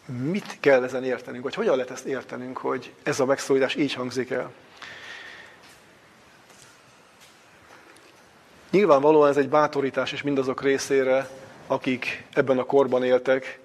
Mit 0.07 0.57
kell 0.61 0.85
ezen 0.85 1.05
értenünk, 1.05 1.43
vagy 1.43 1.55
hogyan 1.55 1.75
lehet 1.75 1.91
ezt 1.91 2.05
értenünk, 2.05 2.57
hogy 2.57 2.93
ez 3.03 3.21
a 3.21 3.25
megszólítás 3.25 3.75
így 3.75 3.95
hangzik 3.95 4.31
el? 4.31 4.53
Nyilvánvalóan 8.71 9.29
ez 9.29 9.37
egy 9.37 9.49
bátorítás 9.49 10.13
is 10.13 10.23
mindazok 10.23 10.63
részére, 10.63 11.29
akik 11.67 12.25
ebben 12.33 12.59
a 12.59 12.65
korban 12.65 13.05
éltek, 13.05 13.59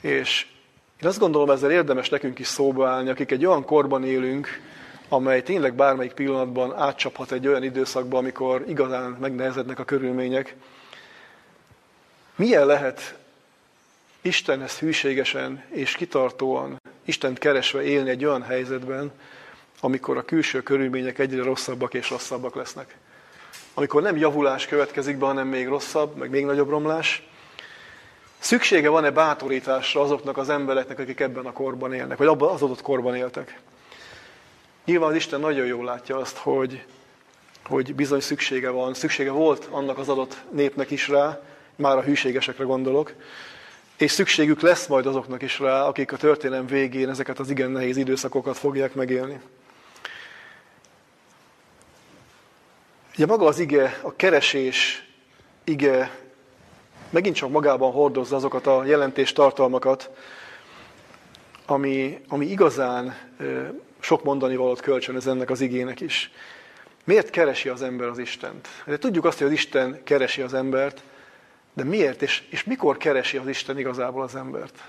és 0.00 0.46
én 1.02 1.08
azt 1.08 1.18
gondolom, 1.18 1.50
ezzel 1.50 1.70
érdemes 1.70 2.08
nekünk 2.08 2.38
is 2.38 2.46
szóba 2.46 2.88
állni, 2.88 3.10
akik 3.10 3.30
egy 3.30 3.46
olyan 3.46 3.64
korban 3.64 4.04
élünk, 4.04 4.48
amely 5.08 5.42
tényleg 5.42 5.74
bármelyik 5.74 6.12
pillanatban 6.12 6.74
átcsaphat 6.74 7.32
egy 7.32 7.46
olyan 7.46 7.62
időszakba, 7.62 8.18
amikor 8.18 8.64
igazán 8.68 9.16
megnehezednek 9.20 9.78
a 9.78 9.84
körülmények. 9.84 10.54
Milyen 12.36 12.66
lehet 12.66 13.14
Istenhez 14.20 14.78
hűségesen 14.78 15.64
és 15.68 15.94
kitartóan, 15.94 16.80
Istent 17.04 17.38
keresve 17.38 17.82
élni 17.82 18.10
egy 18.10 18.24
olyan 18.24 18.42
helyzetben, 18.42 19.12
amikor 19.80 20.16
a 20.16 20.24
külső 20.24 20.62
körülmények 20.62 21.18
egyre 21.18 21.42
rosszabbak 21.42 21.94
és 21.94 22.10
rosszabbak 22.10 22.54
lesznek? 22.54 22.96
Amikor 23.74 24.02
nem 24.02 24.16
javulás 24.16 24.66
következik 24.66 25.16
be, 25.16 25.26
hanem 25.26 25.46
még 25.46 25.68
rosszabb, 25.68 26.16
meg 26.16 26.30
még 26.30 26.44
nagyobb 26.44 26.68
romlás, 26.68 27.22
Szüksége 28.42 28.88
van-e 28.88 29.10
bátorításra 29.10 30.00
azoknak 30.00 30.36
az 30.36 30.48
embereknek, 30.48 30.98
akik 30.98 31.20
ebben 31.20 31.46
a 31.46 31.52
korban 31.52 31.92
élnek, 31.92 32.18
vagy 32.18 32.26
abban 32.26 32.54
az 32.54 32.62
adott 32.62 32.82
korban 32.82 33.14
éltek? 33.14 33.60
Nyilván 34.84 35.10
az 35.10 35.16
Isten 35.16 35.40
nagyon 35.40 35.66
jól 35.66 35.84
látja 35.84 36.16
azt, 36.16 36.36
hogy, 36.36 36.84
hogy 37.64 37.94
bizony 37.94 38.20
szüksége 38.20 38.70
van, 38.70 38.94
szüksége 38.94 39.30
volt 39.30 39.68
annak 39.70 39.98
az 39.98 40.08
adott 40.08 40.36
népnek 40.50 40.90
is 40.90 41.08
rá, 41.08 41.40
már 41.76 41.96
a 41.96 42.02
hűségesekre 42.02 42.64
gondolok, 42.64 43.12
és 43.96 44.10
szükségük 44.10 44.60
lesz 44.60 44.86
majd 44.86 45.06
azoknak 45.06 45.42
is 45.42 45.58
rá, 45.58 45.82
akik 45.82 46.12
a 46.12 46.16
történelem 46.16 46.66
végén 46.66 47.08
ezeket 47.08 47.38
az 47.38 47.50
igen 47.50 47.70
nehéz 47.70 47.96
időszakokat 47.96 48.56
fogják 48.56 48.94
megélni. 48.94 49.40
Ugye 53.14 53.26
maga 53.26 53.46
az 53.46 53.58
ige, 53.58 53.98
a 54.02 54.16
keresés 54.16 55.08
ige 55.64 56.10
megint 57.10 57.36
csak 57.36 57.50
magában 57.50 57.92
hordozza 57.92 58.36
azokat 58.36 58.66
a 58.66 58.84
jelentés 58.84 59.32
tartalmakat, 59.32 60.10
ami, 61.66 62.20
ami 62.28 62.46
igazán 62.46 63.16
sok 64.00 64.22
mondani 64.24 64.56
valót 64.56 64.80
kölcsönöz 64.80 65.26
ennek 65.26 65.50
az 65.50 65.60
igének 65.60 66.00
is. 66.00 66.30
Miért 67.04 67.30
keresi 67.30 67.68
az 67.68 67.82
ember 67.82 68.08
az 68.08 68.18
Istent? 68.18 68.68
De 68.86 68.98
tudjuk 68.98 69.24
azt, 69.24 69.38
hogy 69.38 69.46
az 69.46 69.52
Isten 69.52 70.00
keresi 70.04 70.42
az 70.42 70.54
embert, 70.54 71.02
de 71.72 71.84
miért 71.84 72.22
és, 72.22 72.42
és 72.50 72.64
mikor 72.64 72.96
keresi 72.96 73.36
az 73.36 73.48
Isten 73.48 73.78
igazából 73.78 74.22
az 74.22 74.34
embert? 74.34 74.82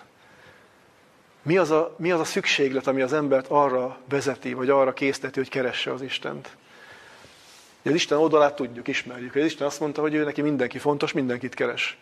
Mi 1.41 1.57
az, 1.57 1.71
a, 1.71 1.95
mi 1.97 2.11
az 2.11 2.19
a 2.19 2.23
szükséglet, 2.23 2.87
ami 2.87 3.01
az 3.01 3.13
embert 3.13 3.47
arra 3.49 3.97
vezeti, 4.09 4.53
vagy 4.53 4.69
arra 4.69 4.93
készteti, 4.93 5.39
hogy 5.39 5.49
keresse 5.49 5.91
az 5.91 6.01
Istent? 6.01 6.57
Az 7.85 7.93
Isten 7.93 8.17
oldalát 8.17 8.55
tudjuk, 8.55 8.87
ismerjük. 8.87 9.35
Az 9.35 9.43
Isten 9.43 9.67
azt 9.67 9.79
mondta, 9.79 10.01
hogy 10.01 10.13
ő 10.13 10.23
neki 10.23 10.41
mindenki 10.41 10.77
fontos, 10.77 11.11
mindenkit 11.11 11.53
keres. 11.53 11.97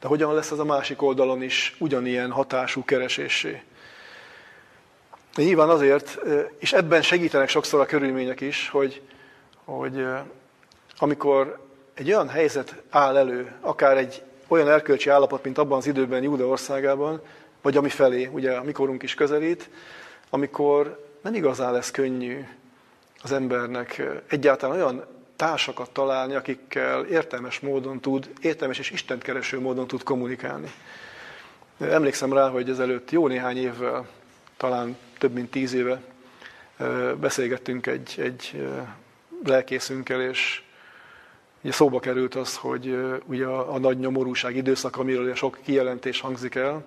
De 0.00 0.08
hogyan 0.08 0.34
lesz 0.34 0.50
ez 0.50 0.58
a 0.58 0.64
másik 0.64 1.02
oldalon 1.02 1.42
is 1.42 1.76
ugyanilyen 1.78 2.30
hatású 2.30 2.84
keresésé? 2.84 3.62
Nyilván 5.36 5.68
azért, 5.68 6.18
és 6.58 6.72
ebben 6.72 7.02
segítenek 7.02 7.48
sokszor 7.48 7.80
a 7.80 7.86
körülmények 7.86 8.40
is, 8.40 8.68
hogy, 8.68 9.02
hogy 9.64 10.06
amikor 10.96 11.64
egy 11.94 12.08
olyan 12.08 12.28
helyzet 12.28 12.82
áll 12.90 13.16
elő, 13.16 13.52
akár 13.60 13.96
egy 13.96 14.22
olyan 14.48 14.68
erkölcsi 14.68 15.10
állapot, 15.10 15.44
mint 15.44 15.58
abban 15.58 15.78
az 15.78 15.86
időben 15.86 16.22
Júda 16.22 16.46
országában, 16.46 17.20
vagy 17.62 17.76
ami 17.76 17.88
felé, 17.88 18.26
ugye 18.26 18.52
a 18.52 18.62
mikorunk 18.62 19.02
is 19.02 19.14
közelít, 19.14 19.70
amikor 20.30 21.04
nem 21.22 21.34
igazán 21.34 21.72
lesz 21.72 21.90
könnyű 21.90 22.44
az 23.26 23.32
embernek 23.32 24.02
egyáltalán 24.28 24.76
olyan 24.76 25.04
társakat 25.36 25.90
találni, 25.90 26.34
akikkel 26.34 27.04
értelmes 27.04 27.60
módon 27.60 28.00
tud, 28.00 28.30
értelmes 28.40 28.78
és 28.78 28.90
Istent 28.90 29.22
kereső 29.22 29.60
módon 29.60 29.86
tud 29.86 30.02
kommunikálni. 30.02 30.70
Emlékszem 31.80 32.32
rá, 32.32 32.48
hogy 32.48 32.70
ezelőtt 32.70 33.10
jó 33.10 33.26
néhány 33.26 33.56
évvel 33.56 34.08
talán 34.56 34.96
több 35.18 35.32
mint 35.32 35.50
tíz 35.50 35.72
éve 35.72 36.00
beszélgettünk 37.20 37.86
egy, 37.86 38.14
egy 38.18 38.68
lelkészünkkel, 39.44 40.20
és 40.20 40.62
ugye 41.62 41.72
szóba 41.72 42.00
került 42.00 42.34
az, 42.34 42.56
hogy 42.56 42.96
ugye 43.24 43.46
a, 43.46 43.74
a 43.74 43.78
nagy 43.78 43.98
nyomorúság 43.98 44.56
időszak, 44.56 44.96
amiről 44.96 45.34
sok 45.34 45.58
kijelentés 45.64 46.20
hangzik 46.20 46.54
el, 46.54 46.84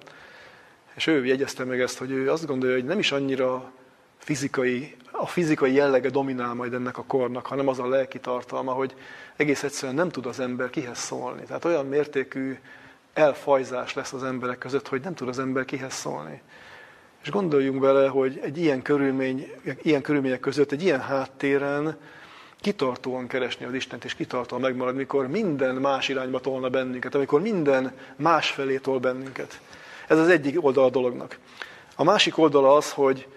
és 0.95 1.07
ő 1.07 1.25
jegyezte 1.25 1.63
meg 1.63 1.81
ezt, 1.81 1.97
hogy 1.97 2.11
ő 2.11 2.31
azt 2.31 2.45
gondolja, 2.45 2.75
hogy 2.75 2.85
nem 2.85 2.99
is 2.99 3.11
annyira 3.11 3.71
fizikai, 4.17 4.95
a 5.21 5.25
fizikai 5.25 5.73
jellege 5.73 6.09
dominál 6.09 6.53
majd 6.53 6.73
ennek 6.73 6.97
a 6.97 7.03
kornak, 7.03 7.45
hanem 7.45 7.67
az 7.67 7.79
a 7.79 7.87
lelki 7.87 8.19
tartalma, 8.19 8.71
hogy 8.71 8.95
egész 9.35 9.63
egyszerűen 9.63 9.95
nem 9.95 10.09
tud 10.09 10.25
az 10.25 10.39
ember 10.39 10.69
kihez 10.69 10.97
szólni. 10.97 11.41
Tehát 11.43 11.65
olyan 11.65 11.85
mértékű 11.85 12.57
elfajzás 13.13 13.93
lesz 13.93 14.13
az 14.13 14.23
emberek 14.23 14.57
között, 14.57 14.87
hogy 14.87 15.01
nem 15.01 15.13
tud 15.13 15.27
az 15.27 15.39
ember 15.39 15.65
kihez 15.65 15.93
szólni. 15.93 16.41
És 17.23 17.31
gondoljunk 17.31 17.79
bele, 17.79 18.07
hogy 18.07 18.39
egy 18.43 18.57
ilyen, 18.57 18.81
körülmény, 18.81 19.51
ilyen 19.81 20.01
körülmények 20.01 20.39
között, 20.39 20.71
egy 20.71 20.83
ilyen 20.83 21.01
háttéren 21.01 21.97
kitartóan 22.61 23.27
keresni 23.27 23.65
az 23.65 23.73
Istent, 23.73 24.05
és 24.05 24.15
kitartóan 24.15 24.61
megmarad, 24.61 24.95
mikor 24.95 25.27
minden 25.27 25.75
más 25.75 26.09
irányba 26.09 26.39
tolna 26.39 26.69
bennünket, 26.69 27.15
amikor 27.15 27.41
minden 27.41 27.91
más 28.15 28.49
felé 28.49 28.77
tol 28.77 28.99
bennünket. 28.99 29.59
Ez 30.07 30.17
az 30.17 30.27
egyik 30.27 30.63
oldal 30.63 30.85
a 30.85 30.89
dolognak. 30.89 31.37
A 31.95 32.03
másik 32.03 32.37
oldala 32.37 32.75
az, 32.75 32.91
hogy, 32.91 33.27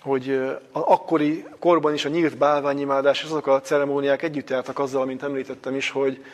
hogy 0.00 0.30
az 0.72 0.82
akkori 0.84 1.44
korban 1.58 1.94
is 1.94 2.04
a 2.04 2.08
nyílt 2.08 2.36
bálványimádás 2.36 3.22
és 3.22 3.24
azok 3.24 3.46
a 3.46 3.60
ceremóniák 3.60 4.22
együtt 4.22 4.50
jártak 4.50 4.78
azzal, 4.78 5.04
mint 5.04 5.22
említettem 5.22 5.74
is, 5.74 5.90
hogy, 5.90 6.24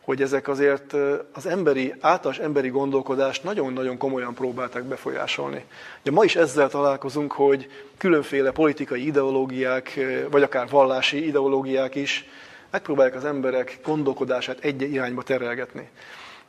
hogy 0.00 0.22
ezek 0.22 0.48
azért 0.48 0.94
az 1.32 1.46
emberi, 1.46 1.94
általános 2.00 2.42
emberi 2.42 2.68
gondolkodást 2.68 3.44
nagyon-nagyon 3.44 3.96
komolyan 3.96 4.34
próbálták 4.34 4.82
befolyásolni. 4.82 5.64
Ugye 6.00 6.10
ma 6.10 6.24
is 6.24 6.36
ezzel 6.36 6.68
találkozunk, 6.68 7.32
hogy 7.32 7.70
különféle 7.98 8.50
politikai 8.50 9.06
ideológiák, 9.06 10.00
vagy 10.30 10.42
akár 10.42 10.68
vallási 10.68 11.26
ideológiák 11.26 11.94
is 11.94 12.28
megpróbálják 12.70 13.14
az 13.14 13.24
emberek 13.24 13.78
gondolkodását 13.84 14.58
egy 14.60 14.82
irányba 14.82 15.22
terelgetni. 15.22 15.88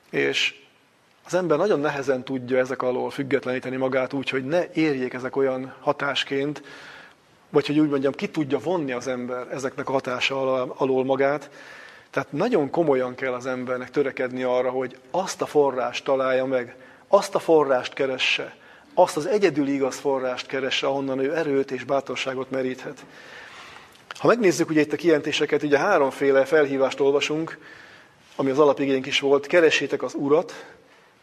És 0.10 0.61
az 1.26 1.34
ember 1.34 1.58
nagyon 1.58 1.80
nehezen 1.80 2.24
tudja 2.24 2.58
ezek 2.58 2.82
alól 2.82 3.10
függetleníteni 3.10 3.76
magát 3.76 4.14
úgy, 4.14 4.30
hogy 4.30 4.46
ne 4.46 4.72
érjék 4.74 5.14
ezek 5.14 5.36
olyan 5.36 5.74
hatásként, 5.80 6.62
vagy 7.50 7.68
hogy 7.68 7.80
úgy 7.80 7.90
mondjam, 7.90 8.14
ki 8.14 8.30
tudja 8.30 8.60
vonni 8.60 8.92
az 8.92 9.08
ember 9.08 9.48
ezeknek 9.52 9.90
a 9.90 9.92
hatása 9.92 10.64
alól 10.64 11.06
magát, 11.06 11.50
tehát 12.10 12.32
nagyon 12.32 12.70
komolyan 12.70 13.16
kell 13.16 13.34
az 13.34 13.46
embernek 13.46 13.90
törekedni 13.90 14.44
arra, 14.44 14.70
hogy 14.70 14.98
azt 15.12 15.42
a 15.42 15.46
forrást 15.46 16.04
találja 16.04 16.46
meg, 16.46 16.76
azt 17.08 17.36
a 17.36 17.40
forrást 17.40 17.94
keresse, 17.94 18.56
azt 18.94 19.18
az 19.18 19.26
egyedüli 19.26 19.74
igaz 19.74 19.96
forrást 19.96 20.48
keresse, 20.48 20.88
ahonnan 20.88 21.20
ő 21.20 21.36
erőt 21.36 21.72
és 21.72 21.84
bátorságot 21.84 22.52
meríthet. 22.52 23.06
Ha 24.20 24.28
megnézzük 24.28 24.70
ugye 24.70 24.82
itt 24.82 24.94
a 24.94 24.96
kijelentéseket, 24.96 25.64
ugye 25.64 25.78
háromféle 25.78 26.46
felhívást 26.46 27.00
olvasunk, 27.00 27.58
ami 28.36 28.50
az 28.50 28.60
alapigénk 28.60 29.06
is 29.06 29.20
volt, 29.20 29.48
keressétek 29.48 30.04
az 30.04 30.14
Urat, 30.14 30.66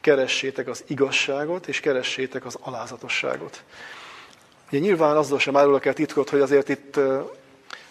keressétek 0.09 0.69
az 0.69 0.85
igazságot, 0.87 1.69
és 1.69 1.81
keressétek 1.81 2.45
az 2.45 2.59
alázatosságot. 2.61 3.63
Ugye 4.71 4.79
nyilván 4.79 5.17
azzal 5.17 5.39
sem 5.39 5.57
árulok 5.57 5.87
el 5.87 5.93
titkot, 5.93 6.31
hogy 6.31 6.41
azért 6.41 6.69
itt 6.69 7.01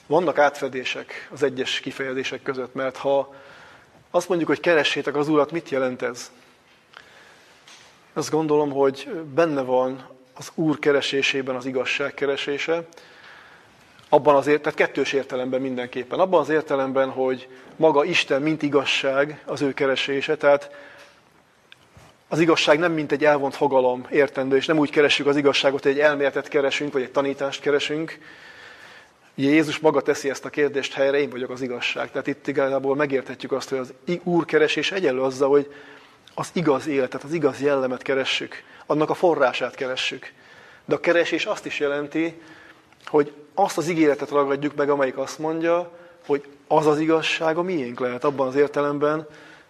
vannak 0.08 0.38
átfedések 0.38 1.30
az 1.34 1.44
egyes 1.44 1.80
kifejezések 1.80 2.42
között, 2.42 2.74
mert 2.74 2.98
ha 2.98 3.36
azt 4.12 4.28
mondjuk, 4.28 4.50
hogy 4.50 4.60
keressétek 4.60 5.16
az 5.16 5.28
Urat, 5.28 5.52
mit 5.52 5.70
jelent 5.70 6.02
ez? 6.02 6.32
Azt 8.14 8.32
gondolom, 8.32 8.72
hogy 8.72 9.10
benne 9.34 9.62
van 9.62 10.08
az 10.34 10.52
Úr 10.56 10.80
keresésében 10.80 11.56
az 11.56 11.66
igazság 11.66 12.14
keresése, 12.14 12.88
abban 14.10 14.36
az 14.36 14.48
ért, 14.48 14.62
tehát 14.62 14.78
kettős 14.78 15.14
értelemben 15.14 15.62
mindenképpen. 15.62 16.20
Abban 16.20 16.40
az 16.42 16.50
értelemben, 16.50 17.10
hogy 17.10 17.48
maga 17.76 18.04
Isten, 18.04 18.42
mint 18.42 18.62
igazság, 18.62 19.42
az 19.46 19.62
ő 19.62 19.74
keresése, 19.74 20.38
tehát 20.38 20.70
az 22.28 22.40
igazság 22.40 22.80
nem 22.80 22.92
mint 22.92 23.12
egy 23.12 23.26
elvont 23.26 23.56
fogalom 23.56 24.06
értendő, 24.12 24.56
és 24.56 24.66
nem 24.66 24.78
úgy 24.78 24.90
keressük 24.90 25.28
az 25.28 25.36
igazságot, 25.36 25.84
hogy 25.84 25.92
egy 25.92 26.00
elméletet 26.00 26.48
keresünk, 26.48 26.94
vagy 26.94 27.02
egy 27.02 27.12
tanítást 27.12 27.62
keresünk, 27.62 28.18
Jézus 29.40 29.80
maga 29.80 30.02
teszi 30.02 30.30
ezt 30.30 30.46
a 30.46 30.50
kérdést 30.50 30.94
helyre, 30.94 31.20
én 31.20 31.30
vagyok 31.30 31.50
az 31.50 31.62
igazság. 31.62 32.12
Tehát 32.12 32.28
itt 32.28 32.48
igazából 32.48 32.96
megérthetjük 32.96 33.52
azt, 33.52 33.70
hogy 33.70 33.78
az 33.78 33.94
Úr 34.24 34.46
keresés 34.46 34.92
egyenlő 34.92 35.22
azzal, 35.22 35.50
hogy 35.50 35.74
az 36.34 36.50
igaz 36.54 36.88
életet, 36.88 37.24
az 37.24 37.34
igaz 37.34 37.62
jellemet 37.62 38.02
keressük, 38.02 38.64
annak 38.86 39.10
a 39.10 39.14
forrását 39.14 39.76
keressük. 39.76 40.32
De 40.86 40.96
a 40.96 41.00
keresés 41.00 41.46
azt 41.46 41.66
is 41.66 41.80
jelenti, 41.80 42.42
hogy 43.06 43.34
azt 43.54 43.78
az 43.78 43.90
ígéretet 43.90 44.30
ragadjuk 44.30 44.76
meg, 44.76 44.90
amelyik 44.90 45.18
azt 45.18 45.40
mondja, 45.40 45.92
hogy 46.26 46.44
az 46.68 46.88
az 46.88 47.00
igazság 47.00 47.58
a 47.58 47.62
miénk 47.62 48.00
lehet 48.00 48.24
abban 48.24 48.48
az 48.48 48.56
értelemben, 48.56 49.28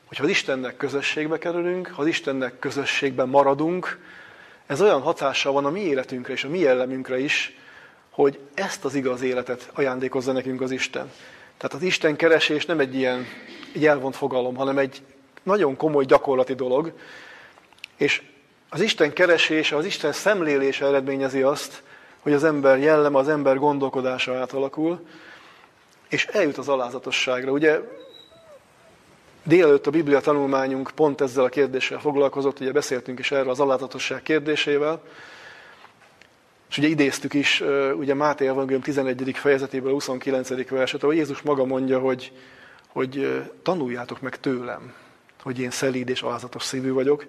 hogy 0.08 0.18
ha 0.18 0.24
az 0.24 0.30
Istennek 0.30 0.78
közösségbe 0.78 1.38
kerülünk, 1.38 1.88
ha 1.88 2.02
az 2.02 2.08
Istennek 2.08 2.60
közösségben 2.60 3.30
maradunk, 3.30 4.00
ez 4.66 4.82
olyan 4.82 5.02
hatással 5.02 5.54
van 5.54 5.66
a 5.66 5.70
mi 5.70 5.80
életünkre 5.80 6.34
és 6.34 6.44
a 6.44 6.50
mi 6.50 6.60
jellemünkre 6.60 7.20
is, 7.20 7.58
hogy 8.10 8.40
ezt 8.54 8.86
az 8.86 8.96
igaz 8.96 9.22
életet 9.22 9.70
ajándékozza 9.74 10.32
nekünk 10.32 10.62
az 10.62 10.72
Isten. 10.72 11.12
Tehát 11.58 11.76
az 11.76 11.82
Isten 11.82 12.16
keresés 12.16 12.66
nem 12.66 12.80
egy 12.80 12.96
ilyen 12.96 13.26
egy 13.74 13.86
elvont 13.86 14.16
fogalom, 14.16 14.56
hanem 14.56 14.78
egy 14.78 15.02
nagyon 15.44 15.76
komoly 15.76 16.06
gyakorlati 16.06 16.54
dolog. 16.54 16.92
És 17.98 18.22
az 18.70 18.82
Isten 18.82 19.14
keresése, 19.14 19.76
az 19.76 19.86
Isten 19.86 20.12
szemlélése 20.12 20.86
eredményezi 20.86 21.42
azt, 21.42 21.84
hogy 22.20 22.34
az 22.34 22.44
ember 22.44 22.80
jelleme, 22.80 23.18
az 23.18 23.30
ember 23.30 23.58
gondolkodása 23.58 24.36
átalakul, 24.36 25.08
és 26.10 26.26
eljut 26.26 26.58
az 26.58 26.70
alázatosságra. 26.70 27.52
Ugye 27.52 27.80
délelőtt 29.48 29.88
a 29.88 29.92
Biblia 29.92 30.20
tanulmányunk 30.20 30.92
pont 30.96 31.22
ezzel 31.22 31.44
a 31.44 31.50
kérdéssel 31.50 32.00
foglalkozott, 32.00 32.60
ugye 32.60 32.72
beszéltünk 32.72 33.20
is 33.20 33.32
erről 33.32 33.50
az 33.50 33.60
alázatosság 33.60 34.24
kérdésével, 34.24 35.02
és 36.70 36.78
ugye 36.78 36.88
idéztük 36.88 37.34
is, 37.34 37.64
ugye 37.98 38.14
Máté 38.14 38.48
Evangélium 38.48 38.82
11. 38.82 39.32
fejezetéből 39.34 39.92
29. 39.92 40.70
verset, 40.70 41.04
ahol 41.04 41.16
Jézus 41.16 41.42
maga 41.42 41.66
mondja, 41.66 42.00
hogy, 42.00 42.32
hogy 42.88 43.44
tanuljátok 43.64 44.22
meg 44.22 44.40
tőlem, 44.40 44.94
hogy 45.44 45.60
én 45.60 45.72
szelíd 45.72 46.10
és 46.10 46.22
alázatos 46.22 46.64
szívű 46.64 46.92
vagyok. 46.92 47.26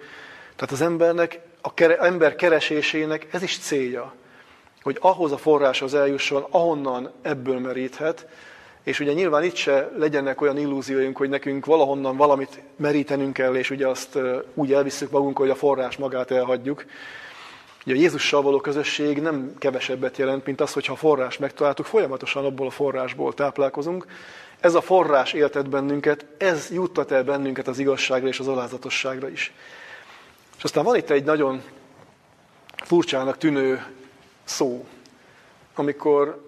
Tehát 0.56 0.72
az 0.72 0.80
embernek, 0.80 1.40
a 1.60 1.74
kere, 1.74 1.98
ember 1.98 2.34
keresésének 2.34 3.26
ez 3.30 3.42
is 3.42 3.58
célja, 3.58 4.14
hogy 4.82 4.96
ahhoz 5.00 5.32
a 5.32 5.36
forráshoz 5.36 5.94
eljusson, 5.94 6.46
ahonnan 6.50 7.12
ebből 7.22 7.58
meríthet, 7.58 8.26
és 8.89 9.01
ugye 9.01 9.12
nyilván 9.12 9.45
itt 9.45 9.55
se 9.55 9.91
legyenek 9.97 10.41
olyan 10.41 10.59
illúzióink, 10.59 11.16
hogy 11.16 11.28
nekünk 11.28 11.66
valahonnan 11.66 12.16
valamit 12.16 12.61
merítenünk 12.76 13.32
kell, 13.32 13.55
és 13.55 13.70
ugye 13.70 13.86
azt 13.89 14.18
úgy 14.55 14.72
elviszük 14.72 15.11
magunk, 15.11 15.39
hogy 15.39 15.51
a 15.51 15.55
forrás 15.55 15.97
magát 15.97 16.30
elhagyjuk, 16.30 16.84
Ugye 17.86 17.97
a 17.97 18.01
Jézussal 18.01 18.43
való 18.43 18.61
közösség 18.61 19.20
nem 19.20 19.55
kevesebbet 19.59 20.16
jelent, 20.16 20.47
mint 20.47 20.61
az, 20.61 20.72
hogyha 20.72 20.93
a 20.93 20.97
forrás 20.97 21.39
megtaláltuk, 21.39 21.86
folyamatosan 21.86 22.45
abból 22.45 22.66
a 22.66 22.70
forrásból 22.70 23.34
táplálkozunk. 23.34 24.07
Ez 24.61 24.74
a 24.74 24.80
forrás 24.80 25.32
éltet 25.32 25.68
bennünket, 25.68 26.26
ez 26.39 26.70
juttat 26.70 27.11
el 27.11 27.24
bennünket 27.24 27.68
az 27.68 27.78
igazságra 27.78 28.28
és 28.28 28.39
az 28.39 28.49
alázatosságra 28.49 29.28
is. 29.28 29.53
És 30.57 30.64
aztán 30.64 30.84
van 30.84 30.97
itt 30.97 31.11
egy 31.11 31.24
nagyon 31.24 31.62
furcsának 32.84 33.39
tűnő 33.39 33.84
szó, 34.45 34.86
amikor 35.74 36.47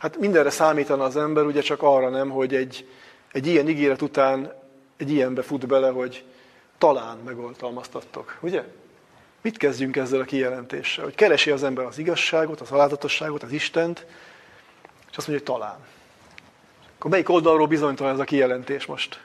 hát 0.00 0.18
mindenre 0.18 0.50
számítana 0.50 1.04
az 1.04 1.16
ember, 1.16 1.44
ugye 1.44 1.60
csak 1.60 1.82
arra 1.82 2.08
nem, 2.08 2.30
hogy 2.30 2.54
egy, 2.54 2.88
egy 3.32 3.46
ilyen 3.46 3.68
ígéret 3.68 4.02
után 4.02 4.52
egy 4.96 5.10
ilyenbe 5.10 5.42
fut 5.42 5.66
bele, 5.66 5.88
hogy 5.88 6.24
talán 6.78 7.18
megoltalmaztattok, 7.24 8.38
ugye? 8.40 8.64
Mit 9.40 9.56
kezdjünk 9.56 9.96
ezzel 9.96 10.20
a 10.20 10.24
kijelentéssel? 10.24 11.04
Hogy 11.04 11.14
keresi 11.14 11.50
az 11.50 11.62
ember 11.62 11.84
az 11.84 11.98
igazságot, 11.98 12.60
az 12.60 12.70
alázatosságot, 12.70 13.42
az 13.42 13.52
Istent, 13.52 14.06
és 15.10 15.16
azt 15.16 15.28
mondja, 15.28 15.46
hogy 15.46 15.56
talán. 15.56 15.78
Akkor 16.96 17.10
melyik 17.10 17.28
oldalról 17.28 17.66
bizonytalan 17.66 18.12
ez 18.12 18.18
a 18.18 18.24
kijelentés 18.24 18.86
most? 18.86 19.20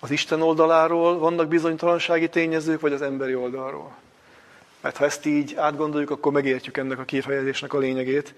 Az 0.00 0.10
Isten 0.10 0.42
oldaláról 0.42 1.18
vannak 1.18 1.48
bizonytalansági 1.48 2.28
tényezők, 2.28 2.80
vagy 2.80 2.92
az 2.92 3.02
emberi 3.02 3.34
oldalról? 3.34 3.96
Mert 4.80 4.96
ha 4.96 5.04
ezt 5.04 5.26
így 5.26 5.54
átgondoljuk, 5.54 6.10
akkor 6.10 6.32
megértjük 6.32 6.76
ennek 6.76 6.98
a 6.98 7.04
kifejezésnek 7.04 7.72
a 7.72 7.78
lényegét. 7.78 8.34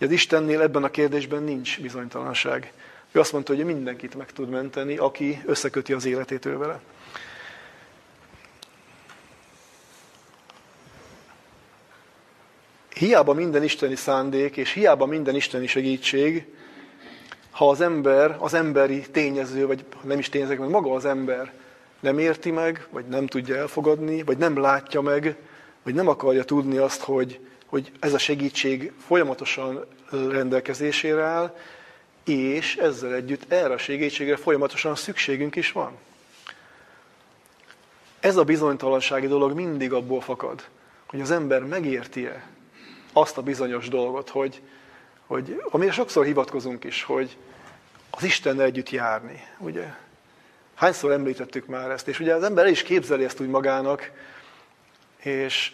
Az 0.00 0.10
Istennél 0.10 0.60
ebben 0.60 0.84
a 0.84 0.90
kérdésben 0.90 1.42
nincs 1.42 1.80
bizonytalanság. 1.80 2.72
Ő 3.12 3.20
azt 3.20 3.32
mondta, 3.32 3.54
hogy 3.54 3.64
mindenkit 3.64 4.14
meg 4.14 4.32
tud 4.32 4.48
menteni, 4.48 4.96
aki 4.96 5.42
összeköti 5.46 5.92
az 5.92 6.04
életét 6.04 6.46
ő 6.46 6.56
vele. 6.56 6.80
hiába 13.02 13.32
minden 13.32 13.62
isteni 13.62 13.94
szándék, 13.94 14.56
és 14.56 14.72
hiába 14.72 15.06
minden 15.06 15.34
isteni 15.34 15.66
segítség, 15.66 16.46
ha 17.50 17.68
az 17.68 17.80
ember, 17.80 18.36
az 18.38 18.54
emberi 18.54 19.00
tényező, 19.10 19.66
vagy 19.66 19.84
nem 20.02 20.18
is 20.18 20.28
tényező, 20.28 20.58
meg 20.58 20.68
maga 20.68 20.94
az 20.94 21.04
ember 21.04 21.52
nem 22.00 22.18
érti 22.18 22.50
meg, 22.50 22.86
vagy 22.90 23.04
nem 23.04 23.26
tudja 23.26 23.56
elfogadni, 23.56 24.22
vagy 24.22 24.38
nem 24.38 24.60
látja 24.60 25.00
meg, 25.00 25.36
vagy 25.82 25.94
nem 25.94 26.08
akarja 26.08 26.44
tudni 26.44 26.76
azt, 26.76 27.02
hogy, 27.02 27.40
hogy 27.72 27.92
ez 28.00 28.12
a 28.12 28.18
segítség 28.18 28.92
folyamatosan 29.06 29.84
rendelkezésére 30.10 31.22
áll, 31.22 31.56
és 32.24 32.76
ezzel 32.76 33.14
együtt 33.14 33.52
erre 33.52 33.74
a 33.74 33.78
segítségre 33.78 34.36
folyamatosan 34.36 34.94
szükségünk 34.94 35.56
is 35.56 35.72
van. 35.72 35.92
Ez 38.20 38.36
a 38.36 38.44
bizonytalansági 38.44 39.26
dolog 39.26 39.52
mindig 39.52 39.92
abból 39.92 40.20
fakad, 40.20 40.64
hogy 41.06 41.20
az 41.20 41.30
ember 41.30 41.62
megérti-e 41.64 42.46
azt 43.12 43.38
a 43.38 43.42
bizonyos 43.42 43.88
dolgot, 43.88 44.28
hogy, 44.28 44.60
hogy 45.26 45.62
amire 45.70 45.92
sokszor 45.92 46.24
hivatkozunk 46.24 46.84
is, 46.84 47.02
hogy 47.02 47.36
az 48.10 48.22
Istennel 48.22 48.64
együtt 48.64 48.90
járni, 48.90 49.44
ugye? 49.58 49.94
Hányszor 50.74 51.12
említettük 51.12 51.66
már 51.66 51.90
ezt, 51.90 52.08
és 52.08 52.20
ugye 52.20 52.34
az 52.34 52.42
ember 52.42 52.66
is 52.66 52.82
képzeli 52.82 53.24
ezt 53.24 53.40
úgy 53.40 53.48
magának, 53.48 54.10
és 55.16 55.72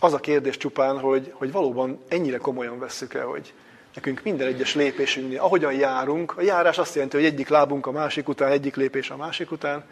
az 0.00 0.12
a 0.12 0.18
kérdés 0.18 0.56
csupán, 0.56 0.98
hogy, 0.98 1.32
hogy 1.34 1.52
valóban 1.52 1.98
ennyire 2.08 2.36
komolyan 2.36 2.78
vesszük 2.78 3.14
el, 3.14 3.26
hogy 3.26 3.52
nekünk 3.94 4.22
minden 4.22 4.46
egyes 4.46 4.74
lépésünknél, 4.74 5.40
ahogyan 5.40 5.72
járunk, 5.72 6.38
a 6.38 6.42
járás 6.42 6.78
azt 6.78 6.94
jelenti, 6.94 7.16
hogy 7.16 7.26
egyik 7.26 7.48
lábunk 7.48 7.86
a 7.86 7.90
másik 7.90 8.28
után, 8.28 8.50
egyik 8.50 8.76
lépés 8.76 9.10
a 9.10 9.16
másik 9.16 9.50
után, 9.50 9.84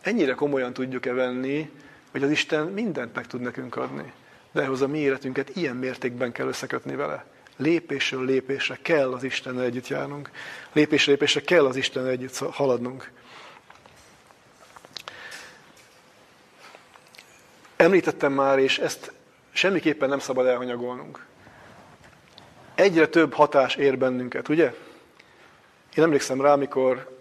ennyire 0.00 0.32
komolyan 0.32 0.72
tudjuk-e 0.72 1.12
venni, 1.12 1.70
hogy 2.10 2.22
az 2.22 2.30
Isten 2.30 2.66
mindent 2.66 3.14
meg 3.14 3.26
tud 3.26 3.40
nekünk 3.40 3.76
adni. 3.76 4.12
De 4.52 4.62
ehhez 4.62 4.80
a 4.80 4.88
mi 4.88 4.98
életünket 4.98 5.56
ilyen 5.56 5.76
mértékben 5.76 6.32
kell 6.32 6.46
összekötni 6.46 6.94
vele. 6.94 7.24
Lépésről 7.56 8.24
lépésre 8.24 8.78
kell 8.82 9.12
az 9.12 9.22
Istennel 9.22 9.64
együtt 9.64 9.88
járnunk. 9.88 10.30
Lépésről 10.72 11.14
lépésre 11.14 11.40
kell 11.40 11.66
az 11.66 11.76
Istennel 11.76 12.10
együtt 12.10 12.36
haladnunk. 12.36 13.10
Említettem 17.76 18.32
már, 18.32 18.58
és 18.58 18.78
ezt 18.78 19.12
semmiképpen 19.54 20.08
nem 20.08 20.18
szabad 20.18 20.46
elhanyagolnunk. 20.46 21.26
Egyre 22.74 23.06
több 23.06 23.32
hatás 23.32 23.74
ér 23.74 23.98
bennünket, 23.98 24.48
ugye? 24.48 24.74
Én 25.96 26.04
emlékszem 26.04 26.40
rá, 26.40 26.52
amikor 26.52 27.16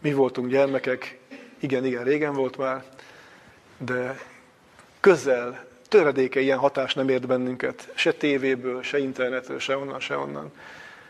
mi 0.00 0.12
voltunk 0.12 0.48
gyermekek, 0.48 1.18
igen, 1.60 1.84
igen, 1.84 2.04
régen 2.04 2.34
volt 2.34 2.56
már, 2.56 2.84
de 3.78 4.20
közel, 5.00 5.66
töredéke 5.88 6.40
ilyen 6.40 6.58
hatás 6.58 6.94
nem 6.94 7.08
ért 7.08 7.26
bennünket, 7.26 7.88
se 7.94 8.12
tévéből, 8.12 8.82
se 8.82 8.98
internetről, 8.98 9.58
se 9.58 9.76
onnan, 9.76 10.00
se 10.00 10.16
onnan. 10.16 10.52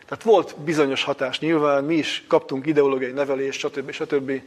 Tehát 0.04 0.22
volt 0.22 0.56
bizonyos 0.58 1.04
hatás 1.04 1.38
nyilván, 1.38 1.84
mi 1.84 1.94
is 1.94 2.24
kaptunk 2.26 2.66
ideológiai 2.66 3.12
nevelést, 3.12 3.58
stb. 3.58 3.90
stb. 3.90 4.42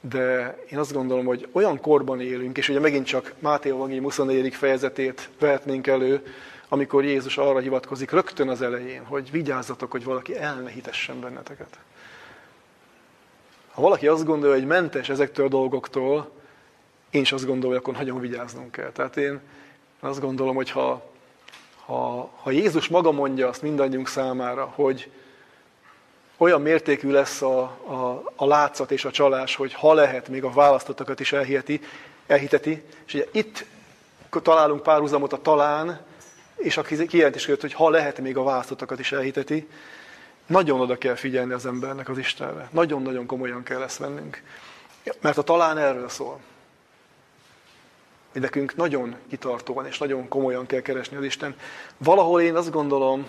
De 0.00 0.56
én 0.70 0.78
azt 0.78 0.92
gondolom, 0.92 1.24
hogy 1.24 1.48
olyan 1.52 1.80
korban 1.80 2.20
élünk, 2.20 2.58
és 2.58 2.68
ugye 2.68 2.80
megint 2.80 3.06
csak 3.06 3.34
Máté 3.38 3.68
Evangélium 3.68 4.04
24. 4.04 4.54
fejezetét 4.54 5.28
vehetnénk 5.38 5.86
elő, 5.86 6.26
amikor 6.68 7.04
Jézus 7.04 7.38
arra 7.38 7.58
hivatkozik 7.58 8.10
rögtön 8.10 8.48
az 8.48 8.62
elején, 8.62 9.04
hogy 9.04 9.30
vigyázzatok, 9.30 9.90
hogy 9.90 10.04
valaki 10.04 10.36
el 10.36 10.60
ne 10.60 10.70
hitessen 10.70 11.20
benneteket. 11.20 11.78
Ha 13.72 13.82
valaki 13.82 14.06
azt 14.06 14.24
gondolja, 14.24 14.56
hogy 14.56 14.66
mentes 14.66 15.08
ezektől 15.08 15.46
a 15.46 15.48
dolgoktól, 15.48 16.30
én 17.10 17.20
is 17.20 17.32
azt 17.32 17.46
gondolom, 17.46 17.70
hogy 17.70 17.78
akkor 17.78 17.94
nagyon 17.94 18.20
vigyáznunk 18.20 18.72
kell. 18.72 18.92
Tehát 18.92 19.16
én 19.16 19.40
azt 20.00 20.20
gondolom, 20.20 20.54
hogy 20.54 20.70
ha, 20.70 21.10
ha, 21.84 22.30
ha 22.42 22.50
Jézus 22.50 22.88
maga 22.88 23.12
mondja 23.12 23.48
azt 23.48 23.62
mindannyiunk 23.62 24.08
számára, 24.08 24.64
hogy 24.64 25.10
olyan 26.40 26.62
mértékű 26.62 27.10
lesz 27.10 27.42
a, 27.42 27.60
a, 27.62 28.32
a 28.36 28.46
látszat 28.46 28.90
és 28.90 29.04
a 29.04 29.10
csalás, 29.10 29.56
hogy 29.56 29.72
ha 29.72 29.94
lehet, 29.94 30.28
még 30.28 30.44
a 30.44 30.50
választottakat 30.50 31.20
is 31.20 31.32
elhiheti, 31.32 31.80
elhiteti. 32.26 32.82
És 33.06 33.14
ugye 33.14 33.26
itt 33.32 33.64
találunk 34.42 34.82
párhuzamot 34.82 35.32
a 35.32 35.40
talán, 35.42 36.00
és 36.56 36.76
a 36.76 36.82
kijelentés 36.82 37.44
között, 37.44 37.60
hogy 37.60 37.72
ha 37.72 37.90
lehet, 37.90 38.18
még 38.18 38.36
a 38.36 38.42
választottakat 38.42 38.98
is 38.98 39.12
elhiteti. 39.12 39.68
Nagyon 40.46 40.80
oda 40.80 40.98
kell 40.98 41.14
figyelni 41.14 41.52
az 41.52 41.66
embernek 41.66 42.08
az 42.08 42.18
Istenre. 42.18 42.68
Nagyon-nagyon 42.70 43.26
komolyan 43.26 43.62
kell 43.62 43.82
ezt 43.82 43.98
vennünk. 43.98 44.42
Mert 45.20 45.38
a 45.38 45.42
talán 45.42 45.78
erről 45.78 46.08
szól. 46.08 46.40
Hogy 48.32 48.40
nekünk 48.40 48.76
nagyon 48.76 49.16
kitartóan 49.28 49.86
és 49.86 49.98
nagyon 49.98 50.28
komolyan 50.28 50.66
kell 50.66 50.80
keresni 50.80 51.16
az 51.16 51.24
Isten. 51.24 51.56
Valahol 51.98 52.40
én 52.40 52.56
azt 52.56 52.70
gondolom, 52.70 53.26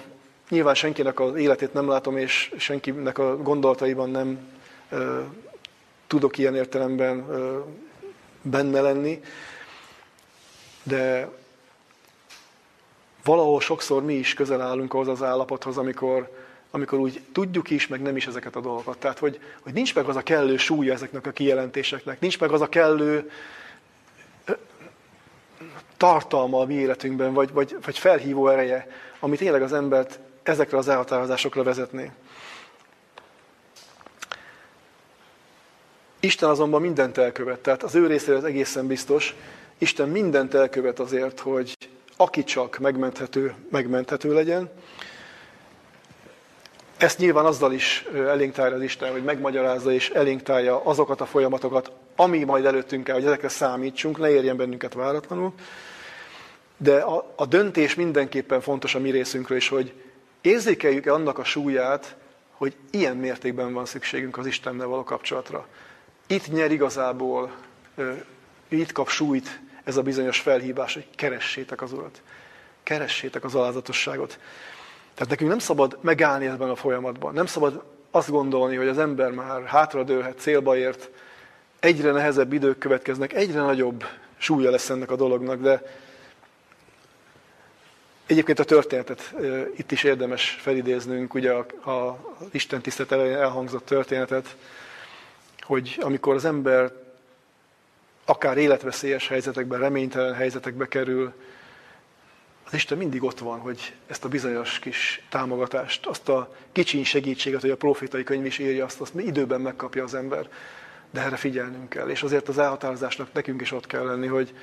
nyilván 0.52 0.76
senkinek 0.76 1.20
az 1.20 1.36
életét 1.36 1.74
nem 1.74 1.88
látom, 1.88 2.18
és 2.18 2.54
senkinek 2.58 3.18
a 3.18 3.38
gondolataiban 3.38 4.10
nem 4.10 4.40
ö, 4.90 5.22
tudok 6.08 6.38
ilyen 6.38 6.56
értelemben 6.56 7.26
ö, 7.30 7.60
benne 8.42 8.82
lenni, 8.82 9.22
de 10.84 11.30
valahol 13.24 13.62
sokszor 13.62 14.04
mi 14.04 14.14
is 14.14 14.34
közel 14.34 14.62
állunk 14.62 14.94
ahhoz 14.94 15.08
az 15.08 15.24
állapothoz, 15.24 15.78
amikor, 15.78 16.38
amikor 16.72 17.00
úgy 17.00 17.22
tudjuk 17.32 17.70
is, 17.70 17.88
meg 17.88 18.02
nem 18.02 18.16
is 18.16 18.28
ezeket 18.28 18.56
a 18.56 18.62
dolgokat. 18.62 18.98
Tehát, 18.98 19.20
hogy, 19.20 19.40
hogy 19.62 19.74
nincs 19.74 19.96
meg 19.96 20.06
az 20.06 20.16
a 20.16 20.24
kellő 20.24 20.58
súlya 20.58 20.94
ezeknek 20.94 21.28
a 21.28 21.32
kijelentéseknek, 21.32 22.20
nincs 22.20 22.40
meg 22.40 22.52
az 22.52 22.62
a 22.62 22.70
kellő 22.70 23.32
tartalma 25.98 26.60
a 26.60 26.66
mi 26.66 26.74
életünkben, 26.74 27.34
vagy, 27.34 27.52
vagy, 27.52 27.76
vagy 27.86 27.98
felhívó 27.98 28.48
ereje, 28.48 28.88
ami 29.20 29.38
tényleg 29.38 29.62
az 29.62 29.74
embert 29.74 30.20
ezekre 30.52 30.78
az 30.78 30.88
elhatározásokra 30.88 31.64
vezetné. 31.64 32.12
Isten 36.20 36.50
azonban 36.50 36.82
mindent 36.82 37.18
elkövet, 37.18 37.60
tehát 37.60 37.84
az 37.84 37.96
ő 37.96 38.08
részére 38.08 38.38
ez 38.38 38.44
egészen 38.44 38.88
biztos. 38.88 39.36
Isten 39.78 40.10
mindent 40.10 40.54
elkövet 40.54 41.00
azért, 41.00 41.40
hogy 41.40 41.78
aki 42.18 42.44
csak 42.44 42.78
megmenthető, 42.78 43.54
megmenthető 43.70 44.34
legyen. 44.34 44.70
Ezt 46.98 47.18
nyilván 47.18 47.46
azzal 47.46 47.74
is 47.74 48.06
elénk 48.14 48.54
tárja 48.54 48.76
az 48.76 48.82
Isten, 48.82 49.12
hogy 49.12 49.24
megmagyarázza 49.24 49.92
és 49.92 50.10
elénk 50.10 50.44
tárja 50.44 50.84
azokat 50.84 51.22
a 51.22 51.26
folyamatokat, 51.26 51.92
ami 52.16 52.44
majd 52.44 52.66
előttünk 52.66 53.04
kell, 53.04 53.16
hogy 53.16 53.26
ezekre 53.26 53.50
számítsunk, 53.50 54.18
ne 54.18 54.30
érjen 54.30 54.58
bennünket 54.58 54.94
váratlanul. 54.94 55.54
De 56.78 56.98
a, 56.98 57.34
a 57.36 57.46
döntés 57.46 57.96
mindenképpen 57.96 58.62
fontos 58.62 58.96
a 58.96 59.00
mi 59.00 59.10
részünkről 59.10 59.58
is, 59.58 59.68
hogy 59.68 59.94
érzékeljük-e 60.42 61.14
annak 61.14 61.38
a 61.38 61.44
súlyát, 61.44 62.16
hogy 62.52 62.76
ilyen 62.92 63.18
mértékben 63.18 63.74
van 63.74 63.86
szükségünk 63.86 64.38
az 64.38 64.46
Istennel 64.46 64.88
való 64.88 65.04
kapcsolatra. 65.04 65.68
Itt 66.28 66.52
nyer 66.52 66.72
igazából, 66.72 67.52
itt 68.68 68.92
kap 68.92 69.10
súlyt 69.10 69.60
ez 69.84 69.98
a 69.98 70.02
bizonyos 70.02 70.40
felhívás, 70.40 70.94
hogy 70.94 71.08
keressétek 71.16 71.82
az 71.82 71.94
Urat. 71.94 72.22
Keressétek 72.84 73.44
az 73.44 73.56
alázatosságot. 73.56 74.40
Tehát 75.14 75.30
nekünk 75.30 75.50
nem 75.50 75.60
szabad 75.60 75.98
megállni 76.02 76.46
ebben 76.46 76.70
a 76.70 76.76
folyamatban. 76.76 77.34
Nem 77.34 77.46
szabad 77.46 77.84
azt 78.12 78.30
gondolni, 78.30 78.76
hogy 78.76 78.88
az 78.88 78.98
ember 78.98 79.32
már 79.32 79.64
hátradőlhet, 79.66 80.40
célba 80.40 80.78
ért, 80.78 81.10
egyre 81.80 82.12
nehezebb 82.12 82.54
idők 82.54 82.78
következnek, 82.78 83.34
egyre 83.34 83.62
nagyobb 83.62 84.06
súlya 84.38 84.72
lesz 84.72 84.90
ennek 84.90 85.12
a 85.12 85.16
dolognak, 85.16 85.62
de 85.62 85.82
egyébként 88.32 88.60
a 88.60 88.64
történetet 88.64 89.34
itt 89.76 89.92
is 89.92 90.04
érdemes 90.04 90.58
felidéznünk, 90.62 91.34
ugye 91.34 91.52
a, 91.52 92.18
Isten 92.52 92.82
tisztelet 92.82 93.12
elején 93.12 93.38
elhangzott 93.38 93.86
történetet, 93.86 94.56
hogy 95.60 95.98
amikor 96.02 96.36
az 96.36 96.46
ember 96.46 96.92
akár 98.26 98.58
életveszélyes 98.58 99.28
helyzetekben, 99.28 99.80
reménytelen 99.80 100.34
helyzetekbe 100.34 100.88
kerül, 100.88 101.34
az 102.66 102.74
Isten 102.74 102.98
mindig 102.98 103.24
ott 103.24 103.40
van, 103.40 103.60
hogy 103.60 103.94
ezt 104.08 104.26
a 104.26 104.30
bizonyos 104.30 104.80
kis 104.80 105.24
támogatást, 105.30 106.06
azt 106.06 106.30
a 106.30 106.56
kicsiny 106.72 107.04
segítséget, 107.04 107.62
hogy 107.62 107.70
a 107.70 107.78
profétai 107.78 108.24
könyv 108.24 108.46
is 108.46 108.58
írja, 108.58 108.86
azt, 108.86 109.02
azt 109.02 109.14
időben 109.16 109.62
megkapja 109.62 110.04
az 110.04 110.14
ember. 110.14 110.50
De 111.12 111.22
erre 111.22 111.36
figyelnünk 111.36 111.90
kell. 111.90 112.10
És 112.10 112.24
azért 112.24 112.48
az 112.48 112.58
elhatározásnak 112.58 113.34
nekünk 113.34 113.62
is 113.62 113.72
ott 113.72 113.88
kell 113.88 114.06
lenni, 114.06 114.28
hogy, 114.28 114.54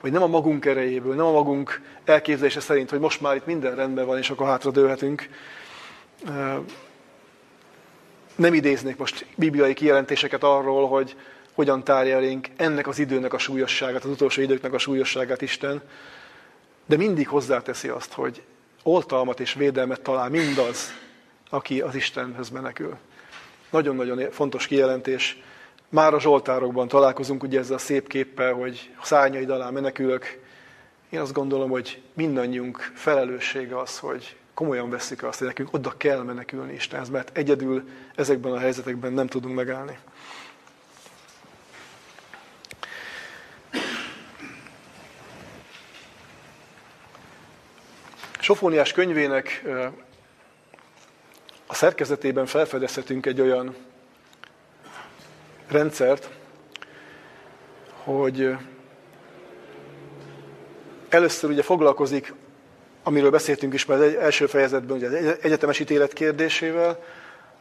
hogy 0.00 0.12
nem 0.12 0.22
a 0.22 0.26
magunk 0.26 0.64
erejéből, 0.64 1.14
nem 1.14 1.24
a 1.24 1.30
magunk 1.30 1.80
elképzelése 2.04 2.60
szerint, 2.60 2.90
hogy 2.90 2.98
most 2.98 3.20
már 3.20 3.36
itt 3.36 3.46
minden 3.46 3.74
rendben 3.74 4.06
van, 4.06 4.18
és 4.18 4.30
akkor 4.30 4.46
hátra 4.46 4.70
dőlhetünk. 4.70 5.28
Nem 8.34 8.54
idéznék 8.54 8.96
most 8.96 9.26
bibliai 9.36 9.74
kijelentéseket 9.74 10.42
arról, 10.42 10.88
hogy 10.88 11.16
hogyan 11.52 11.84
tárja 11.84 12.16
elénk 12.16 12.46
ennek 12.56 12.86
az 12.86 12.98
időnek 12.98 13.32
a 13.32 13.38
súlyosságát, 13.38 14.04
az 14.04 14.10
utolsó 14.10 14.42
időknek 14.42 14.72
a 14.72 14.78
súlyosságát 14.78 15.42
Isten, 15.42 15.82
de 16.86 16.96
mindig 16.96 17.28
hozzáteszi 17.28 17.88
azt, 17.88 18.12
hogy 18.12 18.42
oltalmat 18.82 19.40
és 19.40 19.54
védelmet 19.54 20.00
talál 20.00 20.28
mindaz, 20.28 20.92
aki 21.50 21.80
az 21.80 21.94
Istenhez 21.94 22.48
menekül. 22.48 22.96
Nagyon-nagyon 23.70 24.30
fontos 24.30 24.66
kijelentés. 24.66 25.42
Már 25.90 26.14
a 26.14 26.20
Zsoltárokban 26.20 26.88
találkozunk 26.88 27.42
ugye 27.42 27.58
ezzel 27.58 27.76
a 27.76 27.78
szép 27.78 28.08
képpel, 28.08 28.52
hogy 28.52 28.90
szárnyaid 29.02 29.50
alá 29.50 29.70
menekülök. 29.70 30.40
Én 31.10 31.20
azt 31.20 31.32
gondolom, 31.32 31.70
hogy 31.70 32.02
mindannyiunk 32.14 32.92
felelőssége 32.94 33.78
az, 33.78 33.98
hogy 33.98 34.36
komolyan 34.54 34.90
veszik 34.90 35.22
azt, 35.22 35.38
hogy 35.38 35.46
nekünk 35.46 35.72
oda 35.72 35.94
kell 35.96 36.22
menekülni 36.22 36.72
Istenhez, 36.72 37.08
mert 37.08 37.36
egyedül 37.36 37.88
ezekben 38.14 38.52
a 38.52 38.58
helyzetekben 38.58 39.12
nem 39.12 39.26
tudunk 39.26 39.54
megállni. 39.54 39.98
Sofóniás 48.38 48.92
könyvének 48.92 49.64
a 51.66 51.74
szerkezetében 51.74 52.46
felfedezhetünk 52.46 53.26
egy 53.26 53.40
olyan 53.40 53.74
rendszert, 55.70 56.30
hogy 58.04 58.56
először 61.08 61.50
ugye 61.50 61.62
foglalkozik, 61.62 62.34
amiről 63.02 63.30
beszéltünk 63.30 63.74
is 63.74 63.84
már 63.84 63.98
az 63.98 64.14
első 64.14 64.46
fejezetben, 64.46 64.96
ugye 64.96 65.06
az 65.06 65.36
egyetemes 65.42 65.78
ítélet 65.78 66.12
kérdésével, 66.12 67.02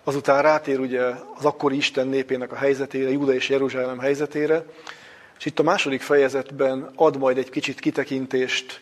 azután 0.03 0.41
rátér 0.41 0.79
ugye 0.79 1.01
az 1.37 1.45
akkori 1.45 1.75
Isten 1.75 2.07
népének 2.07 2.51
a 2.51 2.55
helyzetére, 2.55 3.09
Júda 3.09 3.33
és 3.33 3.49
Jeruzsálem 3.49 3.99
helyzetére, 3.99 4.63
és 5.37 5.45
itt 5.45 5.59
a 5.59 5.63
második 5.63 6.01
fejezetben 6.01 6.91
ad 6.95 7.17
majd 7.17 7.37
egy 7.37 7.49
kicsit 7.49 7.79
kitekintést, 7.79 8.81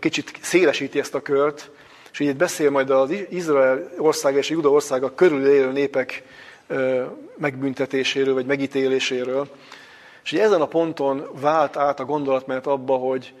kicsit 0.00 0.38
szélesíti 0.40 0.98
ezt 0.98 1.14
a 1.14 1.22
kört, 1.22 1.70
és 2.12 2.20
így 2.20 2.36
beszél 2.36 2.70
majd 2.70 2.90
az 2.90 3.10
Izrael 3.28 3.90
országa 3.98 4.38
és 4.38 4.50
a 4.50 4.54
Juda 4.54 4.70
országa 4.70 5.14
körül 5.14 5.46
élő 5.46 5.72
népek 5.72 6.22
megbüntetéséről, 7.36 8.34
vagy 8.34 8.46
megítéléséről. 8.46 9.48
És 10.24 10.32
így 10.32 10.38
ezen 10.38 10.60
a 10.60 10.66
ponton 10.66 11.28
vált 11.40 11.76
át 11.76 12.00
a 12.00 12.04
gondolatmenet 12.04 12.66
abba, 12.66 12.96
hogy, 12.96 13.32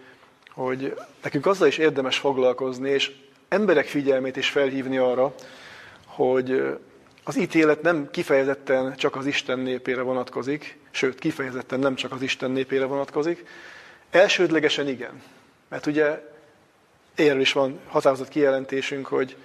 hogy 0.50 0.94
nekünk 1.22 1.46
azzal 1.46 1.68
is 1.68 1.78
érdemes 1.78 2.18
foglalkozni, 2.18 2.90
és 2.90 3.12
emberek 3.48 3.86
figyelmét 3.86 4.36
is 4.36 4.48
felhívni 4.48 4.96
arra, 4.96 5.34
hogy 6.06 6.76
az 7.24 7.36
ítélet 7.36 7.82
nem 7.82 8.10
kifejezetten 8.10 8.96
csak 8.96 9.16
az 9.16 9.26
Isten 9.26 9.58
népére 9.58 10.02
vonatkozik, 10.02 10.78
sőt, 10.90 11.18
kifejezetten 11.18 11.78
nem 11.78 11.94
csak 11.94 12.12
az 12.12 12.22
Isten 12.22 12.50
népére 12.50 12.84
vonatkozik. 12.84 13.44
Elsődlegesen 14.10 14.88
igen. 14.88 15.22
Mert 15.68 15.86
ugye 15.86 16.34
erről 17.14 17.40
is 17.40 17.52
van 17.52 17.80
határozott 17.88 18.28
kijelentésünk, 18.28 19.06
hogy, 19.06 19.36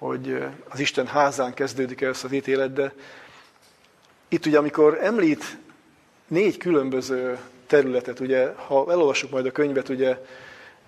hogy 0.00 0.44
az 0.68 0.80
Isten 0.80 1.06
házán 1.06 1.54
kezdődik 1.54 2.00
el 2.00 2.10
az 2.10 2.32
ítélet, 2.32 2.72
de 2.72 2.92
itt 4.28 4.46
ugye, 4.46 4.58
amikor 4.58 4.98
említ 5.02 5.58
négy 6.28 6.56
különböző 6.56 7.38
területet, 7.66 8.20
ugye, 8.20 8.52
ha 8.66 8.86
elolvassuk 8.90 9.30
majd 9.30 9.46
a 9.46 9.50
könyvet, 9.50 9.88
ugye 9.88 10.18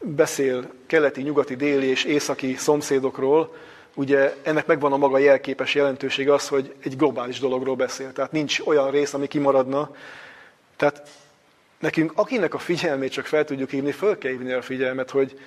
beszél 0.01 0.71
keleti, 0.87 1.23
nyugati, 1.23 1.57
déli 1.57 1.87
és 1.87 2.05
északi 2.05 2.55
szomszédokról, 2.55 3.57
ugye 3.95 4.35
ennek 4.43 4.67
megvan 4.67 4.93
a 4.93 4.97
maga 4.97 5.19
jelképes 5.19 5.75
jelentősége 5.75 6.35
az, 6.35 6.49
hogy 6.49 6.75
egy 6.83 6.97
globális 6.97 7.39
dologról 7.39 7.77
beszél. 7.77 8.13
Tehát 8.13 8.33
nincs 8.33 8.61
olyan 8.61 8.91
rész, 8.91 9.15
ami 9.15 9.27
kimaradna. 9.27 9.91
Tehát 10.77 11.09
nekünk, 11.79 12.13
akinek 12.15 12.55
a 12.55 12.59
figyelmét 12.59 13.13
csak 13.13 13.27
fel 13.27 13.45
tudjuk 13.45 13.71
hívni, 13.71 13.93
föl 13.93 14.19
kell 14.19 14.31
hívni 14.31 14.53
a 14.53 14.63
figyelmet, 14.63 15.11
hogy 15.11 15.39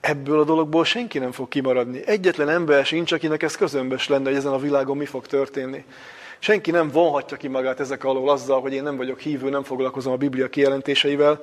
ebből 0.00 0.40
a 0.40 0.44
dologból 0.44 0.84
senki 0.84 1.18
nem 1.18 1.32
fog 1.32 1.48
kimaradni. 1.48 2.02
Egyetlen 2.06 2.48
ember 2.48 2.84
sincs, 2.84 3.12
akinek 3.12 3.42
ez 3.42 3.56
közömbös 3.56 4.08
lenne, 4.08 4.28
hogy 4.28 4.38
ezen 4.38 4.52
a 4.52 4.58
világon 4.58 4.96
mi 4.96 5.04
fog 5.04 5.26
történni. 5.26 5.84
Senki 6.38 6.70
nem 6.70 6.90
vonhatja 6.90 7.36
ki 7.36 7.48
magát 7.48 7.80
ezek 7.80 8.04
alól 8.04 8.30
azzal, 8.30 8.60
hogy 8.60 8.72
én 8.72 8.82
nem 8.82 8.96
vagyok 8.96 9.20
hívő, 9.20 9.48
nem 9.48 9.62
foglalkozom 9.62 10.12
a 10.12 10.16
Biblia 10.16 10.48
kijelentéseivel. 10.48 11.40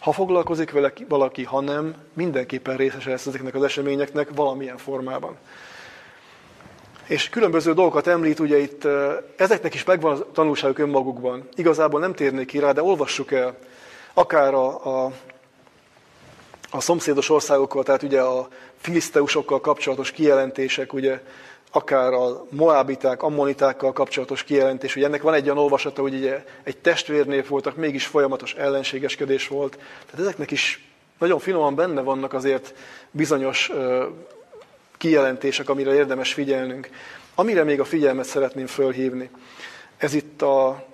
Ha 0.00 0.12
foglalkozik 0.12 0.70
vele 0.70 0.92
valaki, 1.08 1.44
ha 1.44 1.60
nem, 1.60 1.94
mindenképpen 2.12 2.76
részes 2.76 3.04
lesz 3.04 3.26
ezeknek 3.26 3.54
az 3.54 3.62
eseményeknek 3.62 4.28
valamilyen 4.34 4.76
formában. 4.76 5.36
És 7.06 7.28
különböző 7.28 7.72
dolgokat 7.72 8.06
említ, 8.06 8.38
ugye 8.38 8.58
itt 8.58 8.86
ezeknek 9.36 9.74
is 9.74 9.84
megvan 9.84 10.16
a 10.16 10.32
tanulságuk 10.32 10.78
önmagukban. 10.78 11.48
Igazából 11.54 12.00
nem 12.00 12.14
térnék 12.14 12.46
ki 12.46 12.58
rá, 12.58 12.72
de 12.72 12.82
olvassuk 12.82 13.32
el 13.32 13.56
akár 14.14 14.54
a, 14.54 15.04
a, 15.04 15.12
a 16.70 16.80
szomszédos 16.80 17.30
országokkal, 17.30 17.82
tehát 17.82 18.02
ugye 18.02 18.20
a 18.20 18.48
filiszteusokkal 18.80 19.60
kapcsolatos 19.60 20.10
kijelentések, 20.10 20.92
ugye 20.92 21.20
akár 21.72 22.12
a 22.12 22.44
moábiták, 22.50 23.22
ammonitákkal 23.22 23.92
kapcsolatos 23.92 24.44
kijelentés, 24.44 24.94
hogy 24.94 25.02
ennek 25.02 25.22
van 25.22 25.34
egy 25.34 25.44
olyan 25.44 25.58
olvasata, 25.58 26.02
hogy 26.02 26.14
ugye 26.14 26.44
egy 26.62 26.76
testvérnév 26.76 27.48
voltak, 27.48 27.76
mégis 27.76 28.06
folyamatos 28.06 28.54
ellenségeskedés 28.54 29.48
volt. 29.48 29.78
Tehát 30.06 30.20
ezeknek 30.20 30.50
is 30.50 30.88
nagyon 31.18 31.38
finoman 31.38 31.74
benne 31.74 32.00
vannak 32.00 32.32
azért 32.32 32.74
bizonyos 33.10 33.70
kijelentések, 34.96 35.68
amire 35.68 35.94
érdemes 35.94 36.32
figyelnünk. 36.32 36.88
Amire 37.34 37.64
még 37.64 37.80
a 37.80 37.84
figyelmet 37.84 38.24
szeretném 38.24 38.66
fölhívni. 38.66 39.30
Ez 39.96 40.14
itt 40.14 40.42
a 40.42 40.86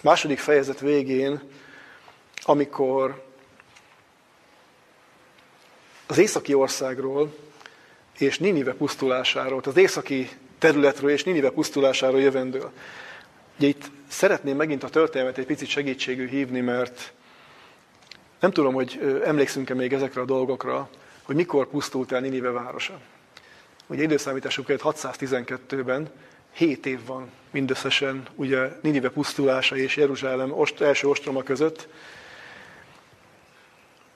második 0.00 0.38
fejezet 0.38 0.80
végén, 0.80 1.40
amikor 2.42 3.22
az 6.10 6.18
északi 6.18 6.54
országról 6.54 7.34
és 8.18 8.38
Ninive 8.38 8.72
pusztulásáról, 8.72 9.60
az 9.64 9.76
északi 9.76 10.28
területről 10.58 11.10
és 11.10 11.24
Ninive 11.24 11.50
pusztulásáról 11.50 12.20
jövendől. 12.20 12.70
Ugye 13.56 13.66
itt 13.66 13.90
szeretném 14.08 14.56
megint 14.56 14.82
a 14.82 14.88
történelmet 14.88 15.38
egy 15.38 15.46
picit 15.46 15.68
segítségű 15.68 16.28
hívni, 16.28 16.60
mert 16.60 17.12
nem 18.40 18.50
tudom, 18.50 18.74
hogy 18.74 19.20
emlékszünk-e 19.24 19.74
még 19.74 19.92
ezekre 19.92 20.20
a 20.20 20.24
dolgokra, 20.24 20.88
hogy 21.22 21.36
mikor 21.36 21.68
pusztult 21.68 22.12
el 22.12 22.20
Ninive 22.20 22.50
városa. 22.50 23.00
Ugye 23.86 24.02
időszámításunk 24.02 24.68
612-ben 24.82 26.10
7 26.52 26.86
év 26.86 26.98
van 27.06 27.30
mindösszesen 27.50 28.22
ugye 28.34 28.68
Ninive 28.80 29.10
pusztulása 29.10 29.76
és 29.76 29.96
Jeruzsálem 29.96 30.54
első 30.78 31.08
ostroma 31.08 31.42
között, 31.42 31.88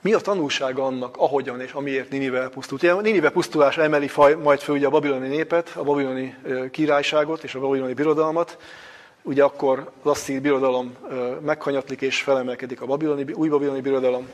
mi 0.05 0.13
a 0.13 0.19
tanulsága 0.19 0.85
annak, 0.85 1.17
ahogyan 1.17 1.61
és 1.61 1.71
amiért 1.71 2.09
Ninive 2.09 2.39
elpusztult? 2.39 2.83
Ugye, 2.83 3.01
Ninive 3.01 3.29
pusztulása 3.29 3.81
emeli 3.81 4.07
faj, 4.07 4.35
majd 4.35 4.59
föl 4.59 4.75
ugye 4.75 4.85
a 4.85 4.89
babiloni 4.89 5.27
népet, 5.27 5.71
a 5.75 5.83
babiloni 5.83 6.35
királyságot 6.71 7.43
és 7.43 7.55
a 7.55 7.59
babiloni 7.59 7.93
birodalmat. 7.93 8.57
Ugye 9.21 9.43
akkor 9.43 9.91
az 10.03 10.11
asszír 10.11 10.41
birodalom 10.41 10.95
meghanyatlik 11.41 12.01
és 12.01 12.21
felemelkedik 12.21 12.81
a 12.81 12.85
babiloni, 12.85 13.25
új 13.33 13.49
babiloni 13.49 13.81
birodalom. 13.81 14.29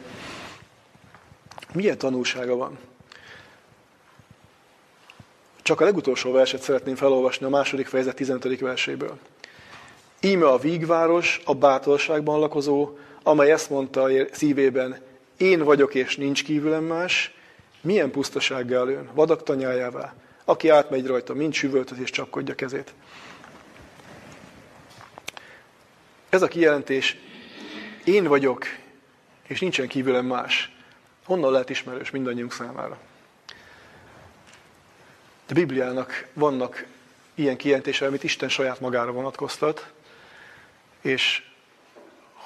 Milyen 1.74 1.98
tanulsága 1.98 2.56
van? 2.56 2.78
Csak 5.62 5.82
a 5.82 5.84
legutolsó 5.84 6.32
verset 6.32 6.62
szeretném 6.62 6.96
felolvasni 6.96 7.46
a 7.46 7.50
második 7.50 7.88
fejezet 7.88 8.16
15. 8.16 8.60
verséből. 8.60 9.18
Íme 10.22 10.48
a 10.48 10.58
vígváros, 10.58 11.42
a 11.46 11.54
bátorságban 11.54 12.40
lakozó, 12.40 12.98
amely 13.24 13.52
ezt 13.52 13.70
mondta 13.70 14.08
szívében, 14.32 15.10
én 15.42 15.64
vagyok 15.64 15.96
és 15.96 16.16
nincs 16.16 16.44
kívülem 16.44 16.84
más, 16.84 17.34
milyen 17.82 18.12
pusztasággal 18.12 18.92
jön, 18.92 19.10
vadak 19.14 19.44
tanyájává, 19.44 20.14
aki 20.46 20.70
átmegy 20.70 21.06
rajta, 21.06 21.34
mind 21.34 21.54
süvöltöz 21.54 22.00
és 22.00 22.10
csapkodja 22.10 22.56
kezét. 22.56 22.94
Ez 26.30 26.42
a 26.42 26.48
kijelentés, 26.48 27.18
én 28.04 28.24
vagyok, 28.24 28.66
és 29.48 29.60
nincsen 29.60 29.88
kívülem 29.88 30.26
más. 30.26 30.76
Honnan 31.26 31.52
lehet 31.52 31.70
ismerős 31.70 32.10
mindannyiunk 32.10 32.54
számára? 32.54 32.98
A 35.48 35.54
Bibliának 35.54 36.28
vannak 36.34 36.86
ilyen 37.36 37.58
kijelentései, 37.58 38.08
amit 38.08 38.24
Isten 38.24 38.50
saját 38.50 38.80
magára 38.80 39.12
vonatkoztat, 39.12 39.92
és 41.02 41.51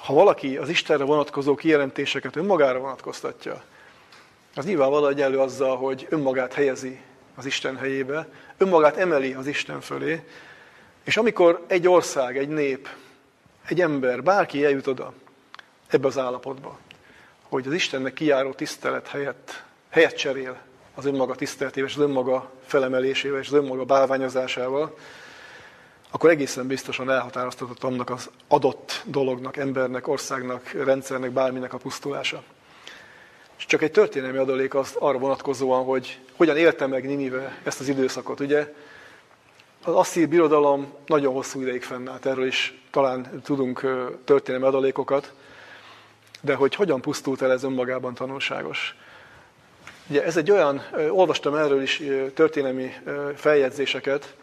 valaki 0.06 0.56
az 0.56 0.68
Istenre 0.68 1.04
vonatkozó 1.04 1.54
kijelentéseket 1.54 2.36
önmagára 2.36 2.78
vonatkoztatja, 2.78 3.62
az 4.54 4.64
nyilvánvaló 4.64 5.06
elő 5.06 5.38
azzal, 5.38 5.76
hogy 5.76 6.06
önmagát 6.10 6.52
helyezi 6.52 7.00
az 7.34 7.46
Isten 7.46 7.76
helyébe, 7.76 8.28
önmagát 8.56 8.96
emeli 8.96 9.32
az 9.32 9.46
Isten 9.46 9.80
fölé, 9.80 10.24
és 11.04 11.16
amikor 11.16 11.64
egy 11.66 11.88
ország, 11.88 12.38
egy 12.38 12.48
nép, 12.48 12.88
egy 13.66 13.80
ember, 13.80 14.22
bárki 14.22 14.64
eljut 14.64 14.86
oda, 14.86 15.12
ebbe 15.86 16.06
az 16.06 16.18
állapotba, 16.18 16.78
hogy 17.42 17.66
az 17.66 17.72
Istennek 17.72 18.12
kijáró 18.12 18.52
tisztelet 18.52 19.08
helyett, 19.08 19.64
helyett 19.88 20.14
cserél 20.14 20.58
az 20.94 21.04
önmaga 21.04 21.34
tiszteletével, 21.34 21.88
és 21.88 21.96
az 21.96 22.02
önmaga 22.02 22.50
felemelésével, 22.64 23.40
és 23.40 23.46
az 23.46 23.52
önmaga 23.52 23.84
bálványozásával, 23.84 24.96
akkor 26.16 26.30
egészen 26.30 26.66
biztosan 26.66 27.10
elhatároztatott 27.10 27.82
annak 27.82 28.10
az 28.10 28.30
adott 28.48 29.02
dolognak, 29.04 29.56
embernek, 29.56 30.08
országnak, 30.08 30.70
rendszernek, 30.70 31.30
bárminek 31.30 31.72
a 31.72 31.76
pusztulása. 31.76 32.42
És 33.58 33.66
csak 33.66 33.82
egy 33.82 33.90
történelmi 33.90 34.38
adalék 34.38 34.74
az 34.74 34.94
arra 34.98 35.18
vonatkozóan, 35.18 35.84
hogy 35.84 36.20
hogyan 36.36 36.56
élte 36.56 36.86
meg 36.86 37.06
Ninive 37.06 37.58
ezt 37.62 37.80
az 37.80 37.88
időszakot. 37.88 38.40
Ugye 38.40 38.74
az 39.84 39.94
asszír 39.94 40.28
birodalom 40.28 40.92
nagyon 41.06 41.32
hosszú 41.34 41.60
ideig 41.60 41.82
fennállt, 41.82 42.26
erről 42.26 42.46
is 42.46 42.82
talán 42.90 43.42
tudunk 43.44 43.86
történelmi 44.24 44.66
adalékokat, 44.66 45.32
de 46.40 46.54
hogy 46.54 46.74
hogyan 46.74 47.00
pusztult 47.00 47.42
el 47.42 47.52
ez 47.52 47.62
önmagában 47.62 48.14
tanulságos. 48.14 48.96
Ugye 50.08 50.24
ez 50.24 50.36
egy 50.36 50.50
olyan, 50.50 50.82
olvastam 51.08 51.54
erről 51.54 51.82
is 51.82 52.02
történelmi 52.34 52.92
feljegyzéseket, 53.34 54.34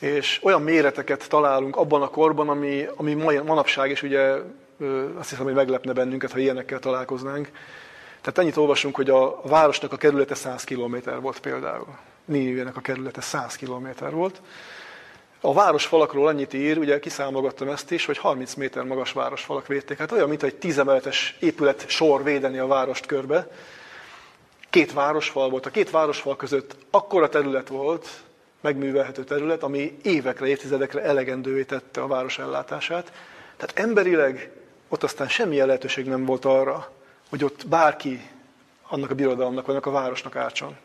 és 0.00 0.40
olyan 0.42 0.62
méreteket 0.62 1.28
találunk 1.28 1.76
abban 1.76 2.02
a 2.02 2.08
korban, 2.08 2.48
ami, 2.48 2.86
ami 2.96 3.14
manapság 3.14 3.90
is 3.90 4.02
ugye 4.02 4.34
azt 5.18 5.28
hiszem, 5.28 5.44
hogy 5.44 5.54
meglepne 5.54 5.92
bennünket, 5.92 6.32
ha 6.32 6.38
ilyenekkel 6.38 6.78
találkoznánk. 6.78 7.50
Tehát 8.20 8.38
annyit 8.38 8.56
olvasunk, 8.56 8.96
hogy 8.96 9.10
a 9.10 9.40
városnak 9.42 9.92
a 9.92 9.96
kerülete 9.96 10.34
100 10.34 10.64
km 10.64 10.96
volt 11.20 11.40
például. 11.40 11.98
Nínivének 12.24 12.76
a 12.76 12.80
kerülete 12.80 13.20
100 13.20 13.56
km 13.56 13.88
volt. 14.10 14.40
A 15.40 15.52
városfalakról 15.52 16.26
annyit 16.26 16.54
ír, 16.54 16.78
ugye 16.78 16.98
kiszámolgattam 16.98 17.68
ezt 17.68 17.90
is, 17.90 18.06
hogy 18.06 18.18
30 18.18 18.54
méter 18.54 18.84
magas 18.84 19.12
városfalak 19.12 19.66
védték. 19.66 19.98
Hát 19.98 20.12
olyan, 20.12 20.28
mint 20.28 20.42
egy 20.42 20.54
tízemeletes 20.54 21.36
épület 21.40 21.88
sor 21.88 22.22
védeni 22.22 22.58
a 22.58 22.66
várost 22.66 23.06
körbe. 23.06 23.50
Két 24.70 24.92
városfal 24.92 25.50
volt. 25.50 25.66
A 25.66 25.70
két 25.70 25.90
városfal 25.90 26.36
között 26.36 26.76
akkora 26.90 27.28
terület 27.28 27.68
volt, 27.68 28.08
megművelhető 28.60 29.24
terület, 29.24 29.62
ami 29.62 29.98
évekre, 30.02 30.46
évtizedekre 30.46 31.02
elegendővé 31.02 31.62
tette 31.62 32.00
a 32.00 32.06
város 32.06 32.38
ellátását. 32.38 33.12
Tehát 33.56 33.78
emberileg 33.78 34.50
ott 34.88 35.02
aztán 35.02 35.28
semmilyen 35.28 35.66
lehetőség 35.66 36.06
nem 36.06 36.24
volt 36.24 36.44
arra, 36.44 36.92
hogy 37.28 37.44
ott 37.44 37.66
bárki 37.68 38.28
annak 38.88 39.10
a 39.10 39.14
birodalomnak, 39.14 39.68
annak 39.68 39.86
a 39.86 39.90
városnak 39.90 40.36
ártson. 40.36 40.76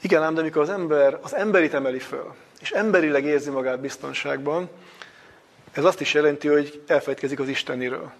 Igen, 0.00 0.22
ám 0.22 0.34
de 0.34 0.40
amikor 0.40 0.62
az 0.62 0.70
ember 0.70 1.18
az 1.22 1.34
emberit 1.34 1.74
emeli 1.74 1.98
föl, 1.98 2.34
és 2.60 2.70
emberileg 2.70 3.24
érzi 3.24 3.50
magát 3.50 3.80
biztonságban, 3.80 4.68
ez 5.72 5.84
azt 5.84 6.00
is 6.00 6.14
jelenti, 6.14 6.48
hogy 6.48 6.82
elfelejtkezik 6.86 7.40
az 7.40 7.48
Isteniről. 7.48 8.12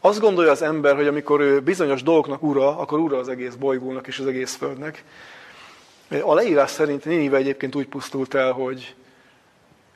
Azt 0.00 0.20
gondolja 0.20 0.50
az 0.50 0.62
ember, 0.62 0.96
hogy 0.96 1.06
amikor 1.06 1.40
ő 1.40 1.60
bizonyos 1.60 2.02
dolgoknak 2.02 2.42
ura, 2.42 2.78
akkor 2.78 2.98
ura 2.98 3.18
az 3.18 3.28
egész 3.28 3.54
bolygónak 3.54 4.06
és 4.06 4.18
az 4.18 4.26
egész 4.26 4.54
földnek. 4.54 5.04
A 6.20 6.34
leírás 6.34 6.70
szerint 6.70 7.04
Ninive 7.04 7.36
egyébként 7.36 7.74
úgy 7.74 7.86
pusztult 7.86 8.34
el, 8.34 8.52
hogy 8.52 8.94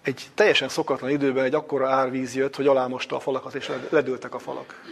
egy 0.03 0.27
teljesen 0.35 0.69
szokatlan 0.69 1.11
időben 1.11 1.45
egy 1.45 1.55
akkora 1.55 1.89
árvíz 1.89 2.35
jött, 2.35 2.57
hogy 2.57 2.67
alámosta 2.67 3.17
a 3.17 3.21
falakat, 3.21 3.55
és 3.55 3.71
ledőltek 3.89 4.35
a 4.35 4.39
falak. 4.39 4.83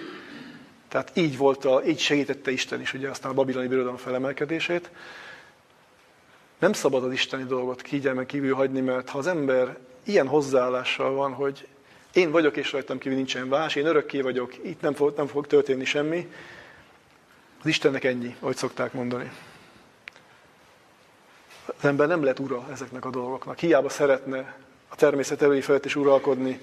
Tehát 0.89 1.11
így, 1.15 1.37
volt 1.37 1.65
a, 1.65 1.83
így 1.87 1.99
segítette 1.99 2.51
Isten 2.51 2.81
is 2.81 2.95
ugye 2.95 3.09
aztán 3.09 3.31
a 3.31 3.35
babiloni 3.35 3.67
birodalom 3.67 3.97
felemelkedését. 3.97 4.91
Nem 6.59 6.73
szabad 6.73 7.05
az 7.05 7.13
isteni 7.13 7.45
dolgot 7.45 7.83
kígyelmen 7.83 8.27
kívül 8.27 8.55
hagyni, 8.55 8.81
mert 8.81 9.09
ha 9.09 9.19
az 9.19 9.27
ember 9.27 9.79
ilyen 10.05 10.27
hozzáállással 10.27 11.15
van, 11.15 11.33
hogy 11.33 11.67
én 12.13 12.31
vagyok, 12.31 12.57
és 12.57 12.73
rajtam 12.73 12.99
kívül 12.99 13.17
nincsen 13.17 13.47
más, 13.47 13.75
én 13.75 13.87
örökké 13.87 14.21
vagyok, 14.21 14.57
itt 14.65 14.81
nem 14.81 14.95
fog, 14.95 15.17
nem 15.17 15.27
fog 15.27 15.47
történni 15.47 15.85
semmi, 15.85 16.31
az 17.61 17.67
Istennek 17.67 18.05
ennyi, 18.05 18.37
ahogy 18.41 18.57
szokták 18.57 18.93
mondani. 18.93 19.31
Az 21.67 21.85
ember 21.85 22.09
nem 22.09 22.25
lett 22.25 22.41
ura 22.41 22.67
ezeknek 22.73 23.05
a 23.05 23.11
dolgoknak. 23.11 23.59
Hiába 23.59 23.89
szeretne 23.89 24.57
a 24.89 24.97
természet 24.97 25.43
erői 25.43 25.61
felett 25.61 25.85
is 25.85 25.97
uralkodni, 25.97 26.61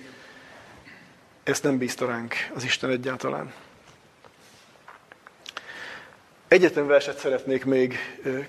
ezt 1.43 1.63
nem 1.63 1.77
bízta 1.77 2.05
ránk 2.05 2.35
az 2.53 2.63
Isten 2.63 2.89
egyáltalán. 2.89 3.53
Egyetlen 6.47 6.87
verset 6.87 7.17
szeretnék 7.17 7.65
még 7.65 7.97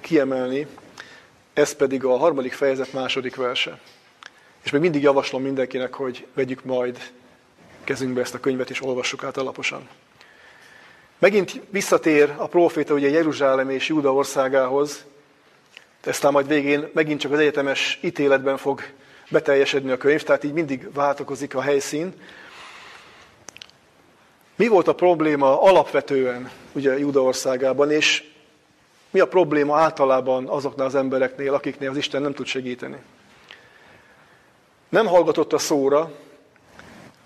kiemelni, 0.01 0.67
ez 1.53 1.73
pedig 1.73 2.05
a 2.05 2.17
harmadik 2.17 2.53
fejezet 2.53 2.93
második 2.93 3.37
verse. 3.37 3.81
És 4.63 4.71
még 4.71 4.81
mindig 4.81 5.03
javaslom 5.03 5.43
mindenkinek, 5.43 5.95
hogy 5.95 6.27
vegyük 6.35 6.65
majd 6.65 7.11
kezünkbe 7.85 8.21
ezt 8.21 8.35
a 8.35 8.41
könyvet, 8.41 8.71
és 8.71 8.83
olvassuk 8.83 9.25
át 9.25 9.37
alaposan. 9.37 9.89
Megint 11.19 11.61
visszatér 11.71 12.35
a 12.37 12.47
próféta 12.47 12.95
ugye 12.95 13.09
Jeruzsálem 13.09 13.71
és 13.71 13.89
Júda 13.89 14.15
országához, 14.15 15.05
aztán 16.05 16.33
majd 16.33 16.47
végén 16.47 16.89
megint 16.93 17.21
csak 17.21 17.33
az 17.33 17.39
egyetemes 17.39 17.99
ítéletben 18.03 18.57
fog 18.57 18.83
beteljesedni 19.31 19.91
a 19.91 19.97
könyv, 19.97 20.23
tehát 20.23 20.45
így 20.45 20.53
mindig 20.53 20.93
változik 20.93 21.55
a 21.55 21.61
helyszín. 21.61 22.15
Mi 24.57 24.69
volt 24.69 24.89
a 24.89 24.95
probléma 24.95 25.63
alapvetően 25.63 26.51
ugye 26.73 26.99
Júda 26.99 27.23
országában, 27.23 27.91
és 27.91 28.31
mi 29.11 29.21
a 29.21 29.29
probléma 29.29 29.79
általában 29.79 30.49
azoknál 30.49 30.87
az 30.87 30.95
embereknél, 30.95 31.55
akiknél 31.55 31.91
az 31.91 31.97
Isten 31.97 32.23
nem 32.23 32.35
tud 32.35 32.47
segíteni? 32.47 32.97
Nem 34.89 35.07
hallgatott 35.07 35.53
a 35.53 35.59
szóra, 35.59 36.13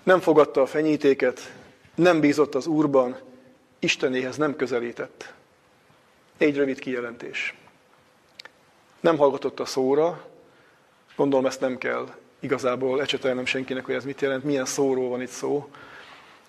nem 0.03 0.19
fogadta 0.19 0.61
a 0.61 0.65
fenyítéket, 0.65 1.53
nem 1.95 2.19
bízott 2.19 2.55
az 2.55 2.67
Úrban, 2.67 3.17
Istenéhez 3.79 4.37
nem 4.37 4.55
közelített. 4.55 5.33
Négy 6.37 6.55
rövid 6.55 6.79
kijelentés. 6.79 7.55
Nem 8.99 9.17
hallgatott 9.17 9.59
a 9.59 9.65
szóra, 9.65 10.25
gondolom 11.15 11.45
ezt 11.45 11.59
nem 11.59 11.77
kell 11.77 12.07
igazából 12.39 13.01
ecsetelnem 13.01 13.45
senkinek, 13.45 13.85
hogy 13.85 13.95
ez 13.95 14.05
mit 14.05 14.21
jelent, 14.21 14.43
milyen 14.43 14.65
szóról 14.65 15.09
van 15.09 15.21
itt 15.21 15.29
szó, 15.29 15.69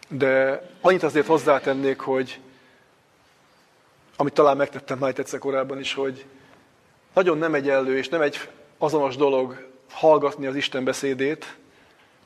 de 0.08 0.62
annyit 0.80 1.02
azért 1.02 1.26
hozzátennék, 1.26 2.00
hogy 2.00 2.40
amit 4.16 4.32
talán 4.32 4.56
megtettem 4.56 4.98
már 4.98 5.12
egyszer 5.16 5.38
korábban 5.38 5.78
is, 5.78 5.94
hogy 5.94 6.24
nagyon 7.14 7.38
nem 7.38 7.54
egyenlő 7.54 7.96
és 7.96 8.08
nem 8.08 8.20
egy 8.20 8.48
azonos 8.78 9.16
dolog 9.16 9.66
hallgatni 9.90 10.46
az 10.46 10.56
Isten 10.56 10.84
beszédét, 10.84 11.56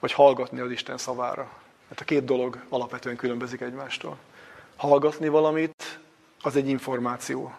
vagy 0.00 0.12
hallgatni 0.12 0.60
az 0.60 0.70
Isten 0.70 0.98
szavára. 0.98 1.50
Mert 1.88 2.00
a 2.00 2.04
két 2.04 2.24
dolog 2.24 2.64
alapvetően 2.68 3.16
különbözik 3.16 3.60
egymástól. 3.60 4.16
Hallgatni 4.76 5.28
valamit, 5.28 6.00
az 6.42 6.56
egy 6.56 6.68
információ. 6.68 7.54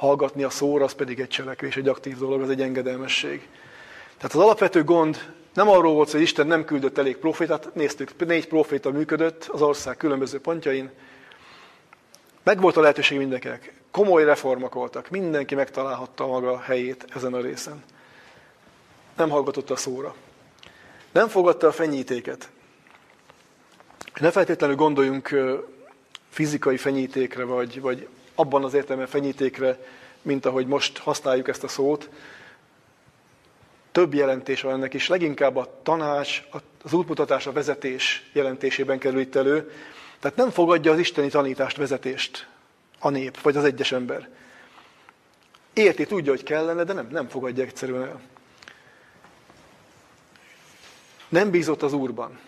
Hallgatni 0.00 0.42
a 0.42 0.50
szóra, 0.50 0.84
az 0.84 0.92
pedig 0.92 1.20
egy 1.20 1.28
cselekvés, 1.28 1.76
egy 1.76 1.88
aktív 1.88 2.18
dolog, 2.18 2.40
az 2.40 2.50
egy 2.50 2.62
engedelmesség. 2.62 3.48
Tehát 4.16 4.34
az 4.34 4.42
alapvető 4.42 4.84
gond 4.84 5.32
nem 5.54 5.68
arról 5.68 5.94
volt, 5.94 6.10
hogy 6.10 6.20
Isten 6.20 6.46
nem 6.46 6.64
küldött 6.64 6.98
elég 6.98 7.16
profétát, 7.16 7.74
néztük, 7.74 8.26
négy 8.26 8.48
proféta 8.48 8.90
működött 8.90 9.44
az 9.44 9.62
ország 9.62 9.96
különböző 9.96 10.40
pontjain, 10.40 10.90
meg 12.42 12.60
volt 12.60 12.76
a 12.76 12.80
lehetőség 12.80 13.18
mindenkinek. 13.18 13.72
Komoly 13.90 14.24
reformok 14.24 14.74
voltak. 14.74 15.10
Mindenki 15.10 15.54
megtalálhatta 15.54 16.26
maga 16.26 16.60
helyét 16.60 17.04
ezen 17.14 17.34
a 17.34 17.40
részen. 17.40 17.82
Nem 19.16 19.30
hallgatott 19.30 19.70
a 19.70 19.76
szóra. 19.76 20.14
Nem 21.12 21.28
fogadta 21.28 21.66
a 21.66 21.72
fenyítéket. 21.72 22.50
Ne 24.20 24.30
feltétlenül 24.30 24.76
gondoljunk 24.76 25.34
fizikai 26.30 26.76
fenyítékre, 26.76 27.44
vagy, 27.44 27.80
vagy 27.80 28.08
abban 28.40 28.64
az 28.64 28.74
értelemben 28.74 29.10
fenyítékre, 29.10 29.78
mint 30.22 30.46
ahogy 30.46 30.66
most 30.66 30.98
használjuk 30.98 31.48
ezt 31.48 31.64
a 31.64 31.68
szót. 31.68 32.08
Több 33.92 34.14
jelentés 34.14 34.60
van 34.60 34.72
ennek 34.72 34.94
is, 34.94 35.08
leginkább 35.08 35.56
a 35.56 35.80
tanács, 35.82 36.42
az 36.82 36.92
útmutatás, 36.92 37.46
a 37.46 37.52
vezetés 37.52 38.30
jelentésében 38.32 38.98
kerül 38.98 39.20
itt 39.20 39.34
elő, 39.34 39.72
tehát 40.18 40.36
nem 40.36 40.50
fogadja 40.50 40.92
az 40.92 40.98
isteni 40.98 41.28
tanítást, 41.28 41.76
vezetést 41.76 42.48
a 42.98 43.08
nép, 43.08 43.40
vagy 43.40 43.56
az 43.56 43.64
egyes 43.64 43.92
ember. 43.92 44.28
Érti, 45.72 46.06
tudja, 46.06 46.32
hogy 46.32 46.42
kellene, 46.42 46.84
de 46.84 46.92
nem, 46.92 47.08
nem 47.10 47.28
fogadja 47.28 47.64
egyszerűen 47.64 48.02
el. 48.02 48.20
Nem 51.28 51.50
bízott 51.50 51.82
az 51.82 51.92
Úrban, 51.92 52.38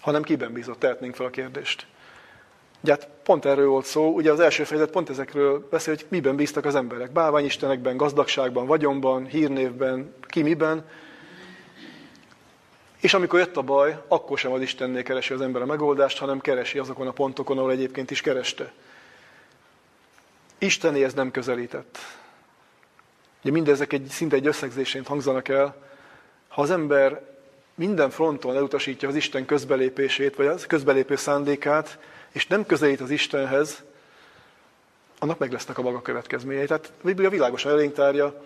hanem 0.00 0.22
kiben 0.22 0.52
bízott, 0.52 0.78
tehetnénk 0.78 1.14
fel 1.14 1.26
a 1.26 1.30
kérdést. 1.30 1.86
Ugye 2.82 2.92
hát 2.92 3.08
pont 3.22 3.44
erről 3.44 3.68
volt 3.68 3.84
szó, 3.84 4.14
ugye 4.14 4.32
az 4.32 4.40
első 4.40 4.64
fejezet 4.64 4.90
pont 4.90 5.10
ezekről 5.10 5.66
beszél, 5.70 5.94
hogy 5.94 6.06
miben 6.08 6.36
bíztak 6.36 6.64
az 6.64 6.74
emberek. 6.74 7.12
Bálványistenekben, 7.12 7.96
gazdagságban, 7.96 8.66
vagyonban, 8.66 9.26
hírnévben, 9.26 10.14
ki 10.26 10.42
miben. 10.42 10.84
És 13.00 13.14
amikor 13.14 13.38
jött 13.38 13.56
a 13.56 13.62
baj, 13.62 14.02
akkor 14.08 14.38
sem 14.38 14.52
az 14.52 14.60
Istennél 14.60 15.02
keresi 15.02 15.32
az 15.32 15.40
ember 15.40 15.62
a 15.62 15.66
megoldást, 15.66 16.18
hanem 16.18 16.40
keresi 16.40 16.78
azokon 16.78 17.06
a 17.06 17.12
pontokon, 17.12 17.58
ahol 17.58 17.70
egyébként 17.70 18.10
is 18.10 18.20
kereste. 18.20 18.72
Istenéhez 20.58 21.14
nem 21.14 21.30
közelített. 21.30 21.98
Ugye 23.42 23.52
mindezek 23.52 23.92
egy, 23.92 24.06
szinte 24.06 24.36
egy 24.36 24.46
összegzésén 24.46 25.04
hangzanak 25.04 25.48
el. 25.48 25.76
Ha 26.48 26.62
az 26.62 26.70
ember 26.70 27.22
minden 27.74 28.10
fronton 28.10 28.56
elutasítja 28.56 29.08
az 29.08 29.14
Isten 29.14 29.44
közbelépését, 29.44 30.36
vagy 30.36 30.46
az 30.46 30.66
közbelépő 30.66 31.16
szándékát, 31.16 31.98
és 32.32 32.46
nem 32.46 32.66
közelít 32.66 33.00
az 33.00 33.10
Istenhez, 33.10 33.82
annak 35.18 35.38
meg 35.38 35.52
lesznek 35.52 35.78
a 35.78 35.82
maga 35.82 36.02
következményei. 36.02 36.66
Tehát 36.66 36.86
a 36.86 37.04
Biblia 37.04 37.30
világosan 37.30 37.72
elénk 37.72 37.94
tárja, 37.94 38.42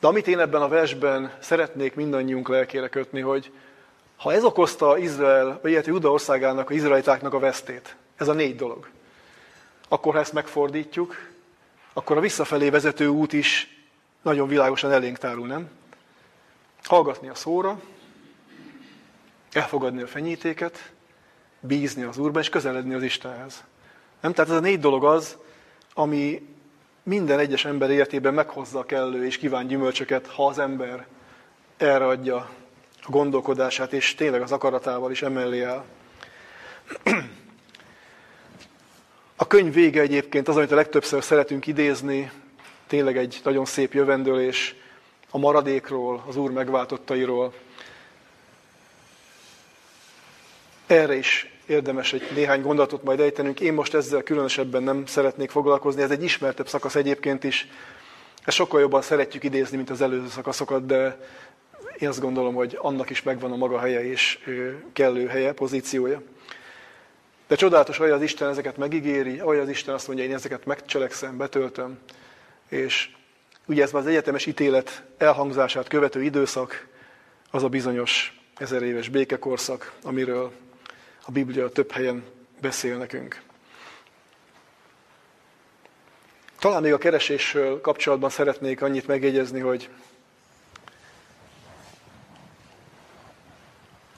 de 0.00 0.06
amit 0.06 0.26
én 0.26 0.38
ebben 0.38 0.62
a 0.62 0.68
versben 0.68 1.32
szeretnék 1.40 1.94
mindannyiunk 1.94 2.48
lelkére 2.48 2.88
kötni, 2.88 3.20
hogy 3.20 3.52
ha 4.16 4.32
ez 4.32 4.44
okozta 4.44 4.98
Izrael, 4.98 5.58
vagy 5.62 5.70
illetve 5.70 5.92
Juda 5.92 6.10
országának, 6.10 6.70
a 6.70 6.74
izraelitáknak 6.74 7.34
a 7.34 7.38
vesztét, 7.38 7.96
ez 8.16 8.28
a 8.28 8.32
négy 8.32 8.56
dolog, 8.56 8.88
akkor 9.88 10.14
ha 10.14 10.20
ezt 10.20 10.32
megfordítjuk, 10.32 11.28
akkor 11.92 12.16
a 12.16 12.20
visszafelé 12.20 12.70
vezető 12.70 13.06
út 13.06 13.32
is 13.32 13.78
nagyon 14.22 14.48
világosan 14.48 14.92
elénk 14.92 15.18
tárul, 15.18 15.46
nem? 15.46 15.70
Hallgatni 16.84 17.28
a 17.28 17.34
szóra, 17.34 17.80
elfogadni 19.52 20.02
a 20.02 20.06
fenyítéket, 20.06 20.92
bízni 21.60 22.02
az 22.02 22.18
Úrban, 22.18 22.42
és 22.42 22.48
közeledni 22.48 22.94
az 22.94 23.02
Istenhez. 23.02 23.64
Nem? 24.20 24.32
Tehát 24.32 24.50
ez 24.50 24.56
a 24.56 24.60
négy 24.60 24.80
dolog 24.80 25.04
az, 25.04 25.36
ami 25.94 26.48
minden 27.02 27.38
egyes 27.38 27.64
ember 27.64 27.90
életében 27.90 28.34
meghozza 28.34 28.78
a 28.78 28.84
kellő 28.84 29.26
és 29.26 29.38
kíván 29.38 29.66
gyümölcsöket, 29.66 30.26
ha 30.26 30.46
az 30.46 30.58
ember 30.58 31.06
erre 31.76 32.06
adja 32.06 32.36
a 33.02 33.10
gondolkodását, 33.10 33.92
és 33.92 34.14
tényleg 34.14 34.42
az 34.42 34.52
akaratával 34.52 35.10
is 35.10 35.22
emellé 35.22 35.62
el. 35.62 35.84
könyv 39.50 39.74
vége 39.74 40.00
egyébként 40.00 40.48
az, 40.48 40.56
amit 40.56 40.72
a 40.72 40.74
legtöbbször 40.74 41.22
szeretünk 41.22 41.66
idézni, 41.66 42.30
tényleg 42.86 43.16
egy 43.16 43.40
nagyon 43.44 43.64
szép 43.64 43.92
jövendőlés 43.92 44.74
a 45.30 45.38
maradékról, 45.38 46.24
az 46.26 46.36
Úr 46.36 46.50
megváltottairól. 46.50 47.52
Erre 50.90 51.14
is 51.16 51.50
érdemes 51.66 52.12
egy 52.12 52.22
néhány 52.34 52.62
gondolatot 52.62 53.02
majd 53.02 53.20
ejtenünk. 53.20 53.60
Én 53.60 53.72
most 53.72 53.94
ezzel 53.94 54.22
különösebben 54.22 54.82
nem 54.82 55.06
szeretnék 55.06 55.50
foglalkozni, 55.50 56.02
ez 56.02 56.10
egy 56.10 56.22
ismertebb 56.22 56.68
szakasz 56.68 56.94
egyébként 56.94 57.44
is. 57.44 57.68
Ezt 58.44 58.56
sokkal 58.56 58.80
jobban 58.80 59.02
szeretjük 59.02 59.44
idézni, 59.44 59.76
mint 59.76 59.90
az 59.90 60.00
előző 60.00 60.28
szakaszokat, 60.28 60.86
de 60.86 61.18
én 61.98 62.08
azt 62.08 62.20
gondolom, 62.20 62.54
hogy 62.54 62.78
annak 62.80 63.10
is 63.10 63.22
megvan 63.22 63.52
a 63.52 63.56
maga 63.56 63.78
helye 63.78 64.10
és 64.10 64.38
kellő 64.92 65.26
helye, 65.26 65.52
pozíciója. 65.52 66.22
De 67.48 67.54
csodálatos, 67.54 67.96
hogy 67.96 68.10
az 68.10 68.22
Isten 68.22 68.48
ezeket 68.48 68.76
megígéri, 68.76 69.38
hogy 69.38 69.58
az 69.58 69.68
Isten 69.68 69.94
azt 69.94 70.06
mondja, 70.06 70.24
én 70.24 70.34
ezeket 70.34 70.64
megcselekszem, 70.64 71.36
betöltöm. 71.36 71.98
És 72.68 73.10
ugye 73.66 73.82
ez 73.82 73.92
már 73.92 74.02
az 74.02 74.08
egyetemes 74.08 74.46
ítélet 74.46 75.02
elhangzását 75.18 75.88
követő 75.88 76.22
időszak, 76.22 76.88
az 77.50 77.62
a 77.62 77.68
bizonyos 77.68 78.40
ezer 78.56 78.82
éves 78.82 79.08
békekorszak, 79.08 79.92
amiről 80.02 80.52
a 81.30 81.32
Biblia 81.32 81.68
több 81.68 81.90
helyen 81.90 82.24
beszél 82.60 82.96
nekünk. 82.96 83.42
Talán 86.58 86.82
még 86.82 86.92
a 86.92 86.98
keresésről 86.98 87.80
kapcsolatban 87.80 88.30
szeretnék 88.30 88.82
annyit 88.82 89.06
megjegyezni, 89.06 89.60
hogy 89.60 89.88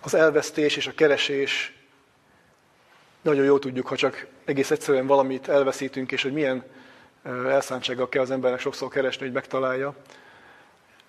az 0.01 0.15
elvesztés 0.15 0.77
és 0.77 0.87
a 0.87 0.95
keresés 0.95 1.73
nagyon 3.23 3.45
jól 3.45 3.59
tudjuk, 3.59 3.87
ha 3.87 3.97
csak 3.97 4.27
egész 4.45 4.71
egyszerűen 4.71 5.07
valamit 5.07 5.49
elveszítünk, 5.49 6.13
és 6.13 6.23
hogy 6.23 6.33
milyen 6.33 6.65
elszántsággal 7.25 8.09
kell 8.09 8.23
az 8.23 8.31
embernek 8.31 8.61
sokszor 8.61 8.89
keresni, 8.89 9.25
hogy 9.25 9.35
megtalálja. 9.35 9.95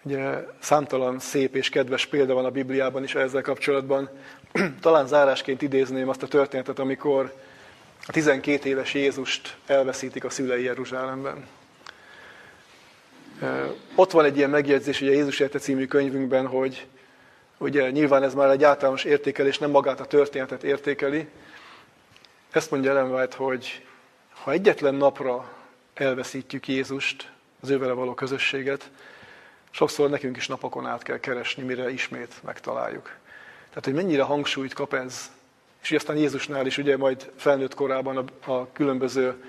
Ugye 0.06 0.46
számtalan 0.60 1.20
szép 1.20 1.56
és 1.56 1.70
kedves 1.70 2.06
példa 2.06 2.34
van 2.34 2.46
a 2.46 2.50
Bibliában 2.50 3.04
is 3.04 3.16
ezzel 3.16 3.42
kapcsolatban. 3.42 4.10
Talán 4.82 5.08
zárásként 5.08 5.62
idézném 5.62 6.10
azt 6.10 6.24
a 6.24 6.28
történetet, 6.28 6.80
amikor 6.80 7.34
a 8.08 8.12
12 8.12 8.70
éves 8.70 8.94
Jézust 8.94 9.58
elveszítik 9.66 10.24
a 10.24 10.30
szülei 10.30 10.64
Jeruzsálemben. 10.64 11.48
Ott 13.96 14.12
van 14.12 14.26
egy 14.26 14.38
ilyen 14.38 14.50
megjegyzés, 14.50 15.02
ugye 15.02 15.12
Jézus 15.12 15.40
Érte 15.40 15.60
című 15.60 15.86
könyvünkben, 15.86 16.48
hogy 16.48 16.88
ugye 17.58 17.92
nyilván 17.92 18.24
ez 18.24 18.34
már 18.34 18.50
egy 18.50 18.64
általános 18.64 19.04
értékelés, 19.04 19.58
nem 19.58 19.70
magát 19.70 20.00
a 20.00 20.06
történetet 20.06 20.64
értékeli. 20.64 21.28
Ezt 22.52 22.72
mondja 22.72 22.92
Ellen 22.92 23.30
hogy 23.36 23.86
ha 24.30 24.52
egyetlen 24.52 24.96
napra 24.96 25.52
elveszítjük 25.94 26.68
Jézust, 26.68 27.32
az 27.62 27.70
ővele 27.70 27.92
való 27.92 28.14
közösséget, 28.14 28.90
sokszor 29.74 30.10
nekünk 30.10 30.38
is 30.38 30.48
napokon 30.48 30.86
át 30.86 31.04
kell 31.04 31.20
keresni, 31.20 31.64
mire 31.64 31.92
ismét 31.92 32.34
megtaláljuk. 32.44 33.16
Tehát, 33.68 33.86
hogy 33.86 33.94
mennyire 33.94 34.24
hangsúlyt 34.24 34.74
kap 34.74 34.94
ez, 34.94 35.32
és 35.82 35.92
aztán 35.92 36.18
Jézusnál 36.18 36.66
is 36.66 36.78
ugye 36.78 36.98
majd 36.98 37.32
felnőtt 37.36 37.74
korában 37.74 38.18
a, 38.18 38.52
a 38.52 38.72
különböző 38.72 39.44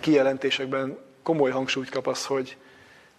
kijelentésekben 0.00 0.98
komoly 1.22 1.50
hangsúlyt 1.50 1.90
kap 1.90 2.06
az, 2.06 2.26
hogy 2.26 2.56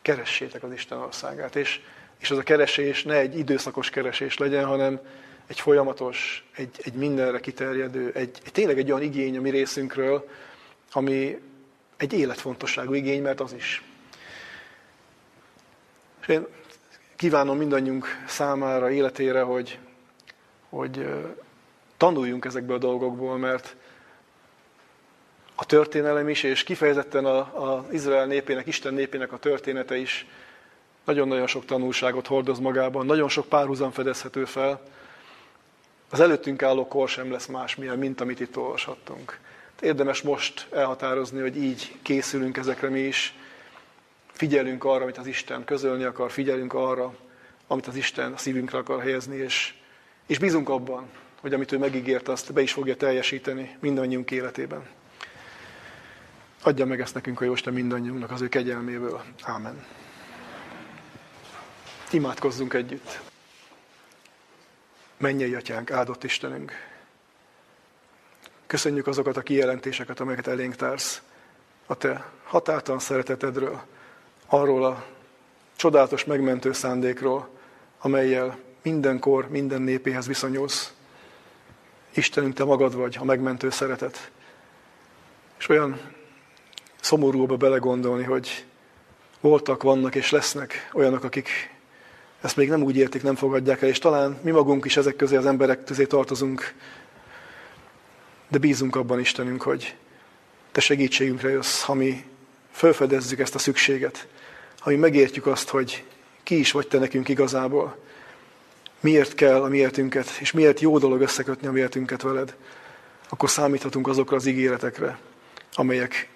keressétek 0.02 0.64
az 0.64 0.72
Isten 0.72 0.98
országát. 0.98 1.56
És, 1.56 1.80
és 2.20 2.32
az 2.32 2.38
a 2.38 2.44
keresés 2.44 3.04
ne 3.04 3.16
egy 3.16 3.38
időszakos 3.38 3.90
keresés 3.90 4.38
legyen, 4.38 4.66
hanem 4.66 5.00
egy 5.48 5.60
folyamatos, 5.60 6.46
egy, 6.56 6.80
egy 6.84 6.94
mindenre 6.94 7.40
kiterjedő, 7.40 8.12
egy, 8.14 8.38
egy 8.46 8.52
tényleg 8.52 8.78
egy 8.78 8.92
olyan 8.92 9.04
igény 9.04 9.38
a 9.38 9.42
mi 9.42 9.50
részünkről, 9.50 10.30
ami 10.92 11.42
egy 11.98 12.14
életfontosságú 12.14 12.94
igény, 12.94 13.22
mert 13.22 13.40
az 13.40 13.54
is. 13.54 13.84
És 16.22 16.28
én 16.28 16.48
kívánom 17.16 17.58
mindannyiunk 17.58 18.06
számára, 18.28 18.92
életére, 18.92 19.42
hogy, 19.42 19.80
hogy 20.70 21.08
tanuljunk 21.98 22.46
ezekből 22.46 22.76
a 22.76 22.80
dolgokból, 22.80 23.38
mert 23.38 23.76
a 25.56 25.66
történelem 25.66 26.30
is, 26.30 26.44
és 26.44 26.64
kifejezetten 26.64 27.26
az 27.26 27.84
Izrael 27.92 28.26
népének, 28.26 28.68
Isten 28.68 28.94
népének 28.94 29.32
a 29.32 29.38
története 29.38 29.98
is 29.98 30.28
nagyon-nagyon 31.06 31.48
sok 31.48 31.66
tanulságot 31.66 32.28
hordoz 32.28 32.60
magában, 32.60 33.06
nagyon 33.06 33.30
sok 33.30 33.48
párhuzam 33.48 33.92
fedezhető 33.92 34.46
fel. 34.46 34.82
Az 36.10 36.20
előttünk 36.20 36.64
álló 36.64 36.88
kor 36.88 37.10
sem 37.10 37.32
lesz 37.32 37.46
másmilyen, 37.46 37.98
mint 37.98 38.22
amit 38.22 38.40
itt 38.40 38.58
olvashattunk. 38.58 39.40
Érdemes 39.82 40.22
most 40.22 40.68
elhatározni, 40.72 41.42
hogy 41.42 41.58
így 41.58 41.96
készülünk 42.02 42.58
ezekre 42.58 42.90
mi 42.90 43.00
is. 43.00 43.36
Figyelünk 44.42 44.84
arra, 44.84 45.04
amit 45.04 45.18
az 45.18 45.28
Isten 45.28 45.64
közölni 45.64 46.04
akar, 46.04 46.32
figyelünk 46.32 46.74
arra, 46.74 47.16
amit 47.68 47.88
az 47.88 47.96
Isten 47.96 48.34
a 48.34 48.38
szívünkre 48.38 48.78
akar 48.78 49.02
helyezni, 49.02 49.36
és, 49.36 49.74
és 50.28 50.40
bízunk 50.40 50.70
abban, 50.70 51.10
hogy 51.42 51.54
amit 51.54 51.72
ő 51.72 51.78
megígért, 51.78 52.28
azt 52.28 52.54
be 52.54 52.62
is 52.62 52.74
fogja 52.74 52.96
teljesíteni 52.96 53.78
mindannyiunk 53.80 54.32
életében. 54.32 54.88
Adja 56.62 56.86
meg 56.86 57.02
ezt 57.02 57.14
nekünk 57.14 57.42
a 57.42 57.44
Jóisten 57.44 57.74
mindannyiunknak 57.74 58.32
az 58.32 58.42
ő 58.42 58.48
kegyelméből. 58.48 59.24
Ámen. 59.42 59.86
Imádkozzunk 62.12 62.74
együtt. 62.74 63.22
Mennyei 65.18 65.54
atyánk, 65.54 65.92
áldott 65.92 66.24
Istenünk! 66.24 66.72
Köszönjük 68.68 69.08
azokat 69.08 69.38
a 69.38 69.42
kijelentéseket, 69.42 70.20
amelyeket 70.20 70.48
elénk 70.48 70.76
társz 70.76 71.22
a 71.86 71.96
te 71.96 72.30
határtalan 72.44 73.00
szeretetedről, 73.00 73.82
arról 74.54 74.86
a 74.86 75.06
csodálatos 75.76 76.26
megmentő 76.26 76.72
szándékról, 76.72 77.50
amelyel 78.00 78.58
mindenkor, 78.82 79.50
minden 79.50 79.82
népéhez 79.82 80.28
viszonyulsz. 80.28 80.94
Istenünk, 82.14 82.54
te 82.54 82.64
magad 82.64 82.96
vagy, 82.96 83.18
a 83.20 83.24
megmentő 83.24 83.70
szeretet. 83.70 84.32
És 85.58 85.70
olyan 85.70 86.00
szomorúba 87.02 87.58
belegondolni, 87.58 88.24
hogy 88.24 88.66
voltak, 89.40 89.84
vannak 89.84 90.16
és 90.16 90.32
lesznek 90.32 90.90
olyanok, 90.94 91.24
akik 91.24 91.50
ezt 92.42 92.56
még 92.56 92.70
nem 92.70 92.84
úgy 92.84 92.98
értik, 92.98 93.24
nem 93.24 93.36
fogadják 93.36 93.82
el, 93.82 93.90
és 93.90 94.00
talán 94.00 94.40
mi 94.42 94.52
magunk 94.52 94.86
is 94.86 94.98
ezek 94.98 95.16
közé 95.16 95.36
az 95.36 95.46
emberek 95.46 95.84
közé 95.84 96.06
tartozunk, 96.06 96.74
de 98.48 98.58
bízunk 98.58 98.96
abban, 98.96 99.20
Istenünk, 99.20 99.62
hogy 99.62 99.96
Te 100.72 100.82
segítségünkre 100.82 101.50
jössz, 101.50 101.82
ha 101.82 101.94
mi 101.94 102.26
felfedezzük 102.72 103.40
ezt 103.40 103.56
a 103.56 103.60
szükséget, 103.60 104.28
ha 104.82 104.90
mi 104.90 104.96
megértjük 104.96 105.46
azt, 105.46 105.70
hogy 105.70 106.04
ki 106.44 106.60
is 106.60 106.72
vagy 106.72 106.88
Te 106.88 106.98
nekünk 106.98 107.30
igazából, 107.30 107.98
miért 109.00 109.36
kell 109.36 109.62
a 109.62 109.68
miértünket, 109.68 110.30
és 110.40 110.52
miért 110.52 110.80
jó 110.80 110.98
dolog 110.98 111.22
összekötni 111.22 111.68
a 111.68 111.72
miértünket 111.72 112.22
veled, 112.22 112.56
akkor 113.30 113.50
számíthatunk 113.50 114.08
azokra 114.08 114.36
az 114.36 114.46
ígéretekre, 114.46 115.20
amelyek 115.74 116.30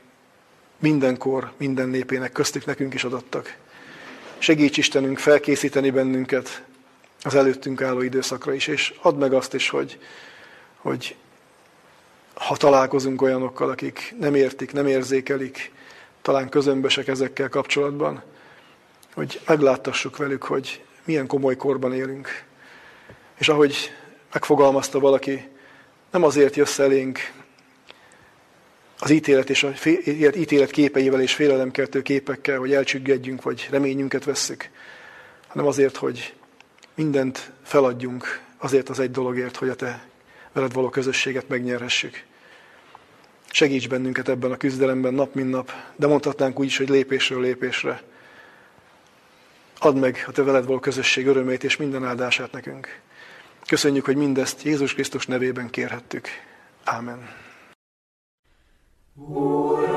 mindenkor, 0.80 1.52
minden 1.58 1.90
népének 1.90 2.32
köztük 2.32 2.66
nekünk 2.66 2.94
is 2.94 3.04
adattak. 3.04 3.56
Segíts 4.38 4.78
Istenünk 4.78 5.18
felkészíteni 5.18 5.90
bennünket 5.90 6.64
az 7.22 7.36
előttünk 7.36 7.82
álló 7.82 8.02
időszakra 8.02 8.54
is, 8.54 8.68
és 8.68 8.94
add 9.02 9.16
meg 9.16 9.34
azt 9.34 9.54
is, 9.54 9.70
hogy, 9.70 10.00
hogy 10.78 11.16
ha 12.34 12.58
találkozunk 12.58 13.22
olyanokkal, 13.22 13.70
akik 13.70 14.16
nem 14.20 14.36
értik, 14.36 14.74
nem 14.74 14.88
érzékelik, 14.88 15.72
talán 16.22 16.50
közömbösek 16.50 17.08
ezekkel 17.08 17.50
kapcsolatban, 17.50 18.24
hogy 19.16 19.42
megláttassuk 19.48 20.18
velük, 20.18 20.44
hogy 20.44 20.84
milyen 21.06 21.28
komoly 21.28 21.56
korban 21.56 21.94
élünk. 21.94 22.44
És 23.38 23.50
ahogy 23.50 23.92
megfogalmazta 24.34 25.00
valaki, 25.00 25.48
nem 26.12 26.24
azért 26.24 26.56
jössz 26.56 26.80
elénk 26.80 27.20
az 29.00 29.10
ítélet 29.10 29.50
és 29.50 29.64
a 29.64 29.72
ítélet 30.36 30.72
képeivel 30.72 31.22
és 31.22 31.34
félelemkeltő 31.34 32.02
képekkel, 32.02 32.60
hogy 32.60 32.74
elcsüggedjünk, 32.74 33.42
vagy 33.42 33.68
reményünket 33.72 34.24
vesszük, 34.24 34.70
hanem 35.48 35.66
azért, 35.66 35.96
hogy 35.96 36.34
mindent 36.96 37.52
feladjunk 37.64 38.42
azért 38.58 38.90
az 38.90 39.00
egy 39.00 39.12
dologért, 39.12 39.56
hogy 39.56 39.70
a 39.70 39.76
te 39.76 40.08
veled 40.54 40.74
való 40.74 40.90
közösséget 40.90 41.48
megnyerhessük. 41.48 42.24
Segíts 43.52 43.90
bennünket 43.90 44.30
ebben 44.30 44.52
a 44.52 44.58
küzdelemben 44.58 45.14
nap, 45.14 45.34
mint 45.34 45.50
nap, 45.50 45.72
de 45.96 46.08
mondhatnánk 46.08 46.60
úgy 46.60 46.66
is, 46.66 46.78
hogy 46.78 46.90
lépésről 46.90 47.42
lépésre. 47.42 48.04
Add 49.86 49.96
meg 49.96 50.24
a 50.28 50.32
te 50.32 50.44
veled 50.44 50.66
való 50.66 50.80
közösség 50.80 51.28
örömét 51.28 51.64
és 51.64 51.78
minden 51.78 52.06
áldását 52.06 52.52
nekünk. 52.52 53.00
Köszönjük, 53.68 54.06
hogy 54.06 54.16
mindezt 54.16 54.62
Jézus 54.62 54.94
Krisztus 54.94 55.26
nevében 55.26 55.70
kérhettük. 55.70 56.28
Ámen. 56.84 57.30
Úr. 59.16 59.95